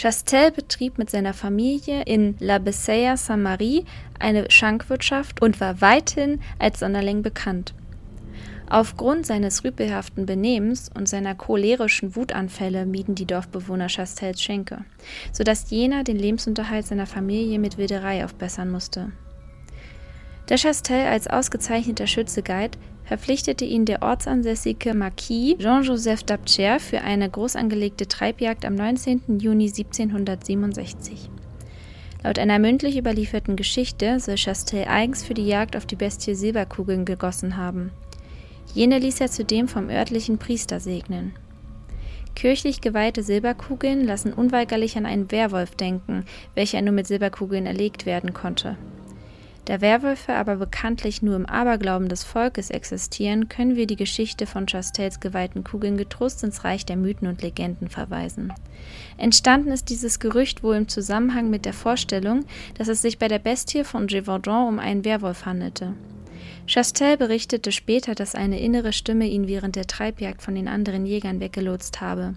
Chastel 0.00 0.52
betrieb 0.52 0.96
mit 0.96 1.10
seiner 1.10 1.34
Familie 1.34 2.02
in 2.02 2.36
La 2.38 2.58
Bessaya 2.58 3.16
Saint-Marie 3.16 3.84
eine 4.20 4.48
Schankwirtschaft 4.48 5.42
und 5.42 5.60
war 5.60 5.80
weithin 5.80 6.38
als 6.60 6.78
Sonderling 6.78 7.22
bekannt. 7.22 7.74
Aufgrund 8.70 9.26
seines 9.26 9.64
rüpelhaften 9.64 10.24
Benehmens 10.24 10.88
und 10.94 11.08
seiner 11.08 11.34
cholerischen 11.34 12.14
Wutanfälle 12.14 12.86
mieden 12.86 13.16
die 13.16 13.26
Dorfbewohner 13.26 13.88
Chastels 13.88 14.40
Schenke, 14.40 14.84
sodass 15.32 15.68
jener 15.70 16.04
den 16.04 16.16
Lebensunterhalt 16.16 16.86
seiner 16.86 17.06
Familie 17.06 17.58
mit 17.58 17.76
Wilderei 17.76 18.24
aufbessern 18.24 18.70
musste. 18.70 19.10
Der 20.48 20.58
Chastel 20.58 21.06
als 21.06 21.26
ausgezeichneter 21.26 22.06
Schütze 22.06 22.42
galt, 22.42 22.78
verpflichtete 23.08 23.64
ihn 23.64 23.86
der 23.86 24.02
ortsansässige 24.02 24.92
Marquis 24.92 25.56
Jean-Joseph 25.58 26.24
d'Apcher 26.24 26.78
für 26.78 27.00
eine 27.00 27.30
groß 27.30 27.56
angelegte 27.56 28.06
Treibjagd 28.06 28.66
am 28.66 28.74
19. 28.74 29.40
Juni 29.40 29.68
1767. 29.68 31.30
Laut 32.22 32.38
einer 32.38 32.58
mündlich 32.58 32.98
überlieferten 32.98 33.56
Geschichte 33.56 34.20
soll 34.20 34.34
Chastel 34.36 34.84
eigens 34.84 35.24
für 35.24 35.32
die 35.32 35.46
Jagd 35.46 35.74
auf 35.74 35.86
die 35.86 35.96
Bestie 35.96 36.34
Silberkugeln 36.34 37.06
gegossen 37.06 37.56
haben. 37.56 37.92
Jene 38.74 38.98
ließ 38.98 39.22
er 39.22 39.30
zudem 39.30 39.68
vom 39.68 39.88
örtlichen 39.88 40.36
Priester 40.36 40.78
segnen. 40.78 41.32
Kirchlich 42.34 42.82
geweihte 42.82 43.22
Silberkugeln 43.22 44.04
lassen 44.04 44.34
unweigerlich 44.34 44.98
an 44.98 45.06
einen 45.06 45.30
Werwolf 45.30 45.74
denken, 45.76 46.26
welcher 46.54 46.82
nur 46.82 46.92
mit 46.92 47.06
Silberkugeln 47.06 47.64
erlegt 47.64 48.04
werden 48.04 48.34
konnte. 48.34 48.76
Da 49.68 49.82
Werwölfe 49.82 50.32
aber 50.32 50.56
bekanntlich 50.56 51.20
nur 51.20 51.36
im 51.36 51.44
Aberglauben 51.44 52.08
des 52.08 52.24
Volkes 52.24 52.70
existieren, 52.70 53.50
können 53.50 53.76
wir 53.76 53.86
die 53.86 53.96
Geschichte 53.96 54.46
von 54.46 54.64
Chastels 54.64 55.20
geweihten 55.20 55.62
Kugeln 55.62 55.98
getrost 55.98 56.42
ins 56.42 56.64
Reich 56.64 56.86
der 56.86 56.96
Mythen 56.96 57.28
und 57.28 57.42
Legenden 57.42 57.90
verweisen. 57.90 58.50
Entstanden 59.18 59.70
ist 59.70 59.90
dieses 59.90 60.20
Gerücht 60.20 60.62
wohl 60.62 60.76
im 60.76 60.88
Zusammenhang 60.88 61.50
mit 61.50 61.66
der 61.66 61.74
Vorstellung, 61.74 62.46
dass 62.78 62.88
es 62.88 63.02
sich 63.02 63.18
bei 63.18 63.28
der 63.28 63.40
Bestie 63.40 63.84
von 63.84 64.06
Gévaudan 64.06 64.68
um 64.68 64.78
einen 64.78 65.04
Werwolf 65.04 65.44
handelte. 65.44 65.92
Chastel 66.66 67.18
berichtete 67.18 67.70
später, 67.70 68.14
dass 68.14 68.34
eine 68.34 68.60
innere 68.60 68.94
Stimme 68.94 69.26
ihn 69.26 69.48
während 69.48 69.76
der 69.76 69.86
Treibjagd 69.86 70.40
von 70.40 70.54
den 70.54 70.68
anderen 70.68 71.04
Jägern 71.04 71.40
weggelotst 71.40 72.00
habe. 72.00 72.32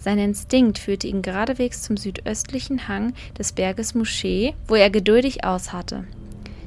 Sein 0.00 0.18
Instinkt 0.18 0.80
führte 0.80 1.06
ihn 1.06 1.22
geradewegs 1.22 1.82
zum 1.82 1.96
südöstlichen 1.96 2.88
Hang 2.88 3.12
des 3.38 3.52
Berges 3.52 3.94
Mouché, 3.94 4.54
wo 4.66 4.74
er 4.74 4.90
geduldig 4.90 5.44
ausharrte. 5.44 6.06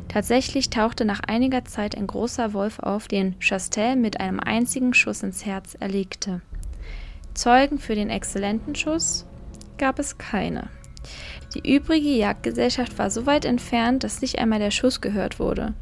Tatsächlich 0.10 0.72
tauchte 0.72 1.06
nach 1.06 1.22
einiger 1.28 1.64
Zeit 1.66 1.96
ein 1.96 2.08
großer 2.08 2.54
Wolf 2.54 2.80
auf, 2.80 3.08
den 3.08 3.40
Chastel 3.40 3.96
mit 3.96 4.20
einem 4.20 4.40
einzigen 4.40 4.94
Schuss 4.94 5.24
ins 5.24 5.46
Herz 5.46 5.76
erlegte. 5.80 6.42
Zeugen 7.36 7.78
für 7.78 7.96
den 7.96 8.10
exzellenten 8.10 8.76
Schuss 8.76 9.26
gab 9.78 10.00
es 10.00 10.18
keine. 10.18 10.70
Die 11.54 11.76
übrige 11.76 12.10
Jagdgesellschaft 12.10 12.98
war 12.98 13.12
so 13.12 13.28
weit 13.28 13.46
entfernt, 13.46 14.04
dass 14.04 14.22
nicht 14.22 14.40
einmal 14.40 14.60
der 14.60 14.72
Schuss 14.72 15.00
gehört 15.00 15.40
wurde. 15.40 15.74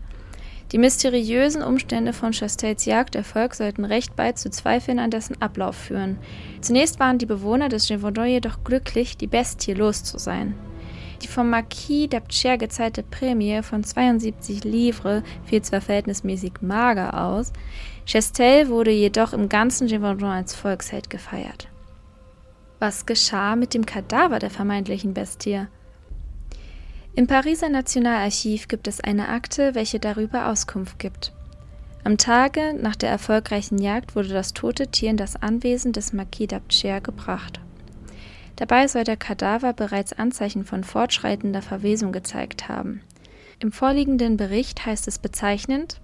Die 0.73 0.77
mysteriösen 0.77 1.63
Umstände 1.63 2.11
von 2.11 2.33
Chastels 2.33 2.83
Jagderfolg 2.83 3.55
sollten 3.55 3.85
recht 3.85 4.17
bald 4.17 4.37
zu 4.37 4.49
Zweifeln 4.49 4.99
an 4.99 5.09
dessen 5.09 5.41
Ablauf 5.41 5.77
führen. 5.77 6.17
Zunächst 6.59 6.99
waren 6.99 7.17
die 7.17 7.25
Bewohner 7.25 7.69
des 7.69 7.87
Gévaudan 7.87 8.27
jedoch 8.27 8.65
glücklich, 8.65 9.15
die 9.15 9.27
Bestie 9.27 9.73
los 9.73 10.03
zu 10.03 10.17
sein. 10.17 10.55
Die 11.21 11.27
vom 11.27 11.49
Marquis 11.49 12.07
d'Apcher 12.07 12.57
gezahlte 12.57 13.03
Prämie 13.03 13.63
von 13.63 13.83
72 13.83 14.63
Livres 14.63 15.23
fiel 15.45 15.61
zwar 15.61 15.81
verhältnismäßig 15.81 16.61
mager 16.61 17.25
aus, 17.25 17.51
Chastel 18.05 18.69
wurde 18.69 18.91
jedoch 18.91 19.33
im 19.33 19.49
ganzen 19.49 19.87
Gévaudan 19.87 20.31
als 20.31 20.53
Volksheld 20.55 21.09
gefeiert. 21.09 21.67
Was 22.79 23.05
geschah 23.05 23.55
mit 23.55 23.73
dem 23.73 23.85
Kadaver 23.85 24.39
der 24.39 24.51
vermeintlichen 24.51 25.13
Bestie? 25.13 25.67
Im 27.15 27.25
Pariser 27.25 27.69
Nationalarchiv 27.69 28.67
gibt 28.67 28.87
es 28.87 29.01
eine 29.01 29.29
Akte, 29.29 29.73
welche 29.73 29.99
darüber 29.99 30.49
Auskunft 30.49 30.99
gibt. 30.99 31.33
Am 32.03 32.17
Tage 32.17 32.75
nach 32.79 32.95
der 32.95 33.09
erfolgreichen 33.09 33.79
Jagd 33.79 34.15
wurde 34.15 34.29
das 34.29 34.53
tote 34.53 34.87
Tier 34.87 35.09
in 35.09 35.17
das 35.17 35.35
Anwesen 35.35 35.93
des 35.93 36.13
Marquis 36.13 36.47
d'Apcher 36.47 37.01
gebracht. 37.01 37.59
Dabei 38.57 38.87
soll 38.87 39.03
der 39.05 39.17
Kadaver 39.17 39.71
bereits 39.71 40.13
Anzeichen 40.13 40.65
von 40.65 40.83
fortschreitender 40.83 41.61
Verwesung 41.61 42.11
gezeigt 42.11 42.67
haben. 42.67 43.01
Im 43.59 43.71
vorliegenden 43.71 44.35
Bericht 44.35 44.85
heißt 44.85 45.07
es 45.07 45.19
bezeichnend, 45.19 46.01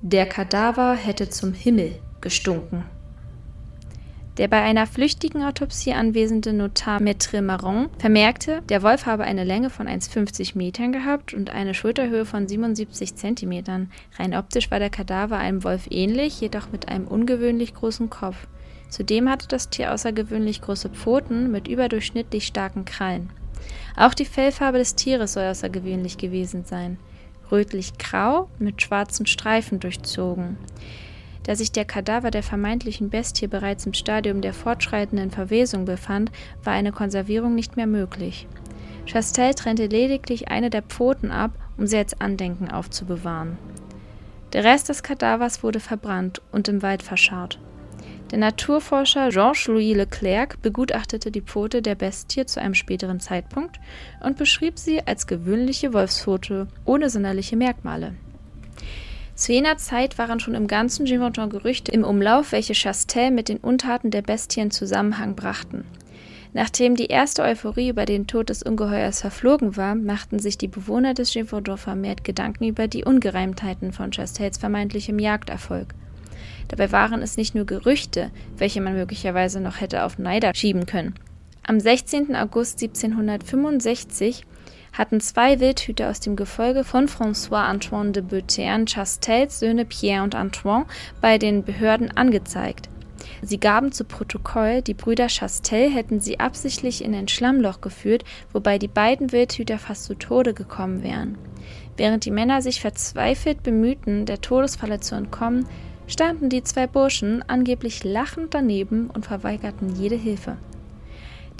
der 0.00 0.26
Kadaver 0.26 0.94
hätte 0.94 1.30
zum 1.30 1.54
Himmel 1.54 1.92
gestunken. 2.20 2.84
Der 4.36 4.48
bei 4.48 4.60
einer 4.60 4.86
flüchtigen 4.86 5.44
Autopsie 5.44 5.92
anwesende 5.92 6.52
Notar 6.52 7.00
Maître 7.00 7.40
Marron 7.40 7.88
vermerkte, 7.98 8.62
der 8.68 8.82
Wolf 8.82 9.06
habe 9.06 9.24
eine 9.24 9.44
Länge 9.44 9.70
von 9.70 9.86
1,50 9.86 10.58
Metern 10.58 10.92
gehabt 10.92 11.34
und 11.34 11.50
eine 11.50 11.72
Schulterhöhe 11.72 12.24
von 12.24 12.48
77 12.48 13.14
Zentimetern. 13.14 13.92
Rein 14.18 14.34
optisch 14.34 14.70
war 14.70 14.80
der 14.80 14.90
Kadaver 14.90 15.38
einem 15.38 15.62
Wolf 15.62 15.86
ähnlich, 15.90 16.40
jedoch 16.40 16.72
mit 16.72 16.88
einem 16.88 17.06
ungewöhnlich 17.06 17.74
großen 17.74 18.10
Kopf. 18.10 18.48
Zudem 18.94 19.28
hatte 19.28 19.48
das 19.48 19.70
Tier 19.70 19.92
außergewöhnlich 19.92 20.60
große 20.60 20.88
Pfoten 20.88 21.50
mit 21.50 21.66
überdurchschnittlich 21.66 22.46
starken 22.46 22.84
Krallen. 22.84 23.28
Auch 23.96 24.14
die 24.14 24.24
Fellfarbe 24.24 24.78
des 24.78 24.94
Tieres 24.94 25.32
soll 25.32 25.46
außergewöhnlich 25.46 26.16
gewesen 26.16 26.64
sein. 26.64 26.96
Rötlich-grau 27.50 28.48
mit 28.60 28.80
schwarzen 28.82 29.26
Streifen 29.26 29.80
durchzogen. 29.80 30.58
Da 31.42 31.56
sich 31.56 31.72
der 31.72 31.84
Kadaver 31.84 32.30
der 32.30 32.44
vermeintlichen 32.44 33.10
Bestie 33.10 33.48
bereits 33.48 33.84
im 33.84 33.94
Stadium 33.94 34.40
der 34.42 34.54
fortschreitenden 34.54 35.32
Verwesung 35.32 35.86
befand, 35.86 36.30
war 36.62 36.74
eine 36.74 36.92
Konservierung 36.92 37.56
nicht 37.56 37.76
mehr 37.76 37.88
möglich. 37.88 38.46
Chastel 39.06 39.54
trennte 39.54 39.86
lediglich 39.86 40.52
eine 40.52 40.70
der 40.70 40.82
Pfoten 40.82 41.32
ab, 41.32 41.50
um 41.76 41.88
sie 41.88 41.96
als 41.96 42.20
Andenken 42.20 42.70
aufzubewahren. 42.70 43.58
Der 44.52 44.62
Rest 44.62 44.88
des 44.88 45.02
Kadavers 45.02 45.64
wurde 45.64 45.80
verbrannt 45.80 46.40
und 46.52 46.68
im 46.68 46.80
Wald 46.80 47.02
verscharrt. 47.02 47.58
Der 48.30 48.38
Naturforscher 48.38 49.28
Georges-Louis 49.28 49.96
Leclerc 49.96 50.60
begutachtete 50.62 51.30
die 51.30 51.42
Pfote 51.42 51.82
der 51.82 51.94
Bestie 51.94 52.46
zu 52.46 52.60
einem 52.60 52.74
späteren 52.74 53.20
Zeitpunkt 53.20 53.78
und 54.20 54.38
beschrieb 54.38 54.78
sie 54.78 55.06
als 55.06 55.26
gewöhnliche 55.26 55.92
Wolfspfote 55.92 56.66
ohne 56.84 57.10
sonderliche 57.10 57.56
Merkmale. 57.56 58.14
Zu 59.34 59.52
jener 59.52 59.76
Zeit 59.76 60.16
waren 60.16 60.40
schon 60.40 60.54
im 60.54 60.68
ganzen 60.68 61.06
Gévaudan 61.06 61.50
Gerüchte 61.50 61.92
im 61.92 62.04
Umlauf, 62.04 62.52
welche 62.52 62.74
Chastel 62.74 63.30
mit 63.30 63.48
den 63.48 63.58
Untaten 63.58 64.10
der 64.10 64.22
Bestie 64.22 64.60
in 64.60 64.70
Zusammenhang 64.70 65.34
brachten. 65.34 65.84
Nachdem 66.52 66.94
die 66.94 67.06
erste 67.06 67.42
Euphorie 67.42 67.88
über 67.88 68.04
den 68.04 68.28
Tod 68.28 68.48
des 68.48 68.62
Ungeheuers 68.62 69.20
verflogen 69.20 69.76
war, 69.76 69.96
machten 69.96 70.38
sich 70.38 70.56
die 70.56 70.68
Bewohner 70.68 71.12
des 71.12 71.32
Gévaudan 71.32 71.76
vermehrt 71.76 72.22
Gedanken 72.22 72.64
über 72.64 72.86
die 72.86 73.04
Ungereimtheiten 73.04 73.92
von 73.92 74.12
Chastels 74.12 74.58
vermeintlichem 74.58 75.18
Jagderfolg. 75.18 75.94
Dabei 76.76 76.90
waren 76.90 77.22
es 77.22 77.36
nicht 77.36 77.54
nur 77.54 77.66
Gerüchte, 77.66 78.32
welche 78.56 78.80
man 78.80 78.94
möglicherweise 78.94 79.60
noch 79.60 79.80
hätte 79.80 80.02
auf 80.02 80.18
Neider 80.18 80.52
schieben 80.56 80.86
können. 80.86 81.14
Am 81.62 81.78
16. 81.78 82.34
August 82.34 82.82
1765 82.82 84.44
hatten 84.92 85.20
zwei 85.20 85.60
Wildhüter 85.60 86.10
aus 86.10 86.18
dem 86.18 86.34
Gefolge 86.34 86.82
von 86.82 87.06
François 87.06 87.66
Antoine 87.66 88.10
de 88.10 88.24
Beautern 88.24 88.86
Chastels 88.86 89.60
Söhne 89.60 89.84
Pierre 89.84 90.24
und 90.24 90.34
Antoine 90.34 90.86
bei 91.20 91.38
den 91.38 91.62
Behörden 91.62 92.10
angezeigt. 92.10 92.88
Sie 93.40 93.60
gaben 93.60 93.92
zu 93.92 94.02
Protokoll, 94.02 94.82
die 94.82 94.94
Brüder 94.94 95.28
Chastel 95.28 95.88
hätten 95.88 96.18
sie 96.18 96.40
absichtlich 96.40 97.04
in 97.04 97.14
ein 97.14 97.28
Schlammloch 97.28 97.82
geführt, 97.82 98.24
wobei 98.52 98.78
die 98.78 98.88
beiden 98.88 99.30
Wildhüter 99.30 99.78
fast 99.78 100.06
zu 100.06 100.14
Tode 100.14 100.54
gekommen 100.54 101.04
wären. 101.04 101.38
Während 101.96 102.24
die 102.24 102.32
Männer 102.32 102.62
sich 102.62 102.80
verzweifelt 102.80 103.62
bemühten, 103.62 104.26
der 104.26 104.40
Todesfalle 104.40 104.98
zu 104.98 105.14
entkommen, 105.14 105.68
standen 106.06 106.48
die 106.48 106.62
zwei 106.62 106.86
Burschen 106.86 107.42
angeblich 107.48 108.04
lachend 108.04 108.54
daneben 108.54 109.10
und 109.10 109.26
verweigerten 109.26 109.94
jede 109.96 110.16
Hilfe. 110.16 110.56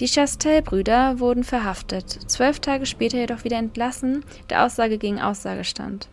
Die 0.01 0.07
Chastel-Brüder 0.07 1.21
wurden 1.21 1.45
verhaftet, 1.45 2.11
zwölf 2.11 2.59
Tage 2.59 2.85
später 2.85 3.19
jedoch 3.19 3.45
wieder 3.45 3.59
entlassen, 3.59 4.25
der 4.51 4.65
Aussage 4.65 4.99
gegen 4.99 5.21
Aussage 5.21 5.63
stand. 5.63 6.09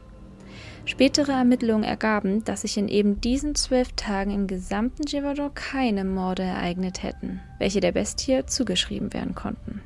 Spätere 0.86 1.32
Ermittlungen 1.32 1.84
ergaben, 1.84 2.44
dass 2.44 2.62
sich 2.62 2.78
in 2.78 2.88
eben 2.88 3.22
diesen 3.22 3.56
zwölf 3.56 3.91
Tagen 3.94 4.32
im 4.32 4.48
gesamten 4.48 5.04
Givaudan 5.04 5.54
keine 5.54 6.04
Morde 6.04 6.44
ereignet 6.44 7.04
hätten, 7.04 7.39
welche 7.60 7.80
der 7.80 7.91
Bestie 7.91 8.46
zugeschrieben 8.46 9.13
werden 9.13 9.36
konnten. 9.36 9.82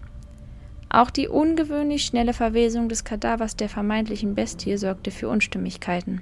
Auch 0.90 1.10
die 1.10 1.28
ungewöhnlich 1.28 2.06
schnelle 2.06 2.34
Verwesung 2.34 2.88
des 2.88 3.04
Kadavers 3.04 3.56
der 3.56 3.68
vermeintlichen 3.68 4.36
Bestie 4.36 4.78
sorgte 4.78 5.12
für 5.12 5.28
Unstimmigkeiten. 5.28 6.22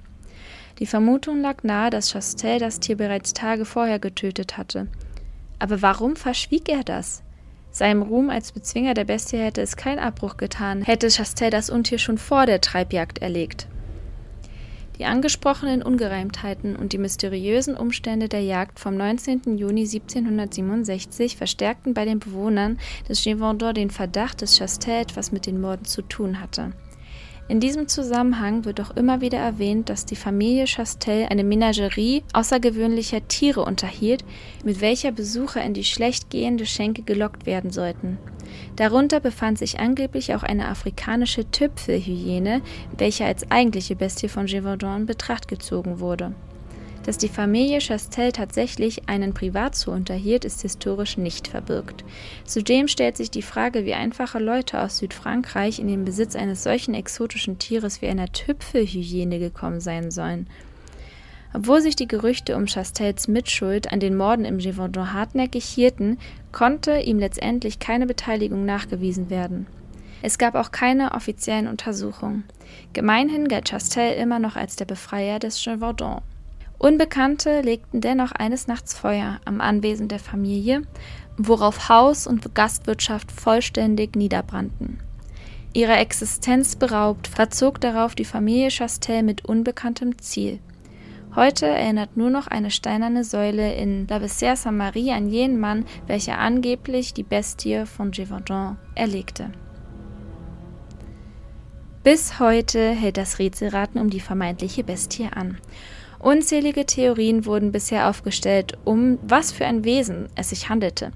Die 0.79 0.85
Vermutung 0.85 1.41
lag 1.41 1.63
nahe, 1.63 1.89
dass 1.89 2.11
Chastel 2.11 2.59
das 2.59 2.79
Tier 2.79 2.97
bereits 2.97 3.33
Tage 3.33 3.65
vorher 3.65 3.99
getötet 3.99 4.57
hatte. 4.57 4.87
Aber 5.59 5.81
warum 5.81 6.15
verschwieg 6.15 6.67
er 6.67 6.83
das? 6.83 7.23
Seinem 7.71 8.01
Ruhm 8.01 8.29
als 8.29 8.51
Bezwinger 8.51 8.93
der 8.93 9.05
Bestie 9.05 9.37
hätte 9.37 9.61
es 9.61 9.75
keinen 9.75 9.99
Abbruch 9.99 10.37
getan, 10.37 10.83
hätte 10.83 11.09
Chastel 11.09 11.49
das 11.49 11.69
Untier 11.69 11.97
schon 11.97 12.17
vor 12.17 12.45
der 12.45 12.61
Treibjagd 12.61 13.19
erlegt. 13.19 13.67
Die 14.99 15.05
angesprochenen 15.05 15.81
Ungereimtheiten 15.81 16.75
und 16.75 16.93
die 16.93 16.99
mysteriösen 16.99 17.75
Umstände 17.75 18.29
der 18.29 18.41
Jagd 18.41 18.79
vom 18.79 18.95
19. 18.95 19.57
Juni 19.57 19.81
1767 19.81 21.35
verstärkten 21.35 21.95
bei 21.95 22.05
den 22.05 22.19
Bewohnern 22.19 22.77
des 23.09 23.23
Gévaudan 23.23 23.73
den 23.73 23.89
Verdacht, 23.89 24.43
dass 24.43 24.59
Chastel 24.59 25.01
etwas 25.01 25.31
mit 25.31 25.47
den 25.47 25.59
Morden 25.59 25.85
zu 25.85 26.03
tun 26.03 26.39
hatte. 26.39 26.73
In 27.49 27.59
diesem 27.59 27.89
Zusammenhang 27.89 28.63
wird 28.63 28.79
auch 28.79 28.95
immer 28.95 29.19
wieder 29.19 29.37
erwähnt, 29.37 29.89
dass 29.89 30.05
die 30.05 30.15
Familie 30.15 30.65
Chastel 30.65 31.27
eine 31.29 31.43
Menagerie 31.43 32.23
außergewöhnlicher 32.31 33.27
Tiere 33.27 33.63
unterhielt, 33.65 34.23
mit 34.63 34.79
welcher 34.79 35.11
Besucher 35.11 35.61
in 35.61 35.73
die 35.73 35.83
schlecht 35.83 36.29
gehende 36.29 36.65
Schenke 36.65 37.01
gelockt 37.01 37.45
werden 37.45 37.71
sollten. 37.71 38.17
Darunter 38.77 39.19
befand 39.19 39.57
sich 39.57 39.79
angeblich 39.79 40.33
auch 40.33 40.43
eine 40.43 40.69
afrikanische 40.69 41.49
Tüpfelhyäne, 41.51 42.61
welche 42.97 43.25
als 43.25 43.51
eigentliche 43.51 43.97
Bestie 43.97 44.29
von 44.29 44.45
Gévaudan 44.45 45.01
in 45.01 45.05
Betracht 45.05 45.49
gezogen 45.49 45.99
wurde. 45.99 46.33
Dass 47.05 47.17
die 47.17 47.27
Familie 47.27 47.79
Chastel 47.79 48.31
tatsächlich 48.31 49.09
einen 49.09 49.33
Privatzoo 49.33 49.91
unterhielt, 49.91 50.45
ist 50.45 50.61
historisch 50.61 51.17
nicht 51.17 51.49
verbirgt. 51.49 52.05
Zudem 52.45 52.87
stellt 52.87 53.17
sich 53.17 53.29
die 53.29 53.41
Frage, 53.41 53.85
wie 53.85 53.93
einfache 53.93 54.39
Leute 54.39 54.79
aus 54.79 54.99
Südfrankreich 54.99 55.79
in 55.79 55.89
den 55.89 56.05
Besitz 56.05 56.35
eines 56.35 56.63
solchen 56.63 56.93
exotischen 56.93 57.59
Tieres 57.59 58.01
wie 58.01 58.07
einer 58.07 58.31
Tüpfelhyäne 58.31 59.39
gekommen 59.39 59.81
sein 59.81 60.11
sollen. 60.11 60.47
Obwohl 61.53 61.81
sich 61.81 61.95
die 61.95 62.07
Gerüchte 62.07 62.55
um 62.55 62.65
Chastels 62.65 63.27
Mitschuld 63.27 63.91
an 63.91 63.99
den 63.99 64.15
Morden 64.15 64.45
im 64.45 64.57
Gévaudan 64.57 65.13
hartnäckig 65.13 65.65
hielten, 65.65 66.17
konnte 66.51 66.99
ihm 66.99 67.19
letztendlich 67.19 67.79
keine 67.79 68.07
Beteiligung 68.07 68.65
nachgewiesen 68.65 69.29
werden. 69.29 69.67
Es 70.23 70.37
gab 70.37 70.55
auch 70.55 70.71
keine 70.71 71.11
offiziellen 71.11 71.67
Untersuchungen. 71.67 72.45
Gemeinhin 72.93 73.49
galt 73.49 73.69
Chastel 73.69 74.13
immer 74.13 74.39
noch 74.39 74.55
als 74.55 74.77
der 74.77 74.85
Befreier 74.85 75.37
des 75.37 75.61
Gévaudan. 75.61 76.21
Unbekannte 76.77 77.61
legten 77.61 78.01
dennoch 78.01 78.31
eines 78.33 78.67
Nachts 78.67 78.93
Feuer 78.93 79.39
am 79.45 79.61
Anwesen 79.61 80.07
der 80.07 80.19
Familie, 80.19 80.81
worauf 81.37 81.89
Haus 81.89 82.27
und 82.27 82.53
Gastwirtschaft 82.53 83.31
vollständig 83.31 84.15
niederbrannten. 84.15 84.99
Ihrer 85.73 85.99
Existenz 85.99 86.75
beraubt, 86.75 87.27
verzog 87.27 87.81
darauf 87.81 88.13
die 88.15 88.25
Familie 88.25 88.69
Chastel 88.69 89.23
mit 89.23 89.45
unbekanntem 89.45 90.17
Ziel. 90.19 90.59
Heute 91.35 91.65
erinnert 91.65 92.15
nur 92.15 92.29
noch 92.29 92.45
eine 92.45 92.69
steinerne 92.69 93.23
Säule 93.23 93.73
in 93.73 94.07
La 94.07 94.17
Bessière 94.17 94.55
Saint-Marie 94.55 95.11
an 95.11 95.27
jenen 95.27 95.59
Mann, 95.59 95.85
welcher 96.05 96.37
angeblich 96.37 97.15
die 97.15 97.23
Bestie 97.23 97.87
von 97.87 98.11
Gévaudan 98.11 98.77
erlegte. 98.93 99.49
Bis 102.03 102.37
heute 102.39 102.91
hält 102.91 103.17
das 103.17 103.39
Rätselraten 103.39 103.99
um 103.99 104.11
die 104.11 104.19
vermeintliche 104.19 104.83
Bestie 104.83 105.27
an. 105.33 105.57
Unzählige 106.23 106.85
Theorien 106.85 107.45
wurden 107.45 107.73
bisher 107.73 108.09
aufgestellt, 108.09 108.77
um 108.85 109.19
was 109.23 109.51
für 109.51 109.65
ein 109.65 109.83
Wesen 109.83 110.29
es 110.35 110.51
sich 110.51 110.69
handelte. 110.69 111.11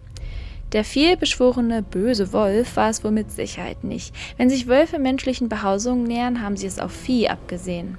Der 0.73 0.83
vielbeschworene 0.83 1.81
böse 1.81 2.33
Wolf 2.33 2.75
war 2.75 2.89
es 2.89 3.05
wohl 3.05 3.11
mit 3.11 3.31
Sicherheit 3.31 3.85
nicht. 3.85 4.13
Wenn 4.35 4.49
sich 4.49 4.67
Wölfe 4.67 4.99
menschlichen 4.99 5.47
Behausungen 5.47 6.03
nähern, 6.03 6.41
haben 6.41 6.57
sie 6.57 6.67
es 6.67 6.77
auf 6.77 6.91
Vieh 6.91 7.29
abgesehen. 7.29 7.97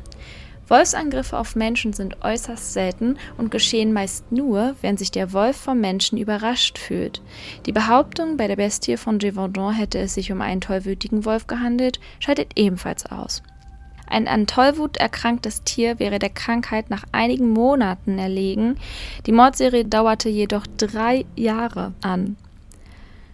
Wolfsangriffe 0.69 1.39
auf 1.39 1.57
Menschen 1.57 1.95
sind 1.95 2.23
äußerst 2.23 2.75
selten 2.75 3.17
und 3.39 3.51
geschehen 3.51 3.95
meist 3.95 4.31
nur, 4.31 4.77
wenn 4.83 4.99
sich 4.99 5.11
der 5.11 5.33
Wolf 5.33 5.57
vom 5.57 5.81
Menschen 5.81 6.19
überrascht 6.19 6.77
fühlt. 6.77 7.23
Die 7.65 7.73
Behauptung, 7.73 8.37
bei 8.37 8.49
der 8.49 8.57
Bestie 8.57 8.99
von 8.99 9.19
Gévaudan 9.19 9.73
hätte 9.73 9.99
es 9.99 10.13
sich 10.13 10.31
um 10.31 10.43
einen 10.43 10.61
tollwütigen 10.61 11.25
Wolf 11.25 11.47
gehandelt, 11.47 12.01
scheidet 12.21 12.53
ebenfalls 12.57 13.07
aus. 13.07 13.43
Ein 14.11 14.29
an 14.29 14.47
Tollwut 14.47 14.97
erkranktes 14.97 15.63
Tier 15.63 15.99
wäre 15.99 16.19
der 16.19 16.31
Krankheit 16.31 16.91
nach 16.91 17.05
einigen 17.13 17.51
Monaten 17.51 18.19
erlegen. 18.19 18.77
Die 19.27 19.33
Mordserie 19.33 19.85
dauerte 19.85 20.29
jedoch 20.29 20.67
drei 20.77 21.27
Jahre 21.37 21.93
an. 22.01 22.37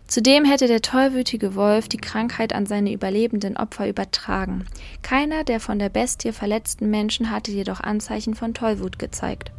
Zudem 0.06 0.44
hätte 0.44 0.66
der 0.66 0.82
tollwütige 0.82 1.54
Wolf 1.54 1.88
die 1.88 1.96
Krankheit 1.96 2.52
an 2.52 2.66
seine 2.66 2.92
überlebenden 2.92 3.56
Opfer 3.56 3.88
übertragen. 3.88 4.66
Keiner 5.02 5.44
der 5.44 5.60
von 5.60 5.78
der 5.78 5.88
Bestie 5.88 6.32
verletzten 6.32 6.90
Menschen 6.90 7.30
hatte 7.30 7.50
jedoch 7.50 7.80
Anzeichen 7.80 8.34
von 8.34 8.52
Tollwut 8.52 8.98
gezeigt. 8.98 9.50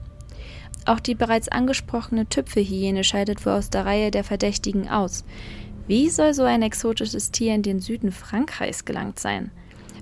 Auch 0.86 1.00
die 1.00 1.16
bereits 1.16 1.48
angesprochene 1.48 2.28
Tüpfelhyäne 2.28 3.04
scheidet 3.04 3.44
wohl 3.46 3.54
aus 3.54 3.72
der 3.72 3.86
Reihe 3.86 4.12
der 4.12 4.24
Verdächtigen 4.24 4.88
aus. 4.88 5.26
Wie 5.88 6.10
soll 6.10 6.34
so 6.34 6.44
ein 6.44 6.62
exotisches 6.62 7.32
Tier 7.32 7.56
in 7.56 7.64
den 7.64 7.80
Süden 7.80 8.12
Frankreichs 8.12 8.86
gelangt 8.86 9.20
sein? 9.20 9.52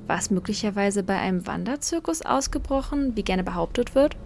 War 0.07 0.17
es 0.17 0.29
möglicherweise 0.29 1.03
bei 1.03 1.17
einem 1.17 1.47
Wanderzirkus 1.47 2.21
ausgebrochen, 2.21 3.15
wie 3.15 3.23
gerne 3.23 3.43
behauptet 3.43 3.95
wird? 3.95 4.17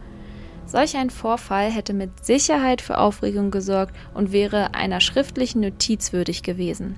Solch 0.66 0.98
ein 0.98 1.10
Vorfall 1.10 1.72
hätte 1.72 1.94
mit 1.94 2.26
Sicherheit 2.26 2.82
für 2.82 2.98
Aufregung 2.98 3.52
gesorgt 3.52 3.96
und 4.13 4.32
wäre 4.32 4.74
einer 4.74 5.00
schriftlichen 5.00 5.62
Notiz 5.62 6.12
würdig 6.12 6.44
gewesen. 6.44 6.98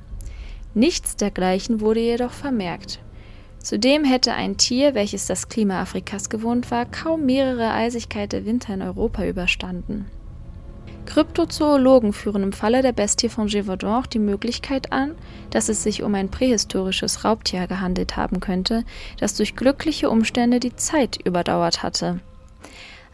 Nichts 0.73 1.15
dergleichen 1.15 1.81
wurde 1.81 1.99
jedoch 1.99 2.31
vermerkt. 2.31 2.99
Zudem 3.61 4.05
hätte 4.05 4.33
ein 4.33 4.57
Tier, 4.57 4.95
welches 4.95 5.27
das 5.27 5.49
Klima 5.49 5.81
Afrikas 5.81 6.29
gewohnt 6.29 6.71
war, 6.71 6.85
kaum 6.85 7.25
mehrere 7.25 7.71
Eisigkeit 7.71 8.31
der 8.31 8.45
Winter 8.45 8.73
in 8.73 8.81
Europa 8.81 9.25
überstanden. 9.25 10.05
Kryptozoologen 11.09 12.13
führen 12.13 12.43
im 12.43 12.53
Falle 12.53 12.83
der 12.83 12.91
Bestie 12.91 13.29
von 13.29 13.47
Gévaudan 13.47 13.95
auch 13.95 14.05
die 14.05 14.19
Möglichkeit 14.19 14.93
an, 14.93 15.15
dass 15.49 15.67
es 15.67 15.81
sich 15.81 16.03
um 16.03 16.13
ein 16.13 16.29
prähistorisches 16.29 17.25
Raubtier 17.25 17.65
gehandelt 17.65 18.15
haben 18.15 18.39
könnte, 18.39 18.83
das 19.19 19.33
durch 19.33 19.55
glückliche 19.55 20.11
Umstände 20.11 20.59
die 20.59 20.75
Zeit 20.75 21.17
überdauert 21.25 21.81
hatte. 21.81 22.19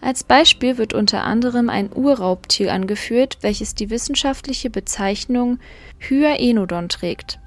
Als 0.01 0.25
Beispiel 0.25 0.77
wird 0.77 0.93
unter 0.93 1.23
anderem 1.23 1.69
ein 1.69 1.89
Urraubtier 1.95 2.73
angeführt, 2.73 3.37
welches 3.39 3.75
die 3.75 3.89
wissenschaftliche 3.89 4.69
Bezeichnung 4.69 5.59
Hyaenodon 5.99 6.89
trägt. 6.89 7.39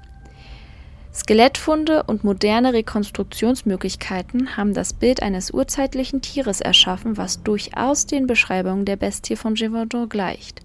Skelettfunde 1.13 2.03
und 2.03 2.23
moderne 2.23 2.73
Rekonstruktionsmöglichkeiten 2.73 4.57
haben 4.57 4.73
das 4.73 4.93
Bild 4.93 5.23
eines 5.23 5.51
urzeitlichen 5.51 6.21
Tieres 6.21 6.61
erschaffen, 6.61 7.17
was 7.17 7.41
durchaus 7.41 8.05
den 8.05 8.27
Beschreibungen 8.27 8.85
der 8.85 8.95
Bestie 8.95 9.35
von 9.35 9.55
Gévaudan 9.55 10.07
gleicht. 10.07 10.61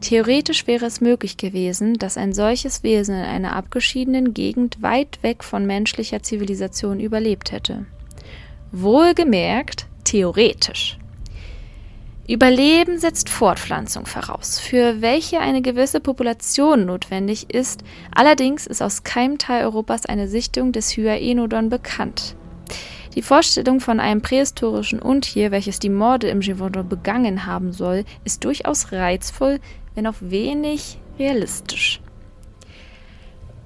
Theoretisch 0.00 0.66
wäre 0.66 0.86
es 0.86 1.02
möglich 1.02 1.36
gewesen, 1.36 1.98
dass 1.98 2.16
ein 2.16 2.32
solches 2.32 2.82
Wesen 2.82 3.16
in 3.16 3.24
einer 3.24 3.54
abgeschiedenen 3.54 4.32
Gegend 4.32 4.80
weit 4.80 5.22
weg 5.22 5.44
von 5.44 5.66
menschlicher 5.66 6.22
Zivilisation 6.22 7.00
überlebt 7.00 7.52
hätte. 7.52 7.84
Wohlgemerkt, 8.72 9.86
theoretisch. 10.04 10.99
Überleben 12.30 13.00
setzt 13.00 13.28
Fortpflanzung 13.28 14.06
voraus, 14.06 14.60
für 14.60 15.02
welche 15.02 15.40
eine 15.40 15.62
gewisse 15.62 15.98
Population 15.98 16.86
notwendig 16.86 17.52
ist. 17.52 17.82
Allerdings 18.14 18.68
ist 18.68 18.82
aus 18.82 19.02
keinem 19.02 19.36
Teil 19.38 19.64
Europas 19.64 20.06
eine 20.06 20.28
Sichtung 20.28 20.70
des 20.70 20.96
Hyaenodon 20.96 21.70
bekannt. 21.70 22.36
Die 23.16 23.22
Vorstellung 23.22 23.80
von 23.80 23.98
einem 23.98 24.22
prähistorischen 24.22 25.00
Untier, 25.00 25.50
welches 25.50 25.80
die 25.80 25.88
Morde 25.88 26.28
im 26.28 26.38
Gévaudan 26.38 26.88
begangen 26.88 27.46
haben 27.46 27.72
soll, 27.72 28.04
ist 28.24 28.44
durchaus 28.44 28.92
reizvoll, 28.92 29.58
wenn 29.96 30.06
auch 30.06 30.14
wenig 30.20 30.98
realistisch. 31.18 32.00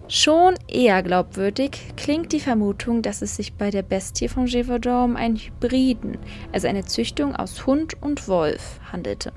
Schon 0.07 0.55
eher 0.69 1.03
glaubwürdig 1.03 1.95
klingt 1.97 2.33
die 2.33 2.40
Vermutung, 2.40 3.01
dass 3.01 3.23
es 3.23 3.37
sich 3.37 3.55
bei 3.55 3.71
der 3.71 3.83
Bestie 3.83 4.29
von 4.29 4.45
Gévaudan 4.47 5.11
um 5.11 5.17
einen 5.17 5.37
Hybriden, 5.37 6.19
also 6.53 6.69
eine 6.69 6.85
Züchtung 6.85 7.35
aus 7.35 7.67
Hund 7.67 8.03
und 8.03 8.29
Wolf, 8.29 8.81
handelte. 8.93 9.33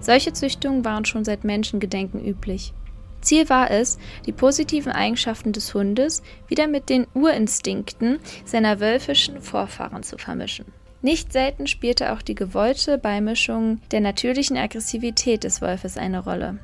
Solche 0.00 0.34
Züchtungen 0.34 0.84
waren 0.84 1.06
schon 1.06 1.24
seit 1.24 1.44
Menschengedenken 1.44 2.22
üblich. 2.22 2.74
Ziel 3.22 3.48
war 3.48 3.70
es, 3.70 3.98
die 4.26 4.32
positiven 4.32 4.92
Eigenschaften 4.92 5.52
des 5.52 5.72
Hundes 5.72 6.22
wieder 6.48 6.66
mit 6.66 6.90
den 6.90 7.06
Urinstinkten 7.14 8.18
seiner 8.44 8.80
wölfischen 8.80 9.40
Vorfahren 9.40 10.02
zu 10.02 10.18
vermischen. 10.18 10.66
Nicht 11.00 11.32
selten 11.32 11.66
spielte 11.66 12.12
auch 12.12 12.20
die 12.20 12.34
gewollte 12.34 12.98
Beimischung 12.98 13.80
der 13.92 14.00
natürlichen 14.00 14.56
Aggressivität 14.56 15.44
des 15.44 15.62
Wolfes 15.62 15.96
eine 15.96 16.22
Rolle. 16.22 16.58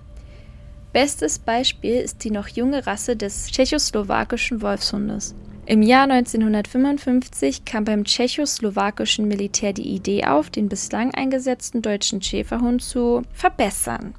Bestes 1.01 1.39
Beispiel 1.39 1.95
ist 1.95 2.25
die 2.25 2.33
noch 2.33 2.49
junge 2.49 2.85
Rasse 2.85 3.15
des 3.15 3.53
tschechoslowakischen 3.53 4.63
Wolfshundes. 4.63 5.33
Im 5.65 5.81
Jahr 5.81 6.11
1955 6.11 7.65
kam 7.65 7.85
beim 7.85 8.03
tschechoslowakischen 8.03 9.29
Militär 9.29 9.73
die 9.73 9.95
Idee 9.95 10.25
auf, 10.25 10.51
den 10.51 10.69
bislang 10.69 11.15
eingesetzten 11.15 11.83
deutschen 11.83 12.21
Schäferhund 12.21 12.83
zu 12.83 13.23
verbessern. 13.33 14.17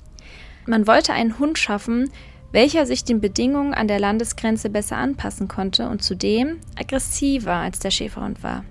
Man 0.68 0.88
wollte 0.88 1.12
einen 1.12 1.38
Hund 1.38 1.60
schaffen, 1.60 2.12
welcher 2.54 2.86
sich 2.86 3.04
den 3.04 3.20
Bedingungen 3.20 3.74
an 3.74 3.90
der 3.90 4.00
Landesgrenze 4.00 4.70
besser 4.70 4.96
anpassen 4.96 5.50
konnte 5.50 5.90
und 5.90 6.02
zudem 6.02 6.62
aggressiver 6.80 7.56
als 7.56 7.80
der 7.80 7.92
Schäferhund 7.92 8.42
war. 8.42 8.64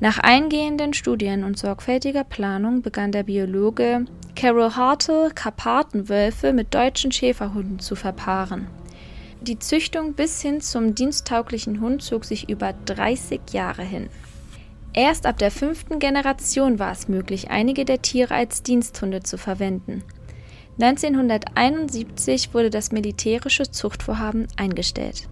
Nach 0.00 0.18
eingehenden 0.18 0.92
Studien 0.92 1.44
und 1.44 1.56
sorgfältiger 1.56 2.24
Planung 2.24 2.82
begann 2.82 3.10
der 3.10 3.22
Biologe 3.22 4.04
Carol 4.36 4.76
Hartle 4.76 5.30
Karpatenwölfe 5.34 6.52
mit 6.52 6.74
deutschen 6.74 7.10
Schäferhunden 7.10 7.78
zu 7.78 7.96
verpaaren. 7.96 8.66
Die 9.40 9.58
Züchtung 9.58 10.12
bis 10.12 10.42
hin 10.42 10.60
zum 10.60 10.94
diensttauglichen 10.94 11.80
Hund 11.80 12.02
zog 12.02 12.26
sich 12.26 12.50
über 12.50 12.74
30 12.84 13.40
Jahre 13.52 13.82
hin. 13.82 14.10
Erst 14.92 15.24
ab 15.24 15.38
der 15.38 15.50
fünften 15.50 15.98
Generation 16.00 16.78
war 16.78 16.92
es 16.92 17.08
möglich, 17.08 17.50
einige 17.50 17.86
der 17.86 18.02
Tiere 18.02 18.34
als 18.34 18.62
Diensthunde 18.62 19.22
zu 19.22 19.38
verwenden. 19.38 20.04
1971 20.78 22.52
wurde 22.52 22.68
das 22.68 22.92
militärische 22.92 23.70
Zuchtvorhaben 23.70 24.48
eingestellt. 24.58 25.28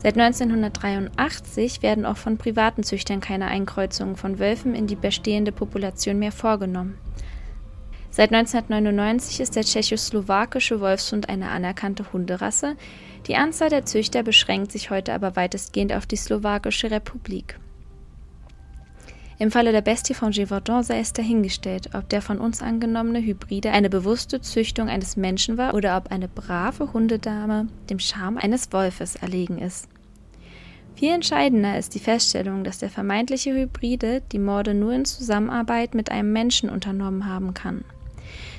Seit 0.00 0.16
1983 0.16 1.82
werden 1.82 2.06
auch 2.06 2.18
von 2.18 2.38
privaten 2.38 2.84
Züchtern 2.84 3.20
keine 3.20 3.46
Einkreuzungen 3.46 4.14
von 4.14 4.38
Wölfen 4.38 4.76
in 4.76 4.86
die 4.86 4.96
bestehende 4.96 5.50
Population 5.50 6.20
mehr 6.20 6.32
vorgenommen. 6.32 6.98
Seit 8.16 8.32
1999 8.32 9.40
ist 9.40 9.56
der 9.56 9.64
tschechoslowakische 9.64 10.80
Wolfshund 10.80 11.28
eine 11.28 11.48
anerkannte 11.48 12.12
Hunderasse. 12.12 12.76
Die 13.26 13.34
Anzahl 13.34 13.70
der 13.70 13.86
Züchter 13.86 14.22
beschränkt 14.22 14.70
sich 14.70 14.90
heute 14.90 15.12
aber 15.14 15.34
weitestgehend 15.34 15.92
auf 15.92 16.06
die 16.06 16.14
Slowakische 16.14 16.92
Republik. 16.92 17.58
Im 19.40 19.50
Falle 19.50 19.72
der 19.72 19.80
Bestie 19.80 20.14
von 20.14 20.30
Gévaudan 20.30 20.84
sei 20.84 21.00
es 21.00 21.12
dahingestellt, 21.12 21.90
ob 21.92 22.08
der 22.08 22.22
von 22.22 22.38
uns 22.38 22.62
angenommene 22.62 23.20
Hybride 23.20 23.72
eine 23.72 23.90
bewusste 23.90 24.40
Züchtung 24.40 24.88
eines 24.88 25.16
Menschen 25.16 25.58
war 25.58 25.74
oder 25.74 25.96
ob 25.96 26.12
eine 26.12 26.28
brave 26.28 26.92
Hundedame 26.92 27.66
dem 27.90 27.98
Charme 27.98 28.38
eines 28.38 28.72
Wolfes 28.72 29.16
erlegen 29.16 29.58
ist. 29.58 29.88
Viel 30.94 31.10
entscheidender 31.10 31.76
ist 31.76 31.96
die 31.96 31.98
Feststellung, 31.98 32.62
dass 32.62 32.78
der 32.78 32.90
vermeintliche 32.90 33.52
Hybride 33.52 34.22
die 34.30 34.38
Morde 34.38 34.72
nur 34.72 34.92
in 34.92 35.04
Zusammenarbeit 35.04 35.96
mit 35.96 36.12
einem 36.12 36.32
Menschen 36.32 36.70
unternommen 36.70 37.26
haben 37.26 37.54
kann. 37.54 37.84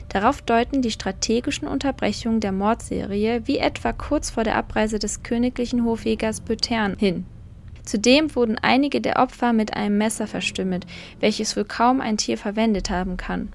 Darauf 0.10 0.42
deuten 0.42 0.82
die 0.82 0.92
strategischen 0.92 1.68
Unterbrechungen 1.68 2.40
der 2.40 2.52
Mordserie, 2.52 3.42
wie 3.46 3.58
etwa 3.58 3.92
kurz 3.92 4.30
vor 4.30 4.44
der 4.44 4.56
Abreise 4.56 5.00
des 5.00 5.24
königlichen 5.24 5.84
Hofjägers 5.84 6.42
Bötern, 6.42 6.96
hin. 6.98 7.26
Zudem 7.84 8.36
wurden 8.36 8.58
einige 8.62 9.02
der 9.02 9.20
Opfer 9.20 9.54
mit 9.54 9.76
einem 9.76 9.98
Messer 9.98 10.28
verstümmelt, 10.28 10.86
welches 11.20 11.56
wohl 11.56 11.66
kaum 11.66 12.02
ein 12.02 12.18
Tier 12.18 12.38
verwendet 12.38 12.90
haben 12.90 13.18
kann. 13.18 13.50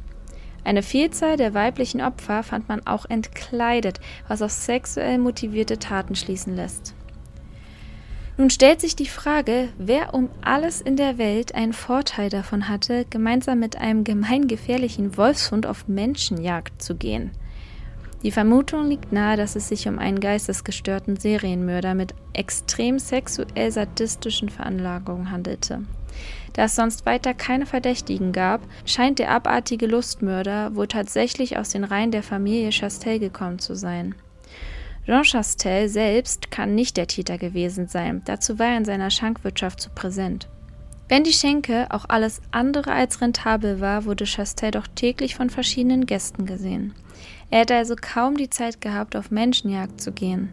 Eine 0.63 0.83
Vielzahl 0.83 1.37
der 1.37 1.55
weiblichen 1.55 2.01
Opfer 2.01 2.43
fand 2.43 2.69
man 2.69 2.87
auch 2.87 3.07
entkleidet, 3.07 3.99
was 4.29 4.43
auf 4.43 4.51
sexuell 4.51 5.19
motivierte 5.19 5.79
Taten 5.79 6.15
schließen 6.15 6.55
lässt. 6.55 6.95
Nun 8.41 8.49
stellt 8.49 8.81
sich 8.81 8.97
die 8.97 9.05
Frage, 9.05 9.69
wer 9.77 10.15
um 10.15 10.31
alles 10.41 10.81
in 10.81 10.97
der 10.97 11.19
Welt 11.19 11.55
einen 11.55 11.75
Vorteil 11.75 12.31
davon 12.31 12.71
hatte, 12.71 13.05
gemeinsam 13.11 13.59
mit 13.59 13.77
einem 13.77 14.03
gemeingefährlichen 14.03 15.19
Wolfshund 15.19 15.67
auf 15.67 15.89
Menschenjagd 15.89 16.81
zu 16.81 16.95
gehen. 16.95 17.33
Die 18.23 18.31
Vermutung 18.31 18.89
liegt 18.89 19.13
nahe, 19.13 19.37
dass 19.37 19.57
es 19.57 19.69
sich 19.69 19.87
um 19.89 19.99
einen 19.99 20.21
geistesgestörten 20.21 21.17
Serienmörder 21.17 21.95
mit 21.95 22.15
extrem 22.33 22.99
sexuell 22.99 23.71
sadistischen 23.71 24.49
Veranlagungen 24.49 25.31
handelte. 25.31 25.83
Da 26.55 26.65
es 26.65 26.75
sonst 26.75 27.05
weiter 27.05 27.35
keine 27.35 27.67
Verdächtigen 27.67 28.33
gab, 28.33 28.63
scheint 28.87 29.19
der 29.19 29.33
abartige 29.33 29.87
Lustmörder 29.87 30.75
wohl 30.75 30.89
tatsächlich 30.89 31.59
aus 31.59 31.69
den 31.69 31.85
Reihen 31.85 32.11
der 32.11 32.23
Familie 32.23 32.71
Chastel 32.71 33.19
gekommen 33.19 33.59
zu 33.59 33.75
sein. 33.75 34.15
Jean 35.11 35.25
Chastel 35.25 35.89
selbst 35.89 36.53
kann 36.53 36.77
nicht 36.77 36.97
der 36.97 37.09
Täter 37.09 37.37
gewesen 37.37 37.89
sein, 37.89 38.23
dazu 38.27 38.61
war 38.61 38.69
er 38.69 38.77
in 38.77 38.85
seiner 38.85 39.11
Schankwirtschaft 39.11 39.81
zu 39.81 39.91
präsent. 39.91 40.49
Wenn 41.09 41.25
die 41.25 41.33
Schenke 41.33 41.89
auch 41.91 42.05
alles 42.07 42.41
andere 42.53 42.93
als 42.93 43.21
rentabel 43.21 43.81
war, 43.81 44.05
wurde 44.05 44.25
Chastel 44.25 44.71
doch 44.71 44.87
täglich 44.87 45.35
von 45.35 45.51
verschiedenen 45.51 46.07
Gästen 46.07 46.47
gesehen. 46.47 46.95
Er 47.51 47.63
hätte 47.63 47.75
also 47.75 47.97
kaum 48.01 48.37
die 48.37 48.51
Zeit 48.51 48.81
gehabt, 48.81 49.17
auf 49.17 49.33
Menschenjagd 49.33 50.01
zu 50.01 50.13
gehen. 50.13 50.53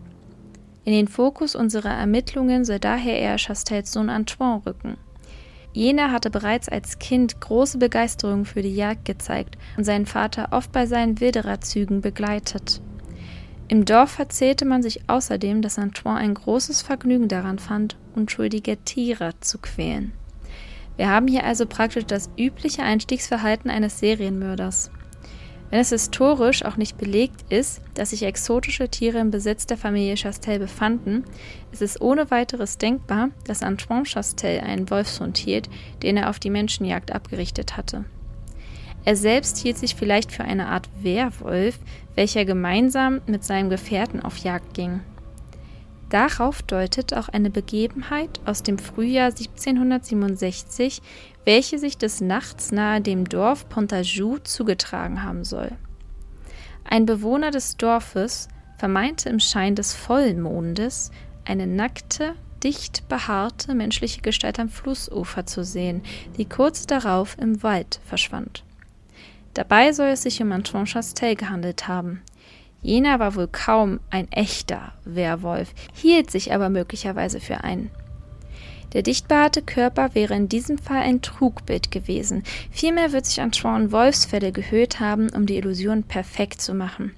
In 0.85 0.93
den 0.93 1.07
Fokus 1.07 1.53
unserer 1.53 1.93
Ermittlungen 1.93 2.65
soll 2.65 2.79
daher 2.79 3.19
eher 3.19 3.35
Chastels 3.35 3.91
Sohn 3.91 4.09
Antoine 4.09 4.63
rücken. 4.65 4.97
Jener 5.71 6.11
hatte 6.11 6.31
bereits 6.31 6.67
als 6.67 6.97
Kind 6.97 7.39
große 7.41 7.77
Begeisterung 7.77 8.43
für 8.43 8.63
die 8.63 8.73
Jagd 8.73 9.05
gezeigt 9.05 9.55
und 9.77 9.83
seinen 9.83 10.07
Vater 10.07 10.47
oft 10.49 10.71
bei 10.71 10.87
seinen 10.87 11.19
Wildererzügen 11.19 12.01
begleitet. 12.01 12.81
Im 13.69 13.84
Dorf 13.84 14.17
erzählte 14.17 14.63
man 14.63 14.82
sich 14.82 15.10
außerdem, 15.10 15.62
dass 15.62 15.77
Antoine 15.77 16.19
ein 16.19 16.34
großes 16.34 16.82
Vergnügen 16.82 17.27
daran 17.27 17.60
fand, 17.60 17.97
unschuldige 18.15 18.77
Tiere 18.77 19.34
zu 19.41 19.58
quälen. 19.58 20.13
Wir 20.95 21.10
haben 21.10 21.27
hier 21.27 21.43
also 21.43 21.65
praktisch 21.65 22.06
das 22.06 22.30
übliche 22.38 22.84
Einstiegsverhalten 22.84 23.69
eines 23.69 23.99
Serienmörders. 23.99 24.89
Wenn 25.69 25.82
es 25.82 25.89
historisch 25.89 26.63
auch 26.63 26.77
nicht 26.77 26.97
belegt 26.97 27.43
ist, 27.51 27.82
dass 27.93 28.12
sich 28.12 28.23
exotische 28.23 28.88
Tiere 28.88 29.19
im 29.19 29.32
Besitz 29.32 29.65
der 29.67 29.77
Familie 29.77 30.15
Chastel 30.15 30.60
befanden, 30.60 31.25
ist 31.73 31.82
es 31.82 31.99
ohne 31.99 32.32
weiteres 32.32 32.77
denkbar, 32.77 33.32
dass 33.45 33.63
Antoine 33.63 34.06
Chastel 34.06 34.62
einen 34.62 34.89
Wolfshund 34.89 35.38
hielt, 35.38 35.69
den 36.03 36.15
er 36.15 36.30
auf 36.30 36.39
die 36.39 36.49
Menschenjagd 36.49 37.12
abgerichtet 37.12 37.75
hatte. 37.75 38.06
Er 39.07 39.15
selbst 39.15 39.59
hielt 39.59 39.77
sich 39.77 39.95
vielleicht 39.95 40.33
für 40.33 40.43
eine 40.43 40.67
Art 40.67 40.89
Werwolf, 41.01 41.79
welcher 42.15 42.43
gemeinsam 42.43 43.21
mit 43.25 43.41
seinem 43.41 43.69
Gefährten 43.69 44.19
auf 44.19 44.35
Jagd 44.39 44.73
ging. 44.73 44.99
Darauf 46.09 46.61
deutet 46.61 47.13
auch 47.13 47.29
eine 47.29 47.49
Begebenheit 47.49 48.41
aus 48.43 48.63
dem 48.63 48.77
Frühjahr 48.77 49.27
1767, 49.27 51.01
welche 51.45 51.79
sich 51.79 51.97
des 51.97 52.19
Nachts 52.19 52.73
nahe 52.73 52.99
dem 52.99 53.29
Dorf 53.29 53.69
Pontajou 53.69 54.39
zugetragen 54.39 55.23
haben 55.23 55.45
soll. 55.45 55.71
Ein 56.83 57.05
Bewohner 57.05 57.51
des 57.51 57.77
Dorfes 57.77 58.49
vermeinte 58.77 59.29
im 59.29 59.39
Schein 59.39 59.75
des 59.75 59.93
Vollmondes 59.93 61.11
eine 61.45 61.65
nackte, 61.65 62.35
dicht 62.61 63.07
behaarte 63.07 63.73
menschliche 63.73 64.19
Gestalt 64.19 64.59
am 64.59 64.67
Flussufer 64.67 65.45
zu 65.45 65.63
sehen, 65.63 66.01
die 66.37 66.43
kurz 66.43 66.87
darauf 66.87 67.37
im 67.39 67.63
Wald 67.63 68.01
verschwand. 68.03 68.65
Dabei 69.57 69.91
soll 69.91 70.10
es 70.10 70.21
sich 70.21 70.39
um 70.39 70.51
Antoine 70.51 70.85
Chastel 70.85 71.35
gehandelt 71.35 71.87
haben. 71.87 72.21
Jener 72.83 73.17
war 73.17 73.33
wohl 73.33 73.47
kaum 73.47 73.99
ein 74.12 74.31
echter 74.31 74.93
Werwolf, 75.03 75.73
hielt 75.95 76.29
sich 76.29 76.53
aber 76.53 76.69
möglicherweise 76.69 77.39
für 77.39 77.63
einen. 77.63 77.89
Der 78.93 79.01
dicht 79.01 79.27
behaarte 79.27 79.63
Körper 79.63 80.13
wäre 80.13 80.35
in 80.35 80.47
diesem 80.47 80.77
Fall 80.77 81.01
ein 81.01 81.23
Trugbild 81.23 81.89
gewesen. 81.89 82.43
Vielmehr 82.69 83.13
wird 83.13 83.25
sich 83.25 83.41
Antoine 83.41 83.91
Wolfsfälle 83.91 84.51
gehüllt 84.51 84.99
haben, 84.99 85.29
um 85.29 85.47
die 85.47 85.58
Illusion 85.58 86.03
perfekt 86.03 86.62
zu 86.62 86.75
machen. 86.75 87.15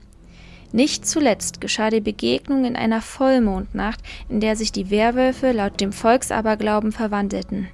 Nicht 0.72 1.06
zuletzt 1.06 1.60
geschah 1.60 1.90
die 1.90 2.00
Begegnung 2.00 2.64
in 2.64 2.78
einer 2.78 3.02
Vollmondnacht, 3.02 4.00
in 4.30 4.40
der 4.40 4.56
sich 4.56 4.72
die 4.72 4.90
Werwölfe 4.90 5.52
laut 5.52 5.82
dem 5.82 5.92
Volksaberglauben 5.92 6.94
verwandelten. 6.94 7.68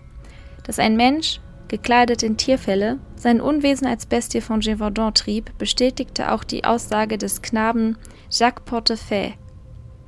Dass 0.63 0.79
ein 0.79 0.97
Mensch 0.97 1.39
gekleidet 1.67 2.23
in 2.23 2.37
Tierfelle, 2.37 2.99
sein 3.15 3.41
Unwesen 3.41 3.87
als 3.87 4.05
Bestie 4.05 4.41
von 4.41 4.59
Gévaudan 4.61 5.13
trieb, 5.13 5.57
bestätigte 5.57 6.31
auch 6.31 6.43
die 6.43 6.63
Aussage 6.63 7.17
des 7.17 7.41
Knaben 7.41 7.97
Jacques 8.29 8.63
Portefeuille. 8.65 9.33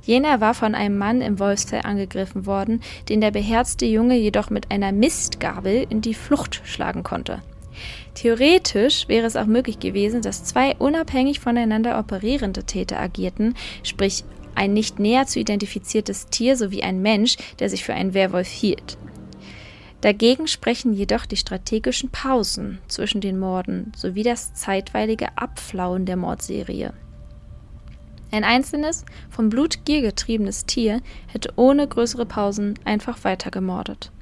Jener 0.02 0.40
war 0.40 0.54
von 0.54 0.74
einem 0.74 0.96
Mann 0.96 1.20
im 1.20 1.38
Wolfsfell 1.38 1.82
angegriffen 1.84 2.46
worden, 2.46 2.80
den 3.10 3.20
der 3.20 3.30
beherzte 3.30 3.84
Junge 3.84 4.16
jedoch 4.16 4.48
mit 4.48 4.70
einer 4.70 4.90
Mistgabel 4.90 5.86
in 5.90 6.00
die 6.00 6.14
Flucht 6.14 6.62
schlagen 6.64 7.02
konnte. 7.02 7.42
Theoretisch 8.14 9.06
wäre 9.08 9.26
es 9.26 9.36
auch 9.36 9.46
möglich 9.46 9.78
gewesen, 9.78 10.22
dass 10.22 10.44
zwei 10.44 10.74
unabhängig 10.76 11.40
voneinander 11.40 11.98
operierende 11.98 12.64
Täter 12.64 12.98
agierten, 12.98 13.54
sprich 13.82 14.24
ein 14.54 14.72
nicht 14.72 14.98
näher 14.98 15.26
zu 15.26 15.38
identifiziertes 15.38 16.26
Tier 16.26 16.56
sowie 16.56 16.82
ein 16.82 17.00
Mensch, 17.00 17.36
der 17.60 17.68
sich 17.70 17.84
für 17.84 17.94
einen 17.94 18.14
Werwolf 18.14 18.48
hielt. 18.48 18.98
Dagegen 20.00 20.46
sprechen 20.46 20.92
jedoch 20.92 21.26
die 21.26 21.36
strategischen 21.36 22.10
Pausen 22.10 22.78
zwischen 22.86 23.20
den 23.20 23.38
Morden 23.38 23.92
sowie 23.96 24.22
das 24.22 24.54
zeitweilige 24.54 25.36
Abflauen 25.36 26.06
der 26.06 26.16
Mordserie. 26.16 26.92
Ein 28.30 28.44
einzelnes, 28.44 29.04
vom 29.30 29.48
Blutgier 29.48 30.02
getriebenes 30.02 30.66
Tier 30.66 31.00
hätte 31.26 31.52
ohne 31.56 31.88
größere 31.88 32.26
Pausen 32.26 32.74
einfach 32.84 33.24
weiter 33.24 33.50
gemordet. 33.50 34.12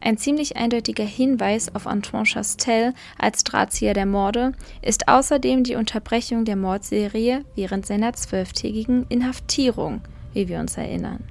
Ein 0.00 0.18
ziemlich 0.18 0.56
eindeutiger 0.56 1.04
Hinweis 1.04 1.72
auf 1.76 1.86
Antoine 1.86 2.26
Chastel 2.26 2.92
als 3.16 3.44
Drahtzieher 3.44 3.94
der 3.94 4.06
Morde 4.06 4.52
ist 4.82 5.06
außerdem 5.06 5.62
die 5.62 5.76
Unterbrechung 5.76 6.44
der 6.44 6.56
Mordserie 6.56 7.44
während 7.54 7.86
seiner 7.86 8.12
zwölftägigen 8.12 9.06
Inhaftierung, 9.08 10.00
wie 10.32 10.48
wir 10.48 10.58
uns 10.58 10.76
erinnern. 10.76 11.22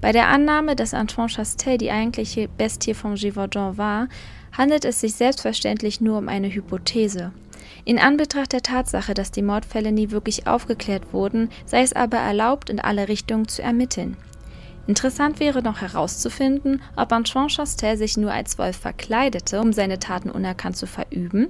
Bei 0.00 0.12
der 0.12 0.28
Annahme, 0.28 0.76
dass 0.76 0.94
Antoine 0.94 1.28
Chastel 1.28 1.76
die 1.76 1.90
eigentliche 1.90 2.48
Bestie 2.48 2.94
von 2.94 3.16
Givaudan 3.16 3.78
war, 3.78 4.08
handelt 4.56 4.84
es 4.84 5.00
sich 5.00 5.14
selbstverständlich 5.14 6.00
nur 6.00 6.18
um 6.18 6.28
eine 6.28 6.48
Hypothese. 6.48 7.32
In 7.84 7.98
Anbetracht 7.98 8.52
der 8.52 8.62
Tatsache, 8.62 9.14
dass 9.14 9.32
die 9.32 9.42
Mordfälle 9.42 9.90
nie 9.90 10.10
wirklich 10.10 10.46
aufgeklärt 10.46 11.12
wurden, 11.12 11.50
sei 11.66 11.82
es 11.82 11.94
aber 11.94 12.18
erlaubt, 12.18 12.70
in 12.70 12.80
alle 12.80 13.08
Richtungen 13.08 13.48
zu 13.48 13.62
ermitteln. 13.62 14.16
Interessant 14.86 15.40
wäre 15.40 15.62
noch 15.62 15.80
herauszufinden, 15.80 16.80
ob 16.96 17.12
Antoine 17.12 17.48
Chastel 17.48 17.96
sich 17.96 18.16
nur 18.16 18.32
als 18.32 18.56
Wolf 18.58 18.76
verkleidete, 18.76 19.60
um 19.60 19.72
seine 19.72 19.98
Taten 19.98 20.30
unerkannt 20.30 20.76
zu 20.76 20.86
verüben, 20.86 21.48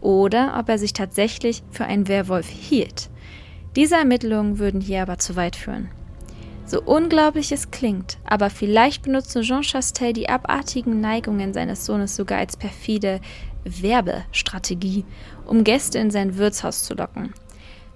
oder 0.00 0.56
ob 0.58 0.68
er 0.68 0.78
sich 0.78 0.92
tatsächlich 0.92 1.62
für 1.70 1.86
einen 1.86 2.08
Werwolf 2.08 2.46
hielt. 2.48 3.08
Diese 3.74 3.96
Ermittlungen 3.96 4.58
würden 4.58 4.80
hier 4.80 5.02
aber 5.02 5.18
zu 5.18 5.34
weit 5.34 5.56
führen. 5.56 5.88
So 6.66 6.82
unglaublich 6.82 7.52
es 7.52 7.70
klingt, 7.70 8.18
aber 8.24 8.50
vielleicht 8.50 9.02
benutzte 9.02 9.42
Jean 9.42 9.62
Chastel 9.62 10.12
die 10.12 10.28
abartigen 10.28 11.00
Neigungen 11.00 11.54
seines 11.54 11.86
Sohnes 11.86 12.16
sogar 12.16 12.38
als 12.38 12.56
perfide 12.56 13.20
Werbestrategie, 13.64 15.04
um 15.46 15.62
Gäste 15.62 16.00
in 16.00 16.10
sein 16.10 16.36
Wirtshaus 16.36 16.82
zu 16.82 16.94
locken. 16.94 17.32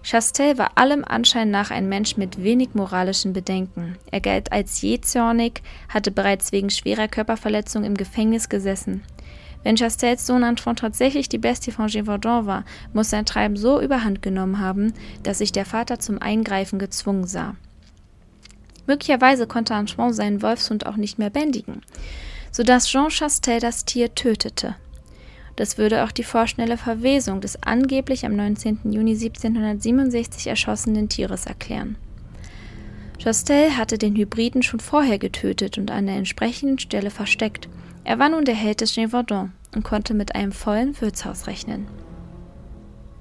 Chastel 0.05 0.57
war 0.57 0.71
allem 0.77 1.05
Anschein 1.05 1.51
nach 1.51 1.73
ein 1.73 1.89
Mensch 1.89 2.17
mit 2.17 2.43
wenig 2.43 2.75
moralischen 2.75 3.33
Bedenken. 3.33 3.97
Er 4.13 4.21
galt 4.21 4.53
als 4.53 4.81
jähzornig, 4.83 5.63
hatte 5.89 6.13
bereits 6.13 6.53
wegen 6.53 6.71
schwerer 6.71 7.09
Körperverletzung 7.09 7.83
im 7.83 7.97
Gefängnis 7.97 8.49
gesessen. 8.49 9.03
Wenn 9.65 9.77
Chastels 9.77 10.27
Sohn 10.27 10.45
Antoine 10.45 10.77
tatsächlich 10.77 11.29
die 11.29 11.39
Bestie 11.39 11.73
von 11.73 11.89
Gévaudan 11.89 12.47
war, 12.47 12.65
muss 12.95 13.11
sein 13.11 13.27
Treiben 13.27 13.57
so 13.57 13.81
überhand 13.81 14.23
genommen 14.23 14.61
haben, 14.61 14.95
dass 15.25 15.39
sich 15.39 15.51
der 15.51 15.67
Vater 15.67 15.99
zum 15.99 16.23
Eingreifen 16.23 16.79
gezwungen 16.79 17.27
sah. 17.27 17.57
Möglicherweise 18.91 19.47
konnte 19.47 19.77
Antoine 19.77 20.13
seinen 20.13 20.43
Wolfshund 20.43 20.85
auch 20.85 20.97
nicht 20.97 21.17
mehr 21.17 21.31
bändigen, 21.31 21.83
sodass 22.51 22.89
Jean 22.89 23.09
Chastel 23.09 23.61
das 23.61 23.85
Tier 23.85 24.17
tötete. 24.17 24.75
Das 25.55 25.79
würde 25.79 26.03
auch 26.03 26.11
die 26.11 26.25
vorschnelle 26.25 26.77
Verwesung 26.77 27.41
des 27.41 27.63
angeblich 27.63 28.27
am 28.27 28.35
19. 28.35 28.81
Juni 28.91 29.13
1767 29.13 30.49
erschossenen 30.49 31.09
Tieres 31.09 31.47
erklären. 31.47 31.99
Chastel 33.23 33.77
hatte 33.77 33.97
den 33.97 34.17
Hybriden 34.17 34.65
schon 34.65 34.81
vorher 34.81 35.21
getötet 35.21 35.79
und 35.79 35.93
an 35.93 36.07
der 36.07 36.17
entsprechenden 36.17 36.81
Stelle 36.81 37.11
versteckt. 37.11 37.69
Er 38.03 38.19
war 38.19 38.29
nun 38.29 38.45
der 38.45 38.57
Held 38.57 38.81
des 38.81 38.97
Gévaudan 38.97 39.53
und 39.73 39.85
konnte 39.85 40.15
mit 40.15 40.35
einem 40.35 40.51
vollen 40.51 41.01
Wirtshaus 41.01 41.47
rechnen. 41.47 41.87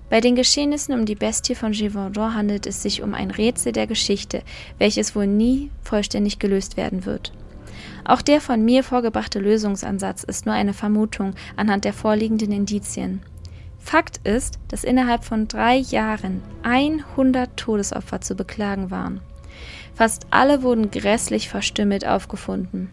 Bei 0.09 0.21
den 0.21 0.35
Geschehnissen 0.35 0.93
um 0.93 1.05
die 1.05 1.15
Bestie 1.15 1.55
von 1.55 1.71
Gévaudan 1.71 2.33
handelt 2.33 2.65
es 2.65 2.81
sich 2.81 3.03
um 3.03 3.13
ein 3.13 3.29
Rätsel 3.29 3.71
der 3.71 3.85
Geschichte, 3.85 4.41
welches 4.79 5.15
wohl 5.15 5.27
nie 5.27 5.69
vollständig 5.83 6.39
gelöst 6.39 6.77
werden 6.77 7.05
wird. 7.05 7.31
Auch 8.05 8.21
der 8.23 8.41
von 8.41 8.65
mir 8.65 8.83
vorgebrachte 8.83 9.39
Lösungsansatz 9.39 10.23
ist 10.23 10.45
nur 10.45 10.55
eine 10.55 10.73
Vermutung 10.73 11.35
anhand 11.55 11.85
der 11.85 11.93
vorliegenden 11.93 12.51
Indizien. 12.51 13.21
Fakt 13.77 14.19
ist, 14.27 14.59
dass 14.67 14.83
innerhalb 14.83 15.23
von 15.23 15.47
drei 15.47 15.77
Jahren 15.77 16.41
100 16.63 17.55
Todesopfer 17.55 18.19
zu 18.19 18.35
beklagen 18.35 18.89
waren. 18.91 19.21
Fast 19.93 20.27
alle 20.31 20.63
wurden 20.63 20.91
grässlich 20.91 21.49
verstümmelt 21.49 22.05
aufgefunden. 22.05 22.89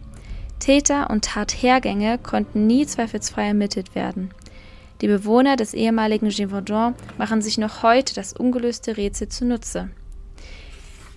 Täter 0.59 1.09
und 1.09 1.25
Tathergänge 1.25 2.17
konnten 2.17 2.67
nie 2.67 2.85
zweifelsfrei 2.85 3.47
ermittelt 3.47 3.95
werden. 3.95 4.31
Die 5.01 5.07
Bewohner 5.07 5.55
des 5.55 5.73
ehemaligen 5.73 6.29
Gévaudan 6.29 6.95
machen 7.17 7.41
sich 7.41 7.57
noch 7.57 7.83
heute 7.83 8.15
das 8.15 8.33
ungelöste 8.33 8.97
Rätsel 8.97 9.29
zunutze. 9.29 9.89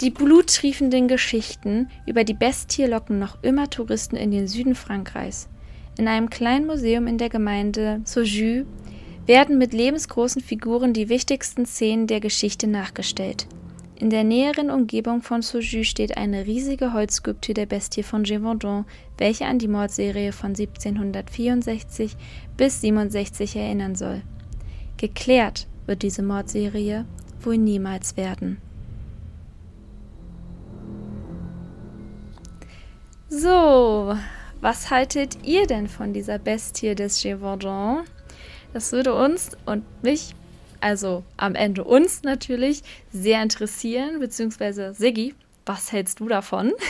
Die 0.01 0.11
bluttriefenden 0.11 1.09
Geschichten 1.09 1.89
über 2.07 2.25
die 2.25 2.35
Bestie 2.35 2.87
locken 2.87 3.19
noch 3.19 3.43
immer 3.43 3.69
Touristen 3.69 4.17
in 4.17 4.31
den 4.31 4.49
Süden 4.49 4.75
Frankreichs. 4.75 5.49
In 5.99 6.09
einem 6.09 6.31
kleinen 6.31 6.67
Museum 6.67 7.07
in 7.07 7.19
der 7.19 7.29
Gemeinde 7.29 8.01
Saujus 8.05 8.65
werden 9.27 9.59
mit 9.59 9.73
lebensgroßen 9.75 10.41
Figuren 10.41 10.93
die 10.93 11.09
wichtigsten 11.09 11.67
Szenen 11.67 12.07
der 12.07 12.21
Geschichte 12.21 12.67
nachgestellt. 12.67 13.47
In 14.01 14.09
der 14.09 14.25
näheren 14.25 14.71
Umgebung 14.71 15.21
von 15.21 15.43
Saujus 15.43 15.87
steht 15.87 16.17
eine 16.17 16.47
riesige 16.47 16.95
Holzskulptur 16.95 17.55
der 17.55 17.67
Bestie 17.67 18.03
von 18.03 18.25
Gévaudan, 18.25 18.87
welche 19.19 19.45
an 19.45 19.59
die 19.59 19.69
Mordserie 19.69 20.33
von 20.33 20.55
1764 20.55 22.17
bis 22.57 22.81
67 22.81 23.57
erinnern 23.57 23.95
soll. 23.95 24.23
Geklärt 24.97 25.67
wird 25.85 26.01
diese 26.01 26.23
Mordserie 26.23 27.05
wohl 27.43 27.59
niemals 27.59 28.17
werden. 28.17 28.57
So, 33.29 34.17
was 34.63 34.91
haltet 34.91 35.45
ihr 35.45 35.67
denn 35.67 35.89
von 35.89 36.15
dieser 36.15 36.39
Bestie 36.39 36.95
des 36.95 37.23
Gévaudan? 37.23 38.07
Das 38.73 38.93
würde 38.93 39.13
uns 39.13 39.51
und 39.67 39.85
mich, 40.03 40.35
also 40.81 41.25
am 41.37 41.55
Ende 41.55 41.85
uns 41.85 42.23
natürlich, 42.23 42.83
sehr 43.13 43.43
interessieren, 43.43 44.21
beziehungsweise 44.21 44.95
Siggi, 44.95 45.35
was 45.67 45.93
hältst 45.93 46.21
du 46.21 46.29
davon? 46.29 46.73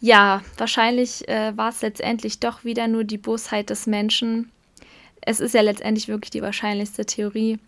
Ja, 0.00 0.42
wahrscheinlich 0.56 1.28
äh, 1.28 1.56
war 1.56 1.70
es 1.70 1.82
letztendlich 1.82 2.38
doch 2.38 2.62
wieder 2.62 2.86
nur 2.86 3.02
die 3.02 3.18
Bosheit 3.18 3.68
des 3.68 3.88
Menschen. 3.88 4.52
Es 5.22 5.40
ist 5.40 5.54
ja 5.54 5.60
letztendlich 5.60 6.06
wirklich 6.06 6.30
die 6.30 6.42
wahrscheinlichste 6.42 7.04
Theorie. 7.04 7.58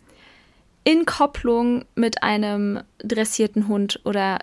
In 0.84 1.06
Kopplung 1.06 1.84
mit 1.96 2.22
einem 2.22 2.82
dressierten 2.98 3.66
Hund 3.66 3.98
oder 4.04 4.38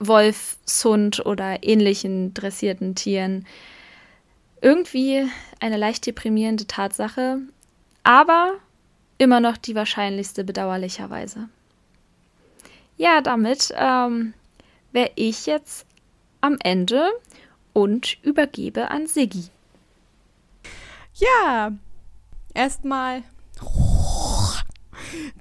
Wolfshund 0.00 1.24
oder 1.24 1.62
ähnlichen 1.62 2.34
dressierten 2.34 2.94
Tieren. 2.94 3.46
Irgendwie 4.60 5.26
eine 5.60 5.76
leicht 5.76 6.06
deprimierende 6.06 6.66
Tatsache, 6.66 7.38
aber 8.02 8.54
immer 9.18 9.40
noch 9.40 9.56
die 9.56 9.74
wahrscheinlichste 9.74 10.44
bedauerlicherweise. 10.44 11.48
Ja, 12.96 13.20
damit 13.20 13.72
ähm, 13.76 14.34
wäre 14.92 15.10
ich 15.16 15.46
jetzt 15.46 15.86
am 16.40 16.56
Ende 16.62 17.10
und 17.72 18.22
übergebe 18.22 18.90
an 18.90 19.06
Siggi. 19.06 19.48
Ja, 21.14 21.72
erstmal 22.54 23.22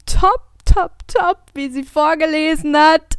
top, 0.06 0.42
top, 0.66 0.92
top, 1.08 1.38
wie 1.54 1.70
sie 1.70 1.84
vorgelesen 1.84 2.76
hat. 2.78 3.18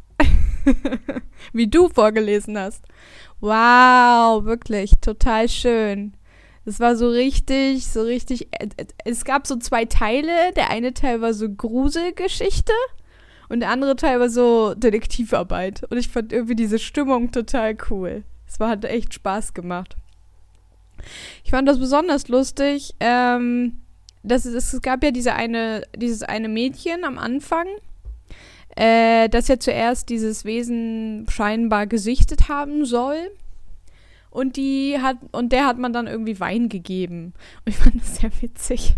Wie 1.52 1.66
du 1.66 1.88
vorgelesen 1.88 2.59
hast. 2.59 2.82
Wow, 3.40 4.44
wirklich, 4.44 4.92
total 5.02 5.48
schön. 5.48 6.14
Es 6.67 6.81
war 6.81 6.97
so 6.97 7.09
richtig, 7.09 7.87
so 7.87 8.03
richtig. 8.03 8.49
Äh, 8.53 8.69
äh, 8.77 8.87
es 9.05 9.25
gab 9.25 9.47
so 9.47 9.57
zwei 9.57 9.85
Teile. 9.85 10.53
Der 10.57 10.71
eine 10.71 10.95
Teil 10.95 11.21
war 11.21 11.35
so 11.35 11.49
Gruselgeschichte 11.49 12.73
und 13.49 13.61
der 13.61 13.71
andere 13.71 13.97
Teil 13.97 14.21
war 14.21 14.31
so 14.31 14.75
Detektivarbeit. 14.75 15.85
Und 15.91 15.99
ich 15.99 16.09
fand 16.09 16.33
irgendwie 16.33 16.57
diese 16.57 16.79
Stimmung 16.79 17.33
total 17.33 17.77
cool. 17.91 18.25
Es 18.47 18.61
war, 18.61 18.71
hat 18.71 18.85
echt 18.85 19.15
Spaß 19.15 19.55
gemacht. 19.55 19.97
Ich 21.45 21.51
fand 21.51 21.69
das 21.69 21.79
besonders 21.79 22.29
lustig. 22.29 22.95
Ähm, 23.01 23.81
das 24.23 24.47
ist, 24.47 24.73
es 24.73 24.81
gab 24.81 25.05
ja 25.05 25.11
diese 25.11 25.35
eine, 25.35 25.83
dieses 25.97 26.23
eine 26.23 26.49
Mädchen 26.49 27.05
am 27.05 27.19
Anfang, 27.19 27.67
äh, 28.77 29.29
dass 29.29 29.51
er 29.51 29.61
zuerst 29.61 30.09
dieses 30.09 30.45
Wesen 30.45 31.27
scheinbar 31.29 31.87
gesichtet 31.87 32.49
haben 32.49 32.87
soll. 32.87 33.31
Und 34.35 34.57
die 34.57 34.99
hat, 35.01 35.18
und 35.30 35.53
der 35.53 35.64
hat 35.64 35.78
man 35.78 35.93
dann 35.93 36.09
irgendwie 36.09 36.41
Wein 36.41 36.68
gegeben. 36.68 37.35
Und 37.64 37.68
ich 37.68 37.76
fand 37.76 38.01
das 38.01 38.16
sehr 38.16 38.30
witzig. 38.43 38.97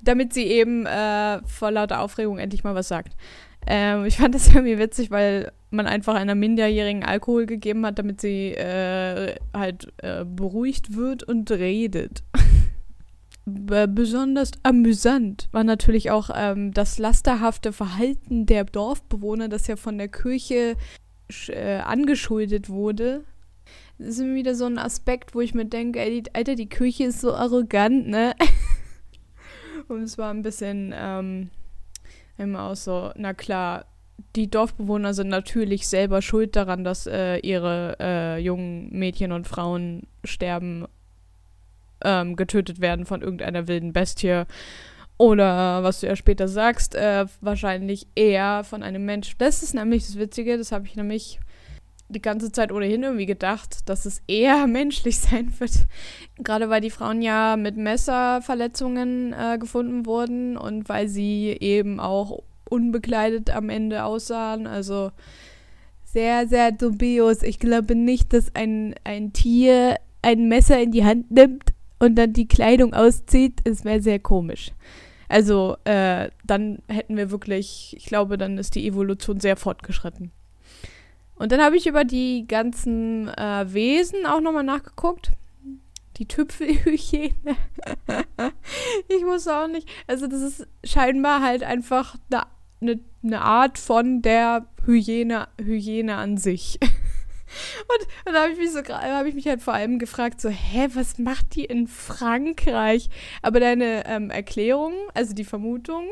Damit 0.00 0.32
sie 0.32 0.44
eben 0.44 0.86
äh, 0.86 1.42
vor 1.44 1.72
lauter 1.72 2.00
Aufregung 2.00 2.38
endlich 2.38 2.62
mal 2.62 2.76
was 2.76 2.86
sagt. 2.86 3.16
Ähm, 3.66 4.04
ich 4.04 4.18
fand 4.18 4.36
das 4.36 4.46
irgendwie 4.54 4.78
witzig, 4.78 5.10
weil 5.10 5.50
man 5.70 5.88
einfach 5.88 6.14
einer 6.14 6.36
Minderjährigen 6.36 7.04
Alkohol 7.04 7.46
gegeben 7.46 7.84
hat, 7.84 7.98
damit 7.98 8.20
sie 8.20 8.52
äh, 8.52 9.34
halt 9.52 9.92
äh, 9.98 10.24
beruhigt 10.24 10.94
wird 10.94 11.24
und 11.24 11.50
redet. 11.50 12.22
besonders 13.44 14.52
amüsant 14.62 15.48
war 15.50 15.64
natürlich 15.64 16.12
auch 16.12 16.30
ähm, 16.32 16.72
das 16.72 16.98
lasterhafte 16.98 17.72
Verhalten 17.72 18.46
der 18.46 18.64
Dorfbewohner, 18.64 19.48
das 19.48 19.66
ja 19.66 19.74
von 19.74 19.98
der 19.98 20.08
Kirche 20.08 20.76
äh, 21.48 21.78
angeschuldet 21.78 22.68
wurde. 22.68 23.24
Ist 23.98 24.20
wieder 24.20 24.54
so 24.54 24.66
ein 24.66 24.78
Aspekt, 24.78 25.34
wo 25.34 25.40
ich 25.40 25.54
mir 25.54 25.64
denke, 25.64 26.00
ey, 26.00 26.22
die, 26.22 26.34
Alter, 26.34 26.54
die 26.54 26.68
Kirche 26.68 27.04
ist 27.04 27.20
so 27.20 27.34
arrogant, 27.34 28.08
ne? 28.08 28.34
Und 29.88 30.02
es 30.02 30.18
war 30.18 30.30
ein 30.30 30.42
bisschen 30.42 30.92
ähm, 30.94 31.50
immer 32.36 32.64
auch 32.64 32.76
so, 32.76 33.10
na 33.16 33.32
klar, 33.32 33.86
die 34.34 34.50
Dorfbewohner 34.50 35.14
sind 35.14 35.28
natürlich 35.28 35.88
selber 35.88 36.22
schuld 36.22 36.56
daran, 36.56 36.84
dass 36.84 37.06
äh, 37.06 37.38
ihre 37.38 37.96
äh, 38.00 38.38
jungen 38.38 38.90
Mädchen 38.90 39.32
und 39.32 39.46
Frauen 39.46 40.02
sterben, 40.24 40.86
ähm, 42.04 42.36
getötet 42.36 42.80
werden 42.80 43.06
von 43.06 43.22
irgendeiner 43.22 43.68
wilden 43.68 43.92
Bestie. 43.92 44.44
Oder 45.18 45.82
was 45.82 46.00
du 46.00 46.06
ja 46.06 46.16
später 46.16 46.46
sagst, 46.48 46.94
äh, 46.94 47.24
wahrscheinlich 47.40 48.06
eher 48.14 48.64
von 48.64 48.82
einem 48.82 49.06
Menschen. 49.06 49.36
Das 49.38 49.62
ist 49.62 49.74
nämlich 49.74 50.04
das 50.04 50.18
Witzige, 50.18 50.58
das 50.58 50.72
habe 50.72 50.86
ich 50.86 50.96
nämlich 50.96 51.40
die 52.08 52.22
ganze 52.22 52.52
Zeit 52.52 52.72
ohnehin 52.72 53.02
irgendwie 53.02 53.26
gedacht, 53.26 53.88
dass 53.88 54.06
es 54.06 54.22
eher 54.26 54.66
menschlich 54.66 55.18
sein 55.18 55.52
wird. 55.58 55.86
Gerade 56.38 56.68
weil 56.68 56.80
die 56.80 56.90
Frauen 56.90 57.22
ja 57.22 57.56
mit 57.56 57.76
Messerverletzungen 57.76 59.32
äh, 59.32 59.58
gefunden 59.58 60.06
wurden 60.06 60.56
und 60.56 60.88
weil 60.88 61.08
sie 61.08 61.56
eben 61.60 62.00
auch 62.00 62.42
unbekleidet 62.68 63.50
am 63.50 63.68
Ende 63.68 64.04
aussahen. 64.04 64.66
Also 64.66 65.12
sehr, 66.04 66.48
sehr 66.48 66.72
dubios. 66.72 67.42
Ich 67.42 67.58
glaube 67.58 67.94
nicht, 67.94 68.32
dass 68.32 68.54
ein, 68.54 68.94
ein 69.04 69.32
Tier 69.32 69.96
ein 70.22 70.48
Messer 70.48 70.80
in 70.80 70.92
die 70.92 71.04
Hand 71.04 71.30
nimmt 71.30 71.72
und 71.98 72.16
dann 72.16 72.32
die 72.32 72.48
Kleidung 72.48 72.94
auszieht. 72.94 73.60
Es 73.64 73.84
wäre 73.84 74.00
sehr 74.00 74.18
komisch. 74.18 74.72
Also 75.28 75.76
äh, 75.84 76.30
dann 76.44 76.78
hätten 76.88 77.16
wir 77.16 77.30
wirklich, 77.30 77.94
ich 77.96 78.06
glaube, 78.06 78.38
dann 78.38 78.58
ist 78.58 78.74
die 78.74 78.86
Evolution 78.86 79.40
sehr 79.40 79.56
fortgeschritten. 79.56 80.32
Und 81.36 81.52
dann 81.52 81.60
habe 81.60 81.76
ich 81.76 81.86
über 81.86 82.04
die 82.04 82.46
ganzen 82.48 83.28
äh, 83.28 83.72
Wesen 83.72 84.26
auch 84.26 84.40
nochmal 84.40 84.64
nachgeguckt. 84.64 85.32
Die 86.16 86.26
Tüpfelhyäne. 86.26 87.56
ich 89.08 89.24
wusste 89.24 89.54
auch 89.54 89.68
nicht. 89.68 89.86
Also, 90.06 90.26
das 90.26 90.40
ist 90.40 90.66
scheinbar 90.82 91.42
halt 91.42 91.62
einfach 91.62 92.16
eine, 92.30 92.46
eine, 92.80 93.00
eine 93.22 93.42
Art 93.42 93.78
von 93.78 94.22
der 94.22 94.66
Hyäne, 94.86 95.48
Hyäne 95.60 96.16
an 96.16 96.38
sich. 96.38 96.78
Und, 97.88 98.26
und 98.26 98.34
da 98.34 98.42
habe 98.42 98.52
ich 98.52 98.58
mich 98.58 98.72
so 98.72 98.80
habe 98.82 99.28
ich 99.28 99.34
mich 99.34 99.46
halt 99.46 99.62
vor 99.62 99.72
allem 99.72 99.98
gefragt, 100.00 100.40
so, 100.40 100.48
hä, 100.48 100.88
was 100.94 101.18
macht 101.18 101.54
die 101.54 101.64
in 101.64 101.86
Frankreich? 101.86 103.08
Aber 103.40 103.60
deine 103.60 104.04
ähm, 104.06 104.30
Erklärung, 104.30 104.92
also 105.14 105.32
die 105.32 105.44
Vermutung, 105.44 106.06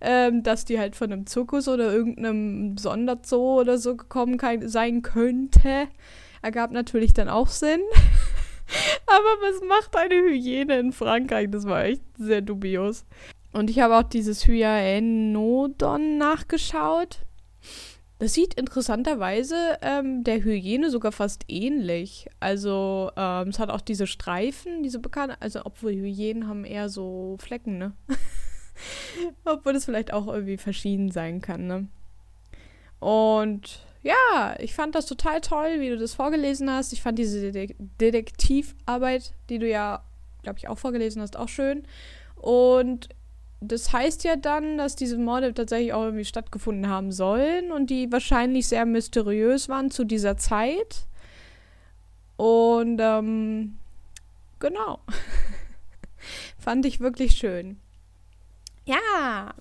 ähm, 0.00 0.42
dass 0.42 0.64
die 0.64 0.78
halt 0.78 0.96
von 0.96 1.12
einem 1.12 1.26
Zirkus 1.26 1.68
oder 1.68 1.92
irgendeinem 1.92 2.76
Sonderzoo 2.78 3.60
oder 3.60 3.78
so 3.78 3.96
gekommen 3.96 4.38
kann, 4.38 4.68
sein 4.68 5.02
könnte, 5.02 5.88
ergab 6.42 6.70
natürlich 6.72 7.12
dann 7.12 7.28
auch 7.28 7.48
Sinn. 7.48 7.80
Aber 9.06 9.24
was 9.42 9.60
macht 9.68 9.96
eine 9.96 10.14
Hyäne 10.14 10.78
in 10.78 10.92
Frankreich? 10.92 11.50
Das 11.50 11.66
war 11.66 11.84
echt 11.84 12.02
sehr 12.18 12.40
dubios. 12.40 13.04
Und 13.52 13.68
ich 13.68 13.80
habe 13.80 13.96
auch 13.96 14.04
dieses 14.04 14.46
Hyaenodon 14.46 16.18
nachgeschaut. 16.18 17.20
Das 18.20 18.34
sieht 18.34 18.54
interessanterweise 18.54 19.78
ähm, 19.80 20.24
der 20.24 20.44
Hyäne 20.44 20.90
sogar 20.90 21.10
fast 21.10 21.44
ähnlich. 21.48 22.28
Also 22.38 23.10
ähm, 23.16 23.48
es 23.48 23.58
hat 23.58 23.70
auch 23.70 23.80
diese 23.80 24.06
Streifen, 24.06 24.82
diese 24.82 24.98
bekannten, 24.98 25.36
also 25.40 25.62
obwohl 25.64 25.92
Hyänen 25.92 26.46
haben 26.46 26.64
eher 26.64 26.90
so 26.90 27.36
Flecken, 27.40 27.78
ne? 27.78 27.92
Obwohl 29.44 29.74
es 29.74 29.84
vielleicht 29.84 30.12
auch 30.12 30.26
irgendwie 30.26 30.56
verschieden 30.56 31.10
sein 31.10 31.40
kann, 31.40 31.66
ne? 31.66 31.88
Und 33.00 33.80
ja, 34.02 34.56
ich 34.58 34.74
fand 34.74 34.94
das 34.94 35.06
total 35.06 35.40
toll, 35.40 35.80
wie 35.80 35.90
du 35.90 35.98
das 35.98 36.14
vorgelesen 36.14 36.70
hast. 36.70 36.92
Ich 36.92 37.02
fand 37.02 37.18
diese 37.18 37.50
Detektivarbeit, 38.00 39.34
die 39.48 39.58
du 39.58 39.68
ja, 39.68 40.02
glaube 40.42 40.58
ich, 40.58 40.68
auch 40.68 40.78
vorgelesen 40.78 41.20
hast, 41.20 41.36
auch 41.36 41.48
schön. 41.48 41.84
Und 42.36 43.08
das 43.60 43.92
heißt 43.92 44.24
ja 44.24 44.36
dann, 44.36 44.78
dass 44.78 44.96
diese 44.96 45.18
Morde 45.18 45.52
tatsächlich 45.52 45.92
auch 45.92 46.04
irgendwie 46.04 46.24
stattgefunden 46.24 46.88
haben 46.88 47.12
sollen 47.12 47.72
und 47.72 47.90
die 47.90 48.10
wahrscheinlich 48.10 48.68
sehr 48.68 48.86
mysteriös 48.86 49.68
waren 49.68 49.90
zu 49.90 50.04
dieser 50.04 50.38
Zeit. 50.38 51.06
Und 52.36 52.98
ähm, 53.02 53.76
genau. 54.60 55.00
Fand 56.58 56.86
ich 56.86 57.00
wirklich 57.00 57.32
schön. 57.32 57.78
Ja, 58.90 59.54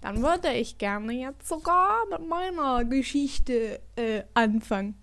dann 0.00 0.22
würde 0.22 0.54
ich 0.54 0.78
gerne 0.78 1.12
jetzt 1.12 1.46
sogar 1.46 2.06
mit 2.10 2.26
meiner 2.26 2.82
Geschichte 2.86 3.78
äh, 3.96 4.22
anfangen. 4.32 4.94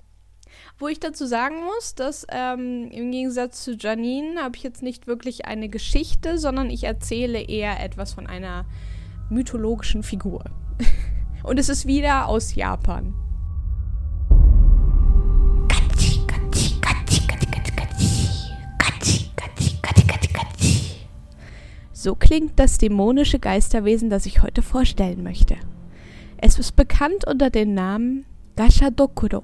Wo 0.80 0.88
ich 0.88 1.00
dazu 1.00 1.28
sagen 1.28 1.64
muss, 1.64 1.94
dass 1.94 2.26
ähm, 2.30 2.90
im 2.90 3.12
Gegensatz 3.12 3.64
zu 3.64 3.74
Janine 3.76 4.42
habe 4.42 4.58
ich 4.58 4.64
jetzt 4.64 4.82
nicht 4.82 5.06
wirklich 5.06 5.46
eine 5.46 5.70
Geschichte, 5.70 6.40
sondern 6.40 6.72
ich 6.72 6.86
erzähle 6.86 7.40
eher 7.40 7.84
etwas 7.84 8.14
von 8.14 8.26
einer 8.26 8.66
mythologischen 9.30 10.02
Figur. 10.02 10.44
Und 11.44 11.60
es 11.60 11.70
ist 11.70 11.86
wieder 11.86 12.28
aus 12.28 12.56
Japan. 12.56 13.14
So 22.02 22.16
klingt 22.16 22.58
das 22.58 22.78
dämonische 22.78 23.40
Geisterwesen, 23.40 24.10
das 24.10 24.26
ich 24.26 24.42
heute 24.42 24.62
vorstellen 24.62 25.22
möchte. 25.22 25.58
Es 26.38 26.58
ist 26.58 26.78
bekannt 26.78 27.28
unter 27.28 27.50
dem 27.50 27.74
Namen 27.74 28.26
Gashadokuro, 28.56 29.44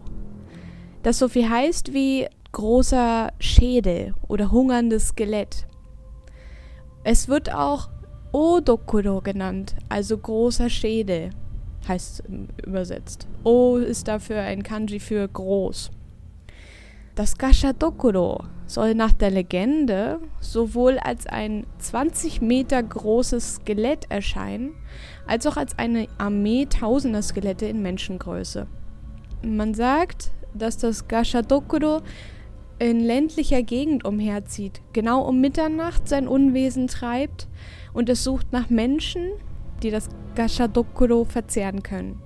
das 1.03 1.19
so 1.19 1.27
viel 1.27 1.49
heißt 1.49 1.91
wie 1.93 2.27
großer 2.53 3.33
Schädel 3.39 4.13
oder 4.29 4.51
hungerndes 4.51 5.09
Skelett. 5.09 5.67
Es 7.03 7.27
wird 7.27 7.53
auch 7.53 7.89
Odokuro 8.31 9.19
genannt, 9.19 9.75
also 9.89 10.17
großer 10.17 10.69
Schädel, 10.69 11.31
heißt 11.89 12.23
übersetzt. 12.65 13.27
O 13.43 13.75
ist 13.75 14.07
dafür 14.07 14.39
ein 14.39 14.63
Kanji 14.63 15.01
für 15.01 15.27
groß. 15.27 15.91
Das 17.15 17.37
Gashadokuro 17.37 18.43
soll 18.65 18.93
nach 18.93 19.13
der 19.13 19.31
Legende 19.31 20.19
sowohl 20.41 20.99
als 20.99 21.25
ein 21.27 21.65
20 21.77 22.41
Meter 22.41 22.83
großes 22.83 23.55
Skelett 23.55 24.07
erscheinen, 24.09 24.73
als 25.25 25.47
auch 25.47 25.55
als 25.55 25.79
eine 25.79 26.07
Armee 26.17 26.65
tausender 26.65 27.21
Skelette 27.21 27.67
in 27.67 27.81
Menschengröße. 27.81 28.67
Man 29.43 29.73
sagt, 29.73 30.31
dass 30.53 30.77
das 30.77 31.07
Gashadokuro 31.07 32.01
in 32.79 32.99
ländlicher 32.99 33.63
Gegend 33.63 34.03
umherzieht, 34.03 34.81
genau 34.91 35.21
um 35.25 35.39
Mitternacht 35.39 36.09
sein 36.09 36.27
Unwesen 36.27 36.87
treibt 36.87 37.47
und 37.93 38.09
es 38.09 38.25
sucht 38.25 38.51
nach 38.51 38.69
Menschen, 38.69 39.29
die 39.83 39.89
das 39.89 40.09
Gashadokuro 40.35 41.23
verzehren 41.23 41.81
können. 41.81 42.21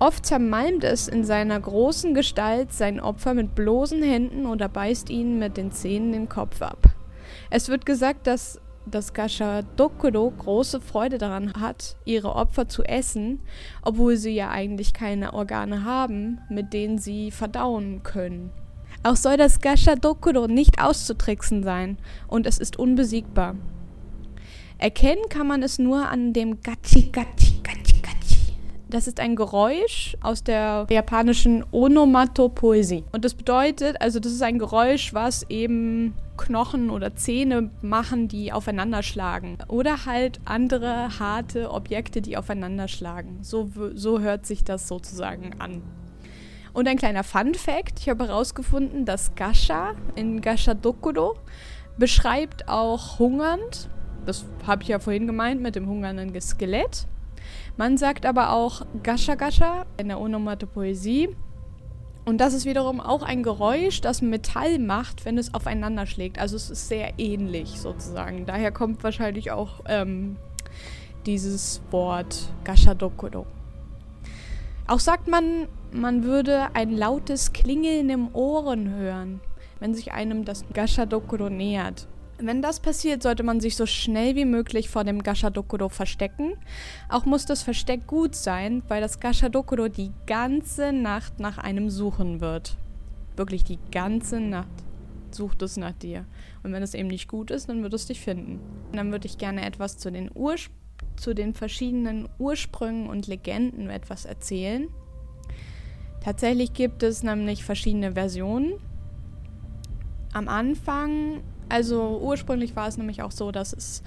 Oft 0.00 0.26
zermalmt 0.26 0.82
es 0.82 1.06
in 1.06 1.24
seiner 1.24 1.58
großen 1.58 2.14
Gestalt 2.14 2.72
sein 2.72 2.98
Opfer 2.98 3.32
mit 3.32 3.54
bloßen 3.54 4.02
Händen 4.02 4.46
oder 4.46 4.68
beißt 4.68 5.08
ihnen 5.08 5.38
mit 5.38 5.56
den 5.56 5.70
Zähnen 5.70 6.12
den 6.12 6.28
Kopf 6.28 6.62
ab. 6.62 6.88
Es 7.50 7.68
wird 7.68 7.86
gesagt, 7.86 8.26
dass 8.26 8.60
das 8.86 9.14
Gashadokuro 9.14 10.30
große 10.30 10.80
Freude 10.80 11.16
daran 11.18 11.52
hat, 11.58 11.96
ihre 12.04 12.34
Opfer 12.34 12.68
zu 12.68 12.82
essen, 12.82 13.40
obwohl 13.82 14.16
sie 14.16 14.34
ja 14.34 14.50
eigentlich 14.50 14.92
keine 14.92 15.32
Organe 15.32 15.84
haben, 15.84 16.40
mit 16.50 16.72
denen 16.72 16.98
sie 16.98 17.30
verdauen 17.30 18.02
können. 18.02 18.50
Auch 19.04 19.16
soll 19.16 19.36
das 19.36 19.60
Gashadokuro 19.60 20.48
nicht 20.48 20.82
auszutricksen 20.82 21.62
sein 21.62 21.98
und 22.26 22.46
es 22.46 22.58
ist 22.58 22.78
unbesiegbar. 22.78 23.54
Erkennen 24.76 25.28
kann 25.28 25.46
man 25.46 25.62
es 25.62 25.78
nur 25.78 26.08
an 26.08 26.32
dem 26.32 26.60
Gachi 26.60 27.10
Gachi 27.12 27.53
das 28.94 29.08
ist 29.08 29.18
ein 29.18 29.34
Geräusch 29.34 30.16
aus 30.20 30.44
der 30.44 30.86
japanischen 30.88 31.64
Onomatopoesie. 31.72 33.02
Und 33.10 33.24
das 33.24 33.34
bedeutet, 33.34 34.00
also 34.00 34.20
das 34.20 34.30
ist 34.30 34.42
ein 34.42 34.58
Geräusch, 34.58 35.12
was 35.12 35.44
eben 35.50 36.14
Knochen 36.36 36.90
oder 36.90 37.16
Zähne 37.16 37.70
machen, 37.82 38.28
die 38.28 38.52
aufeinander 38.52 39.02
schlagen. 39.02 39.58
Oder 39.66 40.06
halt 40.06 40.38
andere 40.44 41.18
harte 41.18 41.72
Objekte, 41.72 42.22
die 42.22 42.36
aufeinander 42.36 42.86
schlagen. 42.86 43.38
So, 43.42 43.68
so 43.94 44.20
hört 44.20 44.46
sich 44.46 44.62
das 44.62 44.86
sozusagen 44.86 45.60
an. 45.60 45.82
Und 46.72 46.86
ein 46.86 46.96
kleiner 46.96 47.24
Fun 47.24 47.54
Fact: 47.54 47.98
Ich 47.98 48.08
habe 48.08 48.28
herausgefunden, 48.28 49.04
dass 49.04 49.34
Gasha 49.34 49.94
in 50.14 50.40
Gasha 50.40 50.74
Dokuro 50.74 51.34
beschreibt 51.98 52.68
auch 52.68 53.18
hungernd. 53.18 53.88
Das 54.24 54.44
habe 54.66 54.84
ich 54.84 54.88
ja 54.88 55.00
vorhin 55.00 55.26
gemeint 55.26 55.60
mit 55.60 55.74
dem 55.74 55.88
hungernden 55.88 56.40
Skelett. 56.40 57.08
Man 57.76 57.96
sagt 57.96 58.24
aber 58.24 58.52
auch 58.52 58.82
Gascha 59.02 59.34
Gascha 59.34 59.84
in 59.96 60.08
der 60.08 60.20
Onomatopoesie 60.20 61.30
Und 62.24 62.38
das 62.38 62.54
ist 62.54 62.64
wiederum 62.66 63.00
auch 63.00 63.22
ein 63.22 63.42
Geräusch, 63.42 64.00
das 64.00 64.22
Metall 64.22 64.78
macht, 64.78 65.24
wenn 65.24 65.36
es 65.38 65.52
aufeinander 65.54 66.06
schlägt. 66.06 66.38
Also 66.38 66.56
es 66.56 66.70
ist 66.70 66.88
sehr 66.88 67.18
ähnlich 67.18 67.80
sozusagen. 67.80 68.46
Daher 68.46 68.70
kommt 68.70 69.02
wahrscheinlich 69.02 69.50
auch 69.50 69.80
ähm, 69.86 70.36
dieses 71.26 71.82
Wort 71.90 72.52
Gashadokuro. 72.64 73.46
Auch 74.86 75.00
sagt 75.00 75.28
man, 75.28 75.66
man 75.92 76.24
würde 76.24 76.68
ein 76.74 76.92
lautes 76.96 77.52
Klingeln 77.52 78.08
im 78.08 78.34
Ohren 78.34 78.94
hören, 78.94 79.40
wenn 79.80 79.94
sich 79.94 80.12
einem 80.12 80.44
das 80.44 80.64
Gashadokuro 80.72 81.50
nähert. 81.50 82.06
Wenn 82.38 82.62
das 82.62 82.80
passiert, 82.80 83.22
sollte 83.22 83.44
man 83.44 83.60
sich 83.60 83.76
so 83.76 83.86
schnell 83.86 84.34
wie 84.34 84.44
möglich 84.44 84.88
vor 84.88 85.04
dem 85.04 85.22
Gashadokuro 85.22 85.88
verstecken. 85.88 86.54
Auch 87.08 87.24
muss 87.26 87.46
das 87.46 87.62
Versteck 87.62 88.06
gut 88.06 88.34
sein, 88.34 88.82
weil 88.88 89.00
das 89.00 89.20
Gashadokuro 89.20 89.88
die 89.88 90.10
ganze 90.26 90.92
Nacht 90.92 91.38
nach 91.38 91.58
einem 91.58 91.90
suchen 91.90 92.40
wird. 92.40 92.76
Wirklich 93.36 93.62
die 93.62 93.78
ganze 93.92 94.40
Nacht 94.40 94.68
sucht 95.30 95.62
es 95.62 95.76
nach 95.76 95.92
dir. 95.92 96.24
Und 96.62 96.72
wenn 96.72 96.82
es 96.82 96.94
eben 96.94 97.08
nicht 97.08 97.28
gut 97.28 97.50
ist, 97.50 97.68
dann 97.68 97.82
wird 97.82 97.94
es 97.94 98.06
dich 98.06 98.20
finden. 98.20 98.60
Und 98.90 98.96
dann 98.96 99.12
würde 99.12 99.26
ich 99.26 99.38
gerne 99.38 99.64
etwas 99.64 99.98
zu 99.98 100.10
den, 100.10 100.30
zu 101.16 101.34
den 101.34 101.54
verschiedenen 101.54 102.28
Ursprüngen 102.38 103.08
und 103.08 103.26
Legenden 103.28 103.90
etwas 103.90 104.24
erzählen. 104.24 104.88
Tatsächlich 106.20 106.72
gibt 106.72 107.02
es 107.02 107.22
nämlich 107.22 107.64
verschiedene 107.64 108.12
Versionen. 108.12 108.74
Am 110.32 110.48
Anfang 110.48 111.42
also 111.74 112.20
ursprünglich 112.22 112.76
war 112.76 112.86
es 112.86 112.98
nämlich 112.98 113.20
auch 113.22 113.32
so, 113.32 113.50
dass 113.50 113.72
es 113.72 114.04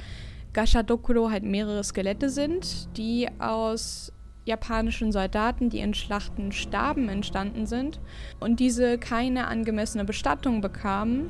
Gashadokuro 0.53 1.30
halt 1.30 1.43
mehrere 1.43 1.84
Skelette 1.84 2.30
sind, 2.30 2.88
die 2.95 3.28
aus 3.39 4.13
japanischen 4.45 5.11
Soldaten, 5.11 5.70
die 5.70 5.80
in 5.80 5.93
Schlachten 5.93 6.53
starben, 6.53 7.09
entstanden 7.09 7.65
sind 7.65 7.99
und 8.39 8.61
diese 8.61 8.97
keine 8.97 9.47
angemessene 9.47 10.05
Bestattung 10.05 10.61
bekamen. 10.61 11.30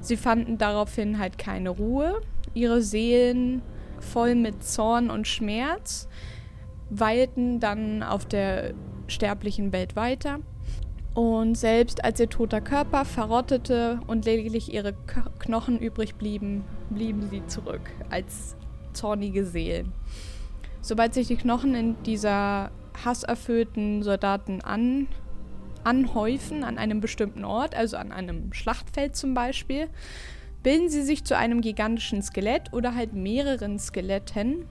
Sie 0.00 0.16
fanden 0.16 0.56
daraufhin 0.56 1.18
halt 1.18 1.36
keine 1.36 1.68
Ruhe, 1.68 2.22
ihre 2.54 2.80
Seelen 2.80 3.60
voll 4.00 4.36
mit 4.36 4.64
Zorn 4.64 5.10
und 5.10 5.28
Schmerz 5.28 6.08
weilten 6.88 7.60
dann 7.60 8.02
auf 8.02 8.24
der 8.24 8.72
sterblichen 9.06 9.70
Welt 9.74 9.96
weiter 9.96 10.38
und 11.14 11.56
selbst 11.56 12.04
als 12.04 12.18
ihr 12.18 12.28
toter 12.28 12.60
Körper 12.60 13.04
verrottete 13.04 14.00
und 14.08 14.24
lediglich 14.24 14.72
ihre 14.72 14.94
Knochen 15.38 15.78
übrig 15.78 16.16
blieben, 16.16 16.64
blieben 16.90 17.28
sie 17.30 17.46
zurück 17.46 17.82
als 18.10 18.56
zornige 18.92 19.44
Seelen. 19.44 19.92
Sobald 20.80 21.14
sich 21.14 21.28
die 21.28 21.36
Knochen 21.36 21.74
in 21.74 22.02
dieser 22.02 22.72
hasserfüllten 23.04 24.02
Soldaten 24.02 24.60
an, 24.60 25.06
anhäufen 25.84 26.64
an 26.64 26.78
einem 26.78 27.00
bestimmten 27.00 27.44
Ort, 27.44 27.76
also 27.76 27.96
an 27.96 28.10
einem 28.10 28.52
Schlachtfeld 28.52 29.14
zum 29.14 29.34
Beispiel, 29.34 29.88
bilden 30.62 30.88
sie 30.88 31.02
sich 31.02 31.24
zu 31.24 31.36
einem 31.36 31.60
gigantischen 31.60 32.22
Skelett 32.22 32.72
oder 32.72 32.94
halt 32.94 33.12
mehreren 33.12 33.78
Skeletten, 33.78 34.66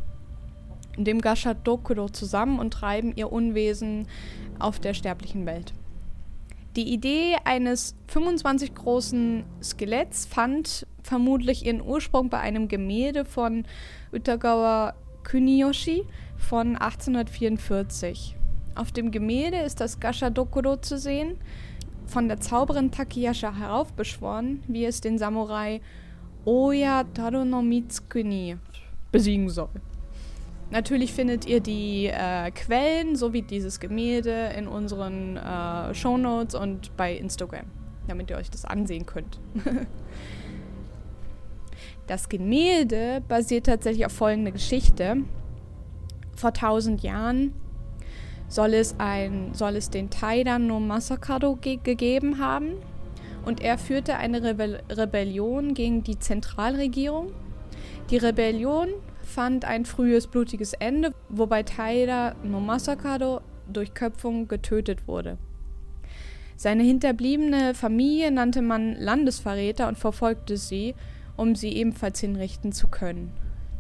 dem 0.98 1.22
Gashadokuro 1.22 2.10
zusammen 2.10 2.60
und 2.60 2.72
treiben 2.72 3.14
ihr 3.16 3.32
Unwesen 3.32 4.08
auf 4.60 4.80
der 4.80 4.94
sterblichen 4.94 5.46
Welt. 5.46 5.74
Die 6.76 6.92
Idee 6.92 7.36
eines 7.44 7.96
25 8.08 8.74
großen 8.74 9.44
Skeletts 9.62 10.26
fand 10.26 10.88
vermutlich 11.04 11.68
ihren 11.68 11.82
Ursprung 11.82 12.30
bei 12.30 12.40
einem 12.40 12.68
Gemälde 12.68 13.26
von 13.26 13.66
Utagawa 14.12 14.96
Kuniyoshi 15.24 16.04
von 16.36 16.76
1844. 16.76 18.36
Auf 18.74 18.92
dem 18.92 19.12
Gemälde 19.12 19.58
ist 19.58 19.82
das 19.82 20.00
Gashadokuro 20.00 20.78
zu 20.78 20.98
sehen, 20.98 21.38
von 22.08 22.28
der 22.28 22.40
Zauberin 22.40 22.90
Takeyasha 22.90 23.56
heraufbeschworen, 23.56 24.64
wie 24.68 24.86
es 24.86 25.00
den 25.00 25.20
Samurai 25.20 25.80
Oya 26.44 27.04
Taro 27.04 27.46
no 27.46 27.62
Mitsukuni 27.62 28.58
besiegen 29.12 29.48
soll. 29.48 29.70
Natürlich 30.74 31.14
findet 31.14 31.46
ihr 31.46 31.60
die 31.60 32.08
äh, 32.08 32.50
Quellen 32.50 33.16
sowie 33.16 33.44
dieses 33.44 33.80
Gemälde 33.80 34.54
in 34.58 34.68
unseren 34.68 35.38
äh, 35.38 35.94
Shownotes 35.94 36.56
und 36.56 36.98
bei 36.98 37.16
Instagram, 37.16 37.68
damit 38.08 38.32
ihr 38.32 38.38
euch 38.38 38.50
das 38.50 38.66
ansehen 38.66 39.06
könnt. 39.06 39.40
das 42.08 42.28
Gemälde 42.28 43.22
basiert 43.28 43.68
tatsächlich 43.68 44.08
auf 44.08 44.14
folgende 44.14 44.52
Geschichte. 44.52 45.18
Vor 46.36 46.54
tausend 46.54 47.04
Jahren 47.04 47.54
soll 48.48 48.74
es, 48.74 48.96
ein, 48.98 49.54
soll 49.54 49.76
es 49.76 49.92
den 49.92 50.10
Taida 50.10 50.58
no 50.58 50.80
Masakado 50.80 51.56
ge 51.56 51.78
gegeben 51.84 52.40
haben 52.40 52.72
und 53.46 53.62
er 53.62 53.78
führte 53.78 54.16
eine 54.16 54.42
Rebe 54.42 54.82
Rebellion 54.90 55.76
gegen 55.76 56.02
die 56.02 56.18
Zentralregierung. 56.18 57.32
Die 58.10 58.18
Rebellion 58.18 58.90
fand 59.34 59.66
ein 59.66 59.86
frühes 59.86 60.28
blutiges 60.28 60.74
Ende, 60.74 61.14
wobei 61.30 61.64
Taira 61.64 62.36
no 62.44 62.60
Masakado 62.60 63.42
durch 63.72 63.94
Köpfung 63.94 64.48
getötet 64.48 65.08
wurde. 65.08 65.38
Seine 66.56 66.84
hinterbliebene 66.84 67.74
Familie 67.74 68.32
nannte 68.32 68.62
man 68.62 68.96
Landesverräter 68.96 69.88
und 69.88 69.98
verfolgte 69.98 70.58
sie, 70.58 70.96
um 71.36 71.56
sie 71.56 71.74
ebenfalls 71.74 72.20
hinrichten 72.20 72.72
zu 72.72 72.88
können. 72.88 73.32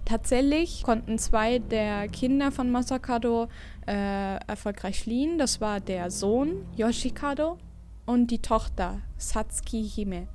Tatsächlich 0.05 0.83
konnten 0.83 1.17
zwei 1.17 1.59
der 1.59 2.09
Kinder 2.09 2.51
von 2.51 2.69
Masakado 2.71 3.47
äh, 3.87 4.35
erfolgreich 4.47 5.01
fliehen. 5.01 5.37
Das 5.37 5.61
war 5.61 5.79
der 5.79 6.11
Sohn 6.11 6.65
Yoshikado 6.75 7.57
und 8.05 8.31
die 8.31 8.39
Tochter 8.39 8.99
Satsuki 9.17 9.87
Hime. 9.87 10.27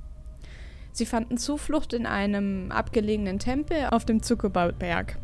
Sie 0.99 1.05
fanden 1.05 1.37
Zuflucht 1.37 1.93
in 1.93 2.05
einem 2.05 2.73
abgelegenen 2.73 3.39
Tempel 3.39 3.87
auf 3.91 4.03
dem 4.03 4.21
Tsukuba-Berg. 4.21 5.17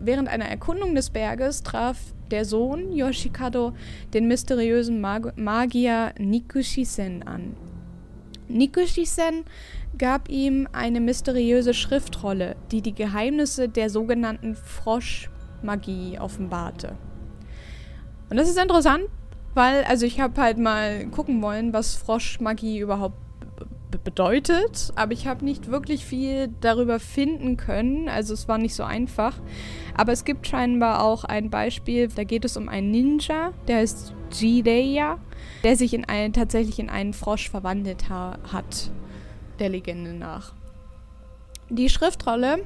Während 0.00 0.28
einer 0.28 0.44
Erkundung 0.44 0.94
des 0.94 1.08
Berges 1.08 1.62
traf 1.62 1.96
der 2.30 2.44
Sohn 2.44 2.92
Yoshikado 2.92 3.72
den 4.12 4.28
mysteriösen 4.28 5.00
Mag 5.00 5.38
Magier 5.38 6.12
Nikushisen 6.18 7.22
an. 7.22 7.56
Nikushisen 8.48 9.44
gab 9.96 10.28
ihm 10.28 10.68
eine 10.72 11.00
mysteriöse 11.00 11.72
Schriftrolle, 11.72 12.54
die 12.70 12.82
die 12.82 12.94
Geheimnisse 12.94 13.70
der 13.70 13.88
sogenannten 13.88 14.54
Froschmagie 14.54 16.18
offenbarte. 16.18 16.96
Und 18.28 18.36
das 18.36 18.50
ist 18.50 18.58
interessant, 18.58 19.04
weil, 19.54 19.84
also 19.84 20.04
ich 20.04 20.20
habe 20.20 20.38
halt 20.38 20.58
mal 20.58 21.06
gucken 21.06 21.40
wollen, 21.40 21.72
was 21.72 21.94
Froschmagie 21.94 22.80
überhaupt 22.80 23.25
bedeutet, 23.90 24.92
aber 24.96 25.12
ich 25.12 25.26
habe 25.26 25.44
nicht 25.44 25.70
wirklich 25.70 26.04
viel 26.04 26.48
darüber 26.60 26.98
finden 27.00 27.56
können, 27.56 28.08
also 28.08 28.34
es 28.34 28.48
war 28.48 28.58
nicht 28.58 28.74
so 28.74 28.82
einfach. 28.82 29.38
Aber 29.94 30.12
es 30.12 30.24
gibt 30.24 30.46
scheinbar 30.46 31.02
auch 31.02 31.24
ein 31.24 31.50
Beispiel, 31.50 32.08
da 32.08 32.24
geht 32.24 32.44
es 32.44 32.56
um 32.56 32.68
einen 32.68 32.90
Ninja, 32.90 33.52
der 33.68 33.78
heißt 33.78 34.14
Jireya, 34.32 35.18
der 35.64 35.76
sich 35.76 35.94
in 35.94 36.04
einen, 36.04 36.32
tatsächlich 36.32 36.78
in 36.78 36.90
einen 36.90 37.12
Frosch 37.12 37.48
verwandelt 37.48 38.08
ha 38.08 38.38
hat, 38.52 38.90
der 39.58 39.68
Legende 39.68 40.12
nach. 40.12 40.52
Die 41.68 41.88
Schriftrolle, 41.88 42.64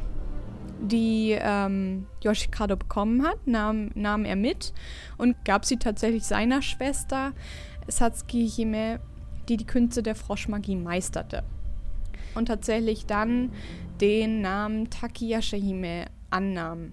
die 0.80 1.36
ähm, 1.38 2.06
Yoshikado 2.22 2.76
bekommen 2.76 3.26
hat, 3.26 3.46
nahm, 3.46 3.90
nahm 3.94 4.24
er 4.24 4.36
mit 4.36 4.72
und 5.18 5.36
gab 5.44 5.64
sie 5.64 5.76
tatsächlich 5.76 6.24
seiner 6.24 6.62
Schwester 6.62 7.32
Satsuki 7.86 8.48
Hime 8.48 9.00
die 9.50 9.56
die 9.56 9.66
Künste 9.66 10.02
der 10.02 10.14
Froschmagie 10.14 10.76
meisterte. 10.76 11.42
Und 12.34 12.46
tatsächlich 12.46 13.06
dann 13.06 13.50
den 14.00 14.40
Namen 14.40 14.88
Takiyashihime 14.88 16.06
annahm. 16.30 16.92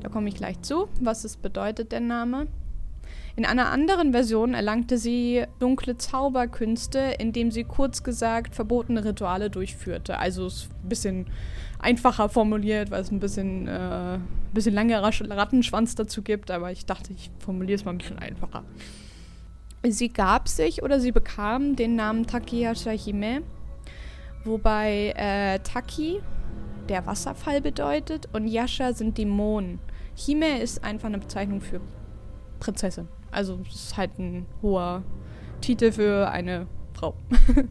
Da 0.00 0.10
komme 0.10 0.28
ich 0.28 0.34
gleich 0.34 0.60
zu, 0.60 0.88
was 1.00 1.24
es 1.24 1.38
bedeutet, 1.38 1.92
der 1.92 2.00
Name. 2.00 2.46
In 3.36 3.46
einer 3.46 3.70
anderen 3.70 4.12
Version 4.12 4.54
erlangte 4.54 4.98
sie 4.98 5.44
dunkle 5.58 5.96
Zauberkünste, 5.96 7.16
indem 7.18 7.50
sie 7.50 7.64
kurz 7.64 8.02
gesagt 8.02 8.54
verbotene 8.54 9.04
Rituale 9.04 9.50
durchführte. 9.50 10.18
Also 10.18 10.46
ist 10.46 10.68
ein 10.84 10.88
bisschen 10.88 11.26
einfacher 11.80 12.28
formuliert, 12.28 12.90
weil 12.90 13.00
es 13.00 13.10
ein 13.10 13.18
bisschen, 13.18 13.66
äh, 13.66 14.18
bisschen 14.52 14.74
längerer 14.74 15.10
Rattenschwanz 15.30 15.94
dazu 15.94 16.22
gibt, 16.22 16.50
aber 16.50 16.70
ich 16.70 16.86
dachte, 16.86 17.12
ich 17.12 17.30
formuliere 17.38 17.76
es 17.76 17.84
mal 17.84 17.92
ein 17.92 17.98
bisschen 17.98 18.18
einfacher. 18.18 18.62
Sie 19.86 20.08
gab 20.08 20.48
sich 20.48 20.82
oder 20.82 20.98
sie 20.98 21.12
bekam 21.12 21.76
den 21.76 21.94
Namen 21.94 22.26
Takihasha 22.26 22.90
Hime, 22.90 23.42
wobei 24.44 25.12
äh, 25.16 25.58
Taki 25.58 26.20
der 26.88 27.06
Wasserfall 27.06 27.60
bedeutet 27.60 28.28
und 28.32 28.46
Yasha 28.46 28.94
sind 28.94 29.18
Dämonen. 29.18 29.78
Hime 30.14 30.60
ist 30.60 30.82
einfach 30.84 31.08
eine 31.08 31.18
Bezeichnung 31.18 31.60
für 31.60 31.80
Prinzessin. 32.60 33.08
Also 33.30 33.60
es 33.68 33.74
ist 33.74 33.96
halt 33.96 34.18
ein 34.18 34.46
hoher 34.62 35.02
Titel 35.60 35.92
für 35.92 36.30
eine 36.30 36.66
Frau. 36.94 37.14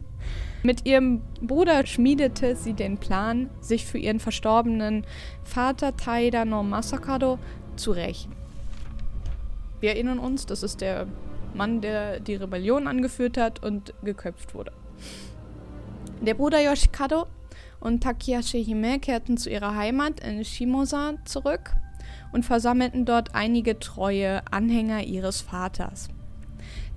Mit 0.62 0.86
ihrem 0.86 1.20
Bruder 1.40 1.84
schmiedete 1.84 2.54
sie 2.54 2.74
den 2.74 2.98
Plan, 2.98 3.50
sich 3.60 3.84
für 3.84 3.98
ihren 3.98 4.20
verstorbenen 4.20 5.04
Vater 5.42 5.96
Taida 5.96 6.44
no 6.44 6.62
Masakado 6.62 7.38
zu 7.76 7.90
rächen. 7.90 8.32
Wir 9.80 9.90
erinnern 9.90 10.18
uns, 10.18 10.46
das 10.46 10.62
ist 10.62 10.80
der 10.80 11.06
Mann, 11.54 11.80
der 11.80 12.20
die 12.20 12.34
Rebellion 12.34 12.86
angeführt 12.86 13.36
hat 13.36 13.62
und 13.62 13.94
geköpft 14.02 14.54
wurde. 14.54 14.72
Der 16.20 16.34
Bruder 16.34 16.60
Yoshikado 16.60 17.26
und 17.80 18.02
Takeyashi 18.02 18.64
Hime 18.64 18.98
kehrten 18.98 19.36
zu 19.36 19.50
ihrer 19.50 19.74
Heimat 19.74 20.20
in 20.20 20.44
Shimosa 20.44 21.14
zurück 21.24 21.72
und 22.32 22.44
versammelten 22.44 23.04
dort 23.04 23.34
einige 23.34 23.78
treue 23.78 24.40
Anhänger 24.50 25.02
ihres 25.04 25.40
Vaters. 25.42 26.08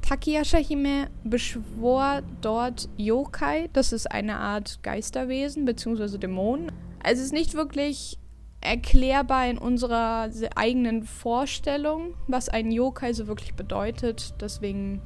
Takeyashi 0.02 0.64
Hime 0.64 1.10
beschwor 1.24 2.22
dort 2.42 2.88
Yokai, 2.96 3.70
das 3.74 3.92
ist 3.92 4.10
eine 4.10 4.38
Art 4.38 4.80
Geisterwesen 4.82 5.66
bzw. 5.66 6.18
Dämonen. 6.18 6.72
Also 7.04 7.20
es 7.20 7.28
ist 7.28 7.34
nicht 7.34 7.54
wirklich 7.56 8.18
erklärbar 8.62 9.48
in 9.48 9.58
unserer 9.58 10.30
eigenen 10.56 11.04
Vorstellung, 11.04 12.14
was 12.28 12.50
ein 12.50 12.72
Yokai 12.72 13.14
so 13.14 13.28
wirklich 13.28 13.54
bedeutet. 13.54 14.34
Deswegen 14.42 15.02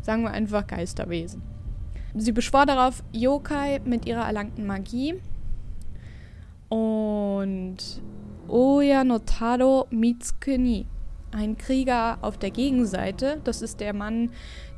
sagen 0.00 0.22
wir 0.22 0.30
einfach 0.30 0.66
Geisterwesen. 0.66 1.42
Sie 2.14 2.32
beschwor 2.32 2.66
darauf 2.66 3.02
Yokai 3.12 3.80
mit 3.84 4.06
ihrer 4.06 4.24
erlangten 4.24 4.66
Magie 4.66 5.14
und 6.68 7.76
Oya 8.48 9.04
no 9.04 9.18
Taro 9.18 9.86
Mitsukuni, 9.90 10.86
ein 11.32 11.58
Krieger 11.58 12.18
auf 12.22 12.38
der 12.38 12.50
Gegenseite. 12.50 13.40
Das 13.44 13.60
ist 13.60 13.80
der 13.80 13.92
Mann, 13.92 14.30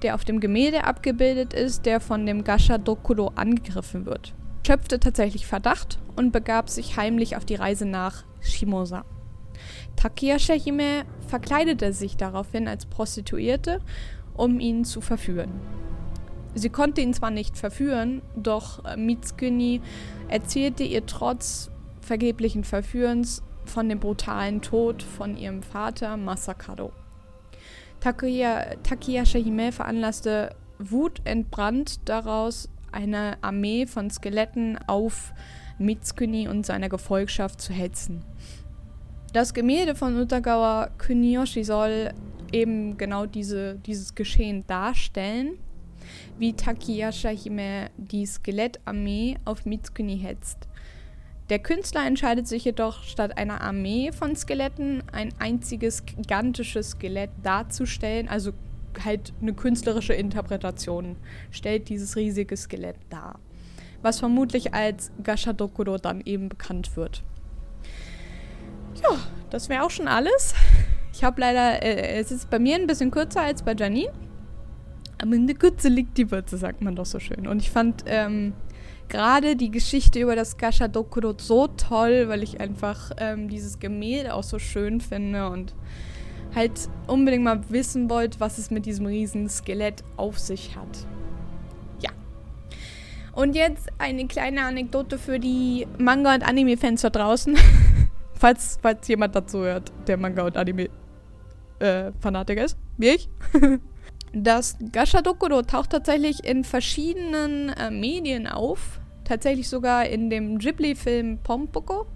der 0.03 0.15
auf 0.15 0.25
dem 0.25 0.41
Gemälde 0.41 0.85
abgebildet 0.85 1.55
ist, 1.55 1.87
der 1.87 2.01
von 2.01 2.27
dem 2.27 2.45
Gasha 2.45 2.79
Dokuro 2.79 3.33
angegriffen 3.35 4.05
wird 4.07 4.35
schöpfte 4.69 5.01
tatsächlich 5.01 5.47
Verdacht 5.47 5.99
und 6.15 6.31
begab 6.31 6.69
sich 6.69 6.99
heimlich 6.99 7.37
auf 7.37 7.47
die 7.47 7.55
Reise 7.55 7.87
nach 7.87 8.25
Shimosa. 8.43 9.07
Takia 9.97 10.39
Shehime 10.39 11.07
verkleidete 11.27 11.95
sich 11.95 12.19
daraufhin 12.19 12.69
als 12.69 12.85
Prostituierte, 12.85 13.81
um 14.35 14.61
ihn 14.61 14.85
zu 14.85 15.01
verführen. 15.01 15.53
Sie 16.55 16.69
konnte 16.69 17.01
ihn 17.01 17.15
zwar 17.15 17.31
nicht 17.31 17.57
verführen, 17.57 18.21
doch 18.37 18.85
äh, 18.85 18.99
Mitsukuni 18.99 19.81
erzählte 20.29 20.83
ihr 20.85 21.07
trotz 21.07 21.71
vergeblichen 22.03 22.63
Verführens 22.63 23.43
von 23.65 23.89
dem 23.89 24.01
brutalen 24.01 24.61
Tod 24.61 25.03
von 25.03 25.39
ihrem 25.39 25.63
Vater 25.63 26.19
Masakado. 26.19 26.93
Takia, 28.01 28.75
Takia 28.83 29.25
Shehime 29.25 29.73
veranlasste 29.73 30.55
wutentbrannt 30.79 32.07
daraus, 32.07 32.69
eine 32.93 33.39
Armee 33.43 33.87
von 33.87 34.11
Skeletten 34.11 34.79
auf 34.87 35.33
Mitsukuni 35.79 36.49
und 36.49 36.67
seiner 36.67 36.89
Gefolgschaft 36.89 37.61
zu 37.61 37.73
hetzen. 37.73 38.25
Das 39.33 39.55
Gemälde 39.55 39.95
von 39.95 40.17
Utagawa 40.17 40.89
Kuniyoshi 40.99 41.63
soll 41.63 42.13
eben 42.53 42.97
genau 42.97 43.27
diese, 43.27 43.77
dieses 43.77 44.15
Geschehen 44.15 44.67
darstellen, 44.67 45.59
wie 46.39 46.55
Takiyasha 46.55 47.29
Hime 47.29 47.91
die 47.97 48.25
Skelettarmee 48.25 49.37
auf 49.45 49.67
Mitsukuni 49.67 50.19
hetzt. 50.19 50.69
Der 51.51 51.59
Künstler 51.59 52.07
entscheidet 52.07 52.47
sich 52.47 52.65
jedoch, 52.65 53.03
statt 53.05 53.39
einer 53.39 53.63
Armee 53.63 54.13
von 54.13 54.37
Skeletten 54.37 55.03
ein 55.13 55.31
einziges 55.39 56.05
gigantisches 56.05 56.91
Skelett 56.91 57.31
darzustellen, 57.43 58.29
also 58.29 58.53
halt 59.05 59.33
eine 59.41 59.55
künstlerische 59.55 60.15
Interpretation 60.15 61.17
stellt 61.51 61.89
dieses 61.89 62.17
riesige 62.17 62.57
Skelett 62.57 62.97
dar. 63.11 63.39
Was 64.03 64.21
vermutlich 64.21 64.75
als 64.75 65.11
Gashadokuro 65.23 65.99
dann 65.99 66.21
eben 66.21 66.49
bekannt 66.49 66.97
wird. 66.97 67.23
Ja, 69.03 69.19
das 69.51 69.69
wäre 69.69 69.83
auch 69.83 69.91
schon 69.91 70.09
alles. 70.09 70.55
Ich 71.13 71.25
habe 71.25 71.41
leider, 71.41 71.83
äh, 71.83 72.21
es 72.21 72.31
ist 72.31 72.49
bei 72.51 72.59
mir 72.59 72.77
ein 72.77 72.87
bisschen 72.87 73.11
kürzer 73.11 73.43
als 73.43 73.63
bei 73.63 73.75
Janine. 73.75 74.13
Aber 75.21 75.35
in 75.35 75.49
der 75.49 75.57
Kürze 75.57 75.89
liegt 75.89 76.17
die 76.17 76.31
Würze, 76.31 76.57
sagt 76.59 76.81
man 76.81 76.95
doch 76.95 77.07
so 77.07 77.19
schön. 77.19 77.49
Und 77.49 77.61
ich 77.61 77.71
fand 77.71 78.05
ähm, 78.07 78.53
gerade 79.09 79.57
die 79.57 79.71
Geschichte 79.71 80.21
über 80.21 80.37
das 80.37 80.59
Gashadokuro 80.59 81.35
so 81.39 81.67
toll, 81.67 82.29
weil 82.29 82.43
ich 82.43 82.61
einfach 82.61 83.11
ähm, 83.17 83.49
dieses 83.49 83.81
Gemälde 83.81 84.35
auch 84.35 84.45
so 84.45 84.59
schön 84.59 85.01
finde 85.01 85.49
und 85.49 85.75
halt 86.55 86.89
unbedingt 87.07 87.45
mal 87.45 87.61
wissen 87.69 88.11
wollt, 88.11 88.41
was 88.41 88.59
es 88.59 88.71
mit 88.71 88.87
diesem 88.87 89.07
riesen 89.07 89.49
Skelett 89.49 90.03
auf 90.17 90.39
sich 90.39 90.77
hat. 90.77 91.07
Ja. 92.01 92.11
Und 93.33 93.55
jetzt 93.55 93.89
eine 93.99 94.27
kleine 94.27 94.65
Anekdote 94.65 95.19
für 95.19 95.39
die 95.39 95.87
Manga- 95.99 96.35
und 96.35 96.43
Anime-Fans 96.43 97.03
da 97.03 97.11
draußen. 97.11 97.57
falls, 98.35 98.79
falls 98.81 99.07
jemand 99.09 99.35
dazu 99.35 99.59
hört, 99.59 99.93
der 100.07 100.17
Manga- 100.17 100.47
und 100.47 100.57
Anime-Fanatiker 100.57 102.63
äh, 102.63 102.65
ist, 102.65 102.79
wie 102.97 103.09
ich. 103.09 103.29
Das 104.33 104.77
Gashadokuro 104.93 105.63
taucht 105.63 105.91
tatsächlich 105.91 106.45
in 106.45 106.65
verschiedenen 106.65 107.71
äh, 107.71 107.91
Medien 107.91 108.47
auf. 108.47 109.01
Tatsächlich 109.25 109.69
sogar 109.69 110.07
in 110.07 110.31
dem 110.31 110.59
Ghibli-Film 110.59 111.39
Pompoko. 111.43 112.07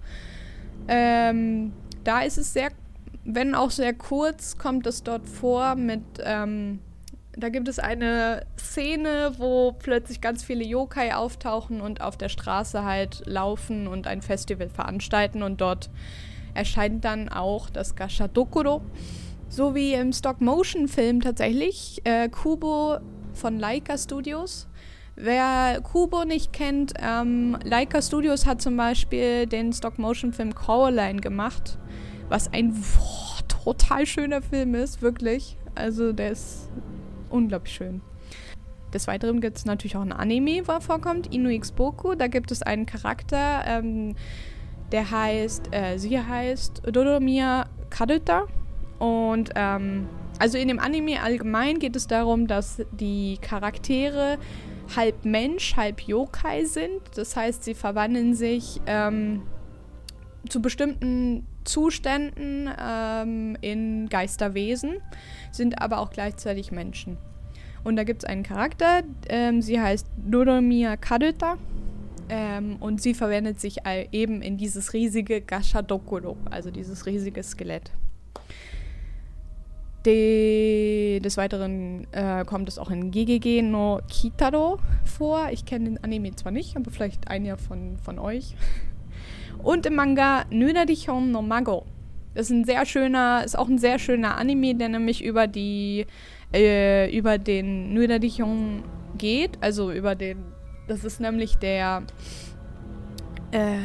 Ähm, 0.87 1.73
da 2.03 2.21
ist 2.21 2.37
es 2.37 2.53
sehr 2.53 2.71
wenn 3.25 3.55
auch 3.55 3.71
sehr 3.71 3.93
kurz, 3.93 4.57
kommt 4.57 4.85
es 4.87 5.03
dort 5.03 5.27
vor 5.27 5.75
mit, 5.75 6.03
ähm, 6.23 6.79
da 7.35 7.49
gibt 7.49 7.67
es 7.67 7.79
eine 7.79 8.45
Szene, 8.57 9.33
wo 9.37 9.71
plötzlich 9.71 10.21
ganz 10.21 10.43
viele 10.43 10.63
Yokai 10.63 11.13
auftauchen 11.15 11.81
und 11.81 12.01
auf 12.01 12.17
der 12.17 12.29
Straße 12.29 12.83
halt 12.83 13.23
laufen 13.25 13.87
und 13.87 14.07
ein 14.07 14.21
Festival 14.21 14.69
veranstalten 14.69 15.41
und 15.41 15.61
dort 15.61 15.89
erscheint 16.53 17.03
dann 17.05 17.29
auch 17.29 17.69
das 17.69 17.95
Gashadokuro. 17.95 18.81
So 19.49 19.73
wie 19.73 19.93
im 19.93 20.13
Stop-Motion-Film 20.13 21.21
tatsächlich, 21.21 22.01
äh, 22.03 22.29
Kubo 22.29 22.97
von 23.33 23.57
Leica 23.57 23.97
Studios. 23.97 24.67
Wer 25.15 25.79
Kubo 25.81 26.25
nicht 26.25 26.53
kennt, 26.53 26.93
ähm, 26.99 27.57
Leica 27.63 28.01
Studios 28.01 28.45
hat 28.45 28.61
zum 28.61 28.77
Beispiel 28.77 29.45
den 29.45 29.71
Stop-Motion-Film 29.71 30.55
Coraline 30.55 31.21
gemacht 31.21 31.77
was 32.29 32.51
ein 32.51 32.73
boah, 32.73 33.63
total 33.63 34.05
schöner 34.05 34.41
Film 34.41 34.75
ist, 34.75 35.01
wirklich. 35.01 35.57
Also 35.75 36.13
der 36.13 36.31
ist 36.31 36.69
unglaublich 37.29 37.73
schön. 37.73 38.01
Des 38.93 39.07
Weiteren 39.07 39.41
gibt 39.41 39.57
es 39.57 39.65
natürlich 39.65 39.95
auch 39.95 40.01
ein 40.01 40.13
Anime, 40.13 40.67
wo 40.67 40.73
er 40.73 40.81
vorkommt, 40.81 41.33
Inu 41.33 41.49
Boku. 41.75 42.15
Da 42.15 42.27
gibt 42.27 42.51
es 42.51 42.61
einen 42.61 42.85
Charakter, 42.85 43.63
ähm, 43.65 44.15
der 44.91 45.09
heißt, 45.09 45.73
äh, 45.73 45.97
sie 45.97 46.19
heißt 46.19 46.83
Dodomiya 46.85 47.65
Karuta. 47.89 48.47
Und 48.99 49.49
ähm, 49.55 50.07
also 50.39 50.57
in 50.57 50.67
dem 50.67 50.79
Anime 50.79 51.21
allgemein 51.21 51.79
geht 51.79 51.95
es 51.95 52.05
darum, 52.05 52.47
dass 52.47 52.83
die 52.91 53.39
Charaktere 53.41 54.37
halb 54.95 55.25
Mensch, 55.25 55.75
halb 55.75 56.01
Yokai 56.01 56.65
sind. 56.65 57.01
Das 57.15 57.35
heißt, 57.35 57.63
sie 57.63 57.73
verwandeln 57.73 58.35
sich 58.35 58.79
ähm, 58.85 59.41
zu 60.47 60.61
bestimmten 60.61 61.47
Zuständen 61.63 62.69
ähm, 62.79 63.57
in 63.61 64.09
Geisterwesen, 64.09 64.97
sind 65.51 65.81
aber 65.81 65.99
auch 65.99 66.11
gleichzeitig 66.11 66.71
Menschen. 66.71 67.17
Und 67.83 67.97
da 67.97 68.03
gibt 68.03 68.23
es 68.23 68.29
einen 68.29 68.43
Charakter, 68.43 69.03
ähm, 69.27 69.61
sie 69.61 69.79
heißt 69.79 70.07
Doromia 70.17 70.95
Karuta 70.95 71.57
ähm, 72.29 72.77
und 72.79 73.01
sie 73.01 73.13
verwendet 73.13 73.59
sich 73.59 73.79
eben 74.11 74.41
in 74.41 74.57
dieses 74.57 74.93
riesige 74.93 75.41
Gashadokuro, 75.41 76.37
also 76.49 76.71
dieses 76.71 77.05
riesige 77.05 77.43
Skelett. 77.43 77.91
De, 80.05 81.21
des 81.21 81.37
Weiteren 81.37 82.07
äh, 82.11 82.43
kommt 82.43 82.67
es 82.67 82.77
auch 82.77 82.91
in 82.91 83.09
GGG 83.09 83.61
no 83.61 84.01
Kitaro 84.09 84.79
vor. 85.05 85.47
Ich 85.51 85.65
kenne 85.65 85.85
den 85.85 86.03
Anime 86.03 86.35
zwar 86.35 86.51
nicht, 86.51 86.75
aber 86.75 86.91
vielleicht 86.91 87.29
einer 87.29 87.57
von, 87.57 87.97
von 88.03 88.19
euch. 88.19 88.55
Und 89.63 89.85
im 89.85 89.95
Manga 89.95 90.45
Nunadihon 90.49 91.31
no 91.31 91.41
Mago. 91.41 91.85
Das 92.35 92.47
ist 92.47 92.51
ein 92.51 92.65
sehr 92.65 92.85
schöner, 92.85 93.43
ist 93.45 93.57
auch 93.57 93.67
ein 93.67 93.77
sehr 93.77 93.97
schöner 93.97 94.37
Anime, 94.37 94.75
der 94.75 94.89
nämlich 94.89 95.23
über 95.23 95.47
die, 95.47 96.05
äh, 96.53 97.15
über 97.15 97.37
den 97.37 97.93
Nunadihon 97.93 98.83
geht. 99.17 99.57
Also 99.61 99.91
über 99.91 100.15
den, 100.15 100.43
das 100.87 101.03
ist 101.03 101.21
nämlich 101.21 101.55
der 101.55 102.03
äh, 103.51 103.77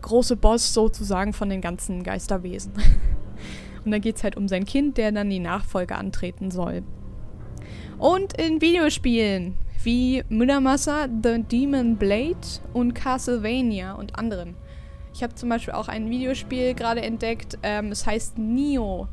große 0.00 0.36
Boss 0.36 0.74
sozusagen 0.74 1.32
von 1.32 1.50
den 1.50 1.60
ganzen 1.60 2.02
Geisterwesen. 2.02 2.72
Und 3.84 3.90
da 3.90 3.98
geht 3.98 4.16
es 4.16 4.24
halt 4.24 4.36
um 4.36 4.48
sein 4.48 4.64
Kind, 4.64 4.96
der 4.96 5.12
dann 5.12 5.28
die 5.28 5.40
Nachfolge 5.40 5.96
antreten 5.96 6.50
soll. 6.50 6.82
Und 7.98 8.40
in 8.40 8.60
Videospielen 8.60 9.56
wie 9.84 10.22
Muramasa, 10.28 11.08
The 11.22 11.42
Demon 11.42 11.96
Blade 11.96 12.36
und 12.72 12.94
Castlevania 12.94 13.92
und 13.94 14.18
anderen. 14.18 14.54
Ich 15.14 15.22
habe 15.22 15.34
zum 15.34 15.48
Beispiel 15.48 15.74
auch 15.74 15.88
ein 15.88 16.10
Videospiel 16.10 16.74
gerade 16.74 17.02
entdeckt, 17.02 17.58
ähm, 17.62 17.92
es 17.92 18.06
heißt 18.06 18.38
Nio, 18.38 19.08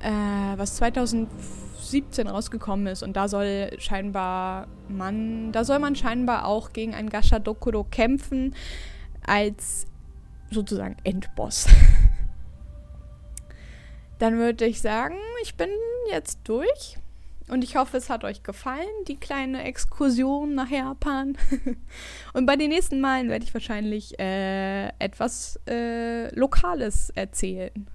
äh, 0.00 0.10
was 0.56 0.76
2017 0.76 2.26
rausgekommen 2.26 2.86
ist 2.86 3.02
und 3.02 3.16
da 3.16 3.28
soll 3.28 3.70
scheinbar 3.78 4.68
man, 4.88 5.52
da 5.52 5.64
soll 5.64 5.78
man 5.78 5.96
scheinbar 5.96 6.46
auch 6.46 6.72
gegen 6.72 6.94
einen 6.94 7.08
Gasha 7.08 7.38
Dokuro 7.38 7.84
kämpfen 7.84 8.54
als 9.26 9.86
sozusagen 10.50 10.96
Endboss. 11.04 11.66
Dann 14.18 14.38
würde 14.38 14.66
ich 14.66 14.80
sagen, 14.80 15.16
ich 15.42 15.56
bin 15.56 15.68
jetzt 16.10 16.40
durch. 16.44 16.98
Und 17.48 17.62
ich 17.62 17.76
hoffe, 17.76 17.98
es 17.98 18.08
hat 18.08 18.24
euch 18.24 18.42
gefallen, 18.42 18.88
die 19.06 19.16
kleine 19.16 19.64
Exkursion 19.64 20.54
nach 20.54 20.70
Japan. 20.70 21.36
Und 22.32 22.46
bei 22.46 22.56
den 22.56 22.70
nächsten 22.70 23.00
Malen 23.00 23.28
werde 23.28 23.44
ich 23.44 23.52
wahrscheinlich 23.52 24.18
äh, 24.18 24.88
etwas 24.98 25.60
äh, 25.68 26.34
Lokales 26.34 27.10
erzählen. 27.10 27.86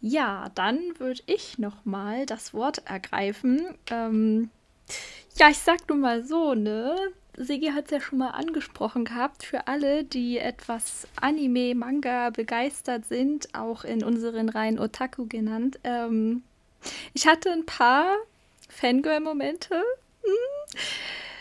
Ja, 0.00 0.50
dann 0.54 0.78
würde 0.98 1.22
ich 1.24 1.58
noch 1.58 1.86
mal 1.86 2.26
das 2.26 2.52
Wort 2.52 2.86
ergreifen. 2.86 3.62
Ähm, 3.90 4.50
ja, 5.36 5.48
ich 5.48 5.58
sag 5.58 5.88
nur 5.88 5.96
mal 5.96 6.22
so, 6.22 6.54
ne? 6.54 6.94
Segi 7.36 7.68
hat 7.68 7.86
es 7.86 7.90
ja 7.90 8.00
schon 8.00 8.18
mal 8.18 8.30
angesprochen 8.30 9.06
gehabt, 9.06 9.42
für 9.42 9.66
alle, 9.66 10.04
die 10.04 10.38
etwas 10.38 11.08
Anime, 11.20 11.74
Manga 11.74 12.30
begeistert 12.30 13.06
sind, 13.06 13.54
auch 13.54 13.84
in 13.84 14.04
unseren 14.04 14.50
Reihen 14.50 14.78
Otaku 14.78 15.26
genannt. 15.26 15.80
Ähm, 15.84 16.42
ich 17.12 17.26
hatte 17.26 17.50
ein 17.50 17.66
paar 17.66 18.16
Fangirl-Momente. 18.68 19.76
Hm. 19.76 20.80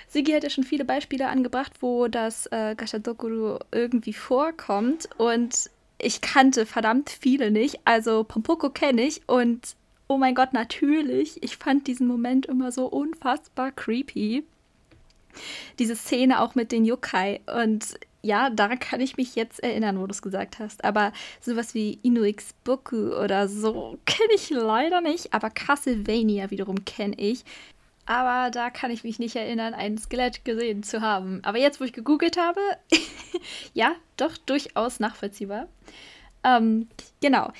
Sigi 0.08 0.32
hat 0.32 0.44
ja 0.44 0.50
schon 0.50 0.64
viele 0.64 0.86
Beispiele 0.86 1.28
angebracht, 1.28 1.74
wo 1.82 2.08
das 2.08 2.46
äh, 2.48 2.76
Gashadokuru 2.76 3.60
irgendwie 3.72 4.14
vorkommt 4.14 5.10
und 5.18 5.72
ich 5.98 6.22
kannte 6.22 6.66
verdammt 6.66 7.10
viele 7.10 7.50
nicht. 7.50 7.80
Also 7.86 8.24
Pompoko 8.24 8.70
kenne 8.70 9.04
ich 9.04 9.22
und 9.28 9.76
oh 10.08 10.18
mein 10.18 10.36
Gott, 10.36 10.54
natürlich. 10.54 11.42
Ich 11.42 11.58
fand 11.58 11.88
diesen 11.88 12.08
Moment 12.08 12.46
immer 12.46 12.72
so 12.72 12.86
unfassbar 12.86 13.72
creepy. 13.72 14.44
Diese 15.80 15.96
Szene 15.96 16.42
auch 16.42 16.54
mit 16.56 16.72
den 16.72 16.86
Yokai. 16.86 17.42
Und 17.48 17.96
ja, 18.24 18.50
daran 18.50 18.80
kann 18.80 19.02
ich 19.02 19.18
mich 19.18 19.36
jetzt 19.36 19.62
erinnern, 19.62 20.00
wo 20.00 20.08
du 20.08 20.12
es 20.12 20.22
gesagt 20.22 20.60
hast. 20.60 20.84
Aber 20.86 21.12
sowas 21.42 21.74
wie 21.74 22.00
Inuix 22.04 22.54
Boku 22.64 23.14
oder 23.14 23.50
so 23.50 24.00
kenne 24.06 24.34
ich 24.34 24.50
leider 24.50 25.02
nicht. 25.02 25.34
Aber 25.34 25.50
Castlevania 25.50 26.50
wiederum 26.50 26.86
kenne 26.86 27.16
ich. 27.18 27.44
Aber 28.06 28.50
da 28.50 28.70
kann 28.70 28.92
ich 28.92 29.04
mich 29.04 29.20
nicht 29.20 29.36
erinnern, 29.36 29.74
ein 29.74 29.98
Skelett 29.98 30.44
gesehen 30.46 30.84
zu 30.84 31.02
haben. 31.02 31.42
Aber 31.44 31.58
jetzt, 31.58 31.80
wo 31.80 31.86
ich 31.86 31.94
gegoogelt 31.94 32.38
habe, 32.38 32.60
ja, 33.74 33.94
doch 34.18 34.38
durchaus 34.38 35.00
nachvollziehbar. 35.00 35.68
Ähm, 36.44 36.88
genau. 37.22 37.52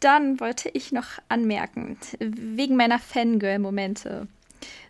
Dann 0.00 0.40
wollte 0.40 0.68
ich 0.68 0.90
noch 0.90 1.06
anmerken, 1.28 1.96
wegen 2.18 2.74
meiner 2.74 2.98
Fangirl-Momente. 2.98 4.26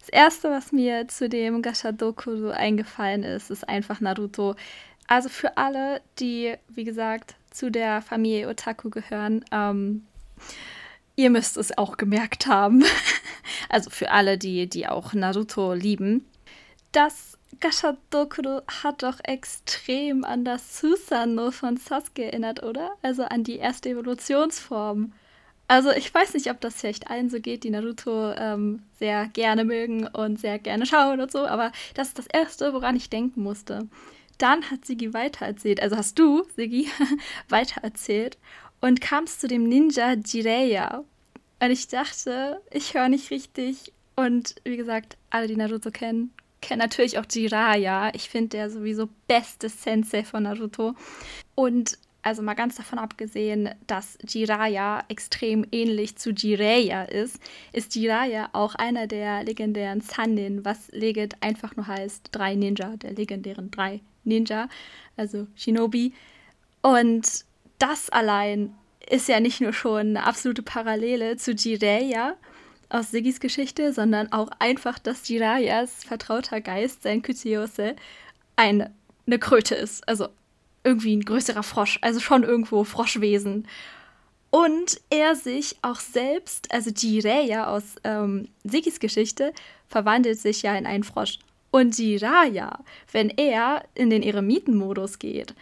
Das 0.00 0.08
erste, 0.08 0.50
was 0.50 0.72
mir 0.72 1.06
zu 1.08 1.28
dem 1.28 1.62
Gashadoku 1.62 2.48
eingefallen 2.48 3.22
ist, 3.22 3.50
ist 3.50 3.68
einfach 3.68 4.00
Naruto. 4.00 4.56
Also 5.07 5.28
für 5.28 5.57
alle, 5.57 6.00
die, 6.18 6.55
wie 6.68 6.84
gesagt, 6.84 7.34
zu 7.50 7.70
der 7.70 8.03
Familie 8.03 8.48
Otaku 8.48 8.90
gehören, 8.90 9.44
ähm, 9.53 10.07
ihr 11.16 11.30
müsst 11.30 11.57
es 11.57 11.76
auch 11.76 11.96
gemerkt 11.96 12.46
haben. 12.46 12.84
also 13.68 13.90
für 13.90 14.11
alle, 14.11 14.38
die, 14.38 14.68
die 14.68 14.88
auch 14.88 15.12
Naruto 15.12 15.74
lieben. 15.74 16.26
Das 16.92 17.38
Gashadokuro 17.61 18.62
hat 18.82 19.03
doch 19.03 19.18
extrem 19.22 20.24
an 20.24 20.44
das 20.44 20.80
Susanoo 20.80 21.50
von 21.50 21.76
Sasuke 21.76 22.24
erinnert, 22.24 22.62
oder? 22.62 22.92
Also 23.03 23.24
an 23.24 23.44
die 23.44 23.57
erste 23.57 23.90
Evolutionsform. 23.90 25.12
Also 25.68 25.90
ich 25.90 26.12
weiß 26.12 26.34
nicht, 26.34 26.50
ob 26.50 26.61
das 26.61 26.74
vielleicht 26.74 27.09
allen 27.09 27.30
so 27.30 27.40
geht, 27.40 27.64
die 27.64 27.70
Naruto 27.70 28.32
ähm, 28.32 28.82
sehr 28.98 29.28
gerne 29.28 29.64
mögen 29.64 30.07
und 30.07 30.40
sehr 30.40 30.59
gerne 30.59 30.86
schauen 30.86 31.20
und 31.20 31.30
so, 31.30 31.46
aber 31.46 31.72
das 31.94 32.09
ist 32.09 32.18
das 32.18 32.26
Erste, 32.26 32.74
woran 32.74 32.96
ich 32.96 33.11
denken 33.11 33.42
musste. 33.42 33.88
Dann 34.43 34.68
hat 34.72 34.84
Sigi 34.84 35.14
weitererzählt, 35.14 35.80
also 35.80 35.97
hast 35.97 36.18
du, 36.18 36.43
Sigi, 36.57 36.88
weitererzählt 37.49 38.38
und 38.80 39.01
kamst 39.01 39.40
zu 39.40 39.47
dem 39.47 39.68
Ninja 39.68 40.14
Jireya. 40.14 41.05
Und 41.61 41.70
ich 41.70 41.86
dachte, 41.86 42.61
ich 42.72 42.95
höre 42.95 43.09
nicht 43.09 43.30
richtig. 43.30 43.93
Und 44.16 44.57
wie 44.64 44.76
gesagt, 44.76 45.16
alle, 45.30 45.47
die 45.47 45.55
Naruto 45.55 45.93
kennen, 45.93 46.32
kennen 46.61 46.80
natürlich 46.80 47.18
auch 47.18 47.24
Jiraiya. 47.30 48.11
Ich 48.16 48.28
finde 48.28 48.49
der 48.49 48.68
sowieso 48.68 49.09
beste 49.28 49.68
Sensei 49.68 50.24
von 50.24 50.43
Naruto. 50.43 50.97
Und 51.55 51.97
also 52.22 52.43
mal 52.43 52.55
ganz 52.55 52.74
davon 52.74 52.99
abgesehen, 52.99 53.70
dass 53.86 54.18
Jiraiya 54.26 55.05
extrem 55.07 55.64
ähnlich 55.70 56.16
zu 56.16 56.30
Jiraiya 56.30 57.05
ist, 57.05 57.38
ist 57.72 57.95
Jiraiya 57.95 58.49
auch 58.55 58.74
einer 58.74 59.07
der 59.07 59.45
legendären 59.45 60.01
Sannin, 60.01 60.64
was 60.64 60.88
Legend 60.90 61.40
einfach 61.40 61.76
nur 61.76 61.86
heißt 61.86 62.30
drei 62.32 62.57
Ninja, 62.57 62.97
der 62.97 63.12
legendären 63.12 63.70
drei 63.70 64.01
Ninja, 64.24 64.68
also 65.16 65.46
Shinobi. 65.54 66.12
Und 66.82 67.44
das 67.78 68.10
allein 68.10 68.74
ist 69.08 69.28
ja 69.28 69.40
nicht 69.40 69.60
nur 69.60 69.72
schon 69.72 70.08
eine 70.16 70.24
absolute 70.24 70.62
Parallele 70.62 71.36
zu 71.36 71.52
Jiraiya 71.52 72.36
aus 72.88 73.10
Sigis 73.10 73.40
Geschichte, 73.40 73.92
sondern 73.92 74.32
auch 74.32 74.50
einfach, 74.58 74.98
dass 74.98 75.28
Jiraias 75.28 76.04
vertrauter 76.04 76.60
Geist, 76.60 77.02
sein 77.02 77.22
Kytiose, 77.22 77.96
eine, 78.56 78.92
eine 79.26 79.38
Kröte 79.38 79.74
ist. 79.74 80.06
Also 80.08 80.28
irgendwie 80.84 81.16
ein 81.16 81.24
größerer 81.24 81.62
Frosch, 81.62 81.98
also 82.02 82.20
schon 82.20 82.42
irgendwo 82.42 82.84
Froschwesen. 82.84 83.66
Und 84.50 85.00
er 85.08 85.34
sich 85.34 85.76
auch 85.80 86.00
selbst, 86.00 86.72
also 86.72 86.90
Jiraiya 86.90 87.68
aus 87.68 87.96
ähm, 88.04 88.48
Sigis 88.64 89.00
Geschichte, 89.00 89.54
verwandelt 89.88 90.38
sich 90.38 90.62
ja 90.62 90.76
in 90.76 90.86
einen 90.86 91.04
Frosch. 91.04 91.38
Und 91.72 91.98
Jiraiya, 91.98 92.78
wenn 93.10 93.30
er 93.30 93.82
in 93.94 94.10
den 94.10 94.22
Eremitenmodus 94.22 95.18
geht 95.18 95.54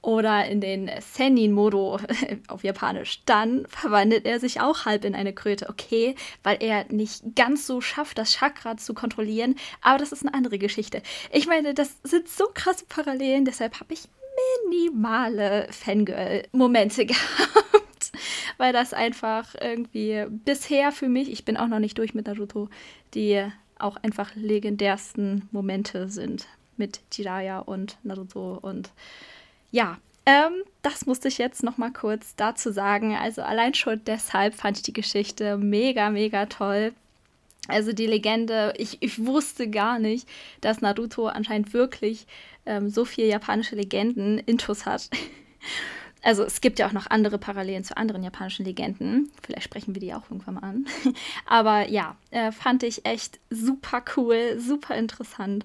oder 0.00 0.46
in 0.46 0.60
den 0.60 0.88
Senin-Modo 1.00 1.98
auf 2.48 2.62
Japanisch, 2.62 3.24
dann 3.26 3.66
verwandelt 3.66 4.26
er 4.26 4.38
sich 4.38 4.60
auch 4.60 4.84
halb 4.84 5.04
in 5.04 5.16
eine 5.16 5.32
Kröte. 5.32 5.68
Okay, 5.68 6.14
weil 6.44 6.58
er 6.60 6.86
nicht 6.92 7.34
ganz 7.34 7.66
so 7.66 7.80
schafft, 7.80 8.16
das 8.16 8.34
Chakra 8.34 8.76
zu 8.76 8.94
kontrollieren, 8.94 9.56
aber 9.82 9.98
das 9.98 10.12
ist 10.12 10.24
eine 10.24 10.34
andere 10.34 10.58
Geschichte. 10.58 11.02
Ich 11.32 11.48
meine, 11.48 11.74
das 11.74 11.96
sind 12.04 12.28
so 12.28 12.44
krasse 12.54 12.84
Parallelen, 12.88 13.44
deshalb 13.44 13.80
habe 13.80 13.92
ich 13.92 14.04
minimale 14.70 15.66
Fangirl-Momente 15.72 17.06
gehabt, 17.06 18.12
weil 18.56 18.72
das 18.72 18.94
einfach 18.94 19.56
irgendwie 19.60 20.26
bisher 20.28 20.92
für 20.92 21.08
mich, 21.08 21.28
ich 21.28 21.44
bin 21.44 21.56
auch 21.56 21.66
noch 21.66 21.80
nicht 21.80 21.98
durch 21.98 22.14
mit 22.14 22.28
Naruto, 22.28 22.68
die 23.14 23.50
auch 23.78 23.96
einfach 23.96 24.34
legendärsten 24.34 25.48
Momente 25.52 26.08
sind 26.08 26.46
mit 26.76 27.00
Jiraiya 27.12 27.60
und 27.60 27.98
Naruto 28.02 28.58
und 28.60 28.90
ja, 29.70 29.98
ähm, 30.26 30.64
das 30.82 31.06
musste 31.06 31.28
ich 31.28 31.38
jetzt 31.38 31.62
noch 31.62 31.78
mal 31.78 31.92
kurz 31.92 32.34
dazu 32.36 32.72
sagen. 32.72 33.14
Also 33.14 33.42
allein 33.42 33.74
schon 33.74 34.02
deshalb 34.04 34.54
fand 34.54 34.78
ich 34.78 34.82
die 34.82 34.92
Geschichte 34.92 35.56
mega, 35.56 36.10
mega 36.10 36.46
toll. 36.46 36.92
Also 37.68 37.92
die 37.92 38.06
Legende, 38.06 38.74
ich, 38.76 38.98
ich 39.00 39.24
wusste 39.24 39.68
gar 39.70 39.98
nicht, 39.98 40.28
dass 40.60 40.80
Naruto 40.80 41.26
anscheinend 41.26 41.72
wirklich 41.72 42.26
ähm, 42.64 42.90
so 42.90 43.04
viele 43.04 43.28
japanische 43.28 43.76
Legenden 43.76 44.38
intus 44.38 44.86
hat. 44.86 45.08
Also 46.26 46.42
es 46.42 46.60
gibt 46.60 46.80
ja 46.80 46.88
auch 46.88 46.92
noch 46.92 47.06
andere 47.08 47.38
Parallelen 47.38 47.84
zu 47.84 47.96
anderen 47.96 48.24
japanischen 48.24 48.64
Legenden. 48.64 49.30
Vielleicht 49.44 49.62
sprechen 49.62 49.94
wir 49.94 50.00
die 50.00 50.12
auch 50.12 50.24
irgendwann 50.28 50.54
mal 50.54 50.64
an. 50.64 50.86
Aber 51.46 51.88
ja, 51.88 52.16
äh, 52.32 52.50
fand 52.50 52.82
ich 52.82 53.06
echt 53.06 53.38
super 53.48 54.02
cool, 54.16 54.58
super 54.58 54.96
interessant. 54.96 55.64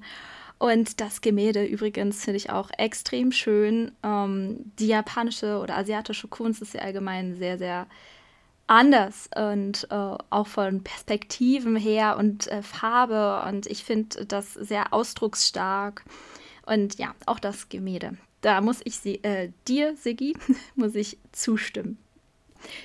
Und 0.59 1.01
das 1.01 1.21
Gemälde 1.21 1.65
übrigens 1.65 2.23
finde 2.23 2.37
ich 2.37 2.51
auch 2.51 2.69
extrem 2.77 3.31
schön. 3.31 3.93
Ähm, 4.03 4.71
die 4.77 4.85
japanische 4.85 5.57
oder 5.57 5.77
asiatische 5.77 6.27
Kunst 6.27 6.61
ist 6.61 6.75
ja 6.75 6.81
allgemein 6.81 7.37
sehr, 7.37 7.57
sehr 7.57 7.87
anders 8.67 9.31
und 9.35 9.87
äh, 9.89 10.15
auch 10.29 10.45
von 10.45 10.83
Perspektiven 10.83 11.75
her 11.75 12.17
und 12.19 12.45
äh, 12.49 12.61
Farbe. 12.61 13.49
Und 13.49 13.65
ich 13.65 13.83
finde 13.83 14.27
das 14.27 14.53
sehr 14.53 14.93
ausdrucksstark. 14.93 16.05
Und 16.67 16.99
ja, 16.99 17.15
auch 17.25 17.39
das 17.39 17.67
Gemälde. 17.67 18.15
Da 18.41 18.61
muss 18.61 18.81
ich 18.83 18.97
sie, 18.97 19.23
äh, 19.23 19.51
dir, 19.67 19.95
Sigi, 19.95 20.35
muss 20.75 20.95
ich 20.95 21.17
zustimmen 21.31 21.97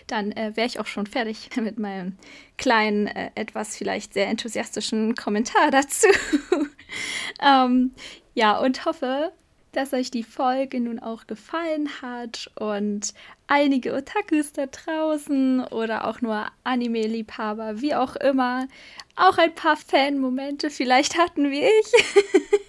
dann 0.06 0.32
äh, 0.32 0.52
wäre 0.54 0.66
ich 0.66 0.80
auch 0.80 0.86
schon 0.86 1.06
fertig 1.06 1.50
mit 1.56 1.78
meinem 1.78 2.16
kleinen, 2.56 3.06
äh, 3.06 3.30
etwas 3.34 3.76
vielleicht 3.76 4.14
sehr 4.14 4.28
enthusiastischen 4.28 5.14
Kommentar 5.14 5.70
dazu. 5.70 6.06
ähm, 7.42 7.92
ja, 8.34 8.58
und 8.58 8.84
hoffe, 8.84 9.32
dass 9.72 9.92
euch 9.92 10.10
die 10.10 10.22
Folge 10.22 10.80
nun 10.80 10.98
auch 10.98 11.26
gefallen 11.26 11.88
hat 12.00 12.50
und 12.58 13.12
einige 13.48 13.94
Otakus 13.94 14.52
da 14.52 14.66
draußen 14.66 15.64
oder 15.64 16.06
auch 16.06 16.20
nur 16.20 16.46
Anime-Liebhaber, 16.64 17.80
wie 17.80 17.94
auch 17.94 18.16
immer, 18.16 18.66
auch 19.14 19.38
ein 19.38 19.54
paar 19.54 19.76
Fan-Momente 19.76 20.70
vielleicht 20.70 21.16
hatten 21.18 21.50
wie 21.50 21.64
ich. 21.64 21.92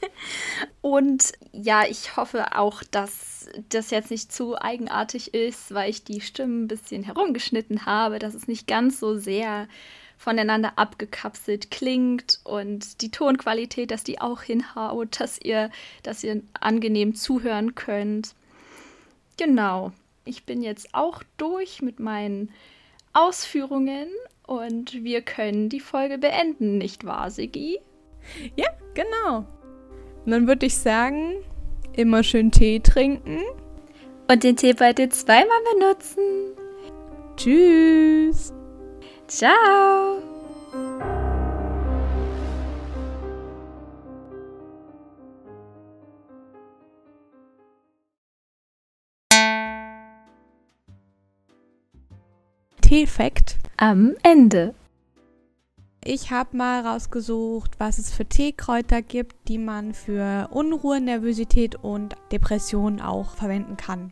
und 0.82 1.34
ja, 1.52 1.84
ich 1.88 2.16
hoffe 2.16 2.56
auch, 2.58 2.84
dass 2.84 3.50
das 3.70 3.92
jetzt 3.92 4.12
nicht 4.12 4.32
zu 4.32 4.60
eigenartig 4.60 5.34
ist, 5.34 5.74
weil 5.74 5.90
ich 5.90 6.04
die 6.04 6.22
Stimmen 6.22 6.64
ein 6.64 6.68
bisschen 6.68 7.04
herumgeschnitten 7.04 7.86
habe, 7.86 8.20
dass 8.20 8.34
es 8.34 8.48
nicht 8.48 8.68
ganz 8.68 9.00
so 9.00 9.18
sehr 9.18 9.68
voneinander 10.18 10.74
abgekapselt 10.78 11.70
klingt 11.70 12.40
und 12.44 13.02
die 13.02 13.12
Tonqualität, 13.12 13.92
dass 13.92 14.04
die 14.04 14.20
auch 14.20 14.42
hinhaut, 14.42 15.20
dass 15.20 15.40
ihr, 15.40 15.70
dass 16.04 16.24
ihr 16.24 16.42
angenehm 16.60 17.14
zuhören 17.16 17.76
könnt. 17.76 18.34
Genau. 19.38 19.92
Ich 20.28 20.46
bin 20.46 20.62
jetzt 20.62 20.90
auch 20.94 21.24
durch 21.38 21.82
mit 21.82 22.00
meinen 22.00 22.52
Ausführungen 23.14 24.10
Und 24.46 25.04
wir 25.04 25.22
können 25.22 25.68
die 25.70 25.82
Folge 25.82 26.18
beenden, 26.18 26.78
nicht 26.78 27.06
wahr, 27.06 27.30
Sigi? 27.30 27.80
Ja, 28.56 28.68
genau. 28.94 29.46
Und 30.26 30.32
dann 30.32 30.48
würde 30.48 30.66
ich 30.66 30.78
sagen, 30.78 31.34
immer 31.94 32.24
schön 32.24 32.52
Tee 32.52 32.80
trinken. 32.80 33.40
Und 34.30 34.44
den 34.44 34.56
Tee 34.56 34.74
bitte 34.74 35.10
zweimal 35.10 35.60
benutzen. 35.74 36.24
Tschüss. 37.36 38.54
Ciao. 39.28 40.22
Tee-Fact 52.98 53.58
am 53.78 54.16
Ende. 54.24 54.74
Ich 56.04 56.32
habe 56.32 56.58
mal 56.58 56.84
rausgesucht, 56.84 57.80
was 57.80 58.00
es 58.00 58.12
für 58.12 58.26
Teekräuter 58.26 59.04
gibt, 59.04 59.36
die 59.50 59.60
man 59.60 59.94
für 59.94 60.48
Unruhe, 60.50 61.00
Nervosität 61.00 61.76
und 61.76 62.16
Depressionen 62.32 63.00
auch 63.00 63.36
verwenden 63.36 63.78
kann. 63.78 64.12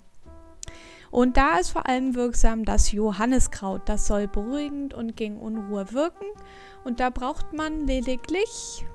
Und 1.09 1.35
da 1.35 1.57
ist 1.57 1.71
vor 1.71 1.89
allem 1.89 2.13
wirksam 2.13 2.63
das 2.63 2.91
Johanniskraut. 2.91 3.89
Das 3.89 4.05
soll 4.05 4.27
beruhigend 4.27 4.93
und 4.93 5.17
gegen 5.17 5.39
Unruhe 5.39 5.91
wirken. 5.91 6.27
Und 6.83 6.99
da 6.99 7.09
braucht 7.09 7.53
man 7.53 7.87
lediglich 7.87 8.85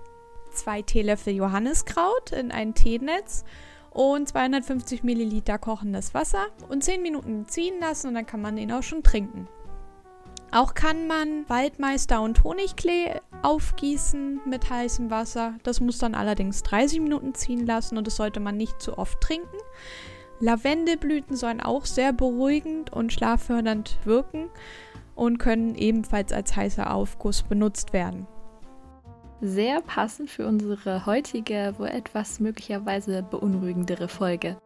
zwei 0.52 0.82
Teelöffel 0.82 1.34
Johanniskraut 1.34 2.30
in 2.30 2.52
ein 2.52 2.74
Teenetz 2.74 3.44
und 3.90 4.28
250 4.28 5.02
Milliliter 5.02 5.58
kochendes 5.58 6.14
Wasser 6.14 6.46
und 6.68 6.84
10 6.84 7.02
Minuten 7.02 7.48
ziehen 7.48 7.80
lassen 7.80 8.06
und 8.06 8.14
dann 8.14 8.26
kann 8.26 8.40
man 8.40 8.54
den 8.54 8.70
auch 8.70 8.84
schon 8.84 9.02
trinken. 9.02 9.48
Auch 10.52 10.74
kann 10.74 11.06
man 11.06 11.48
Waldmeister 11.48 12.20
und 12.20 12.42
Honigklee 12.42 13.20
aufgießen 13.42 14.40
mit 14.46 14.68
heißem 14.68 15.10
Wasser. 15.10 15.54
Das 15.62 15.80
muss 15.80 15.98
dann 15.98 16.16
allerdings 16.16 16.64
30 16.64 17.00
Minuten 17.00 17.34
ziehen 17.34 17.66
lassen 17.66 17.96
und 17.96 18.06
das 18.06 18.16
sollte 18.16 18.40
man 18.40 18.56
nicht 18.56 18.82
zu 18.82 18.98
oft 18.98 19.20
trinken. 19.20 19.56
Lavendelblüten 20.40 21.36
sollen 21.36 21.60
auch 21.60 21.84
sehr 21.84 22.12
beruhigend 22.12 22.92
und 22.92 23.12
schlaffördernd 23.12 23.98
wirken 24.04 24.48
und 25.14 25.38
können 25.38 25.76
ebenfalls 25.76 26.32
als 26.32 26.56
heißer 26.56 26.92
Aufguss 26.92 27.42
benutzt 27.42 27.92
werden. 27.92 28.26
Sehr 29.42 29.80
passend 29.82 30.30
für 30.30 30.46
unsere 30.46 31.06
heutige, 31.06 31.74
wohl 31.78 31.88
etwas 31.88 32.40
möglicherweise 32.40 33.22
beunruhigendere 33.22 34.08
Folge. 34.08 34.56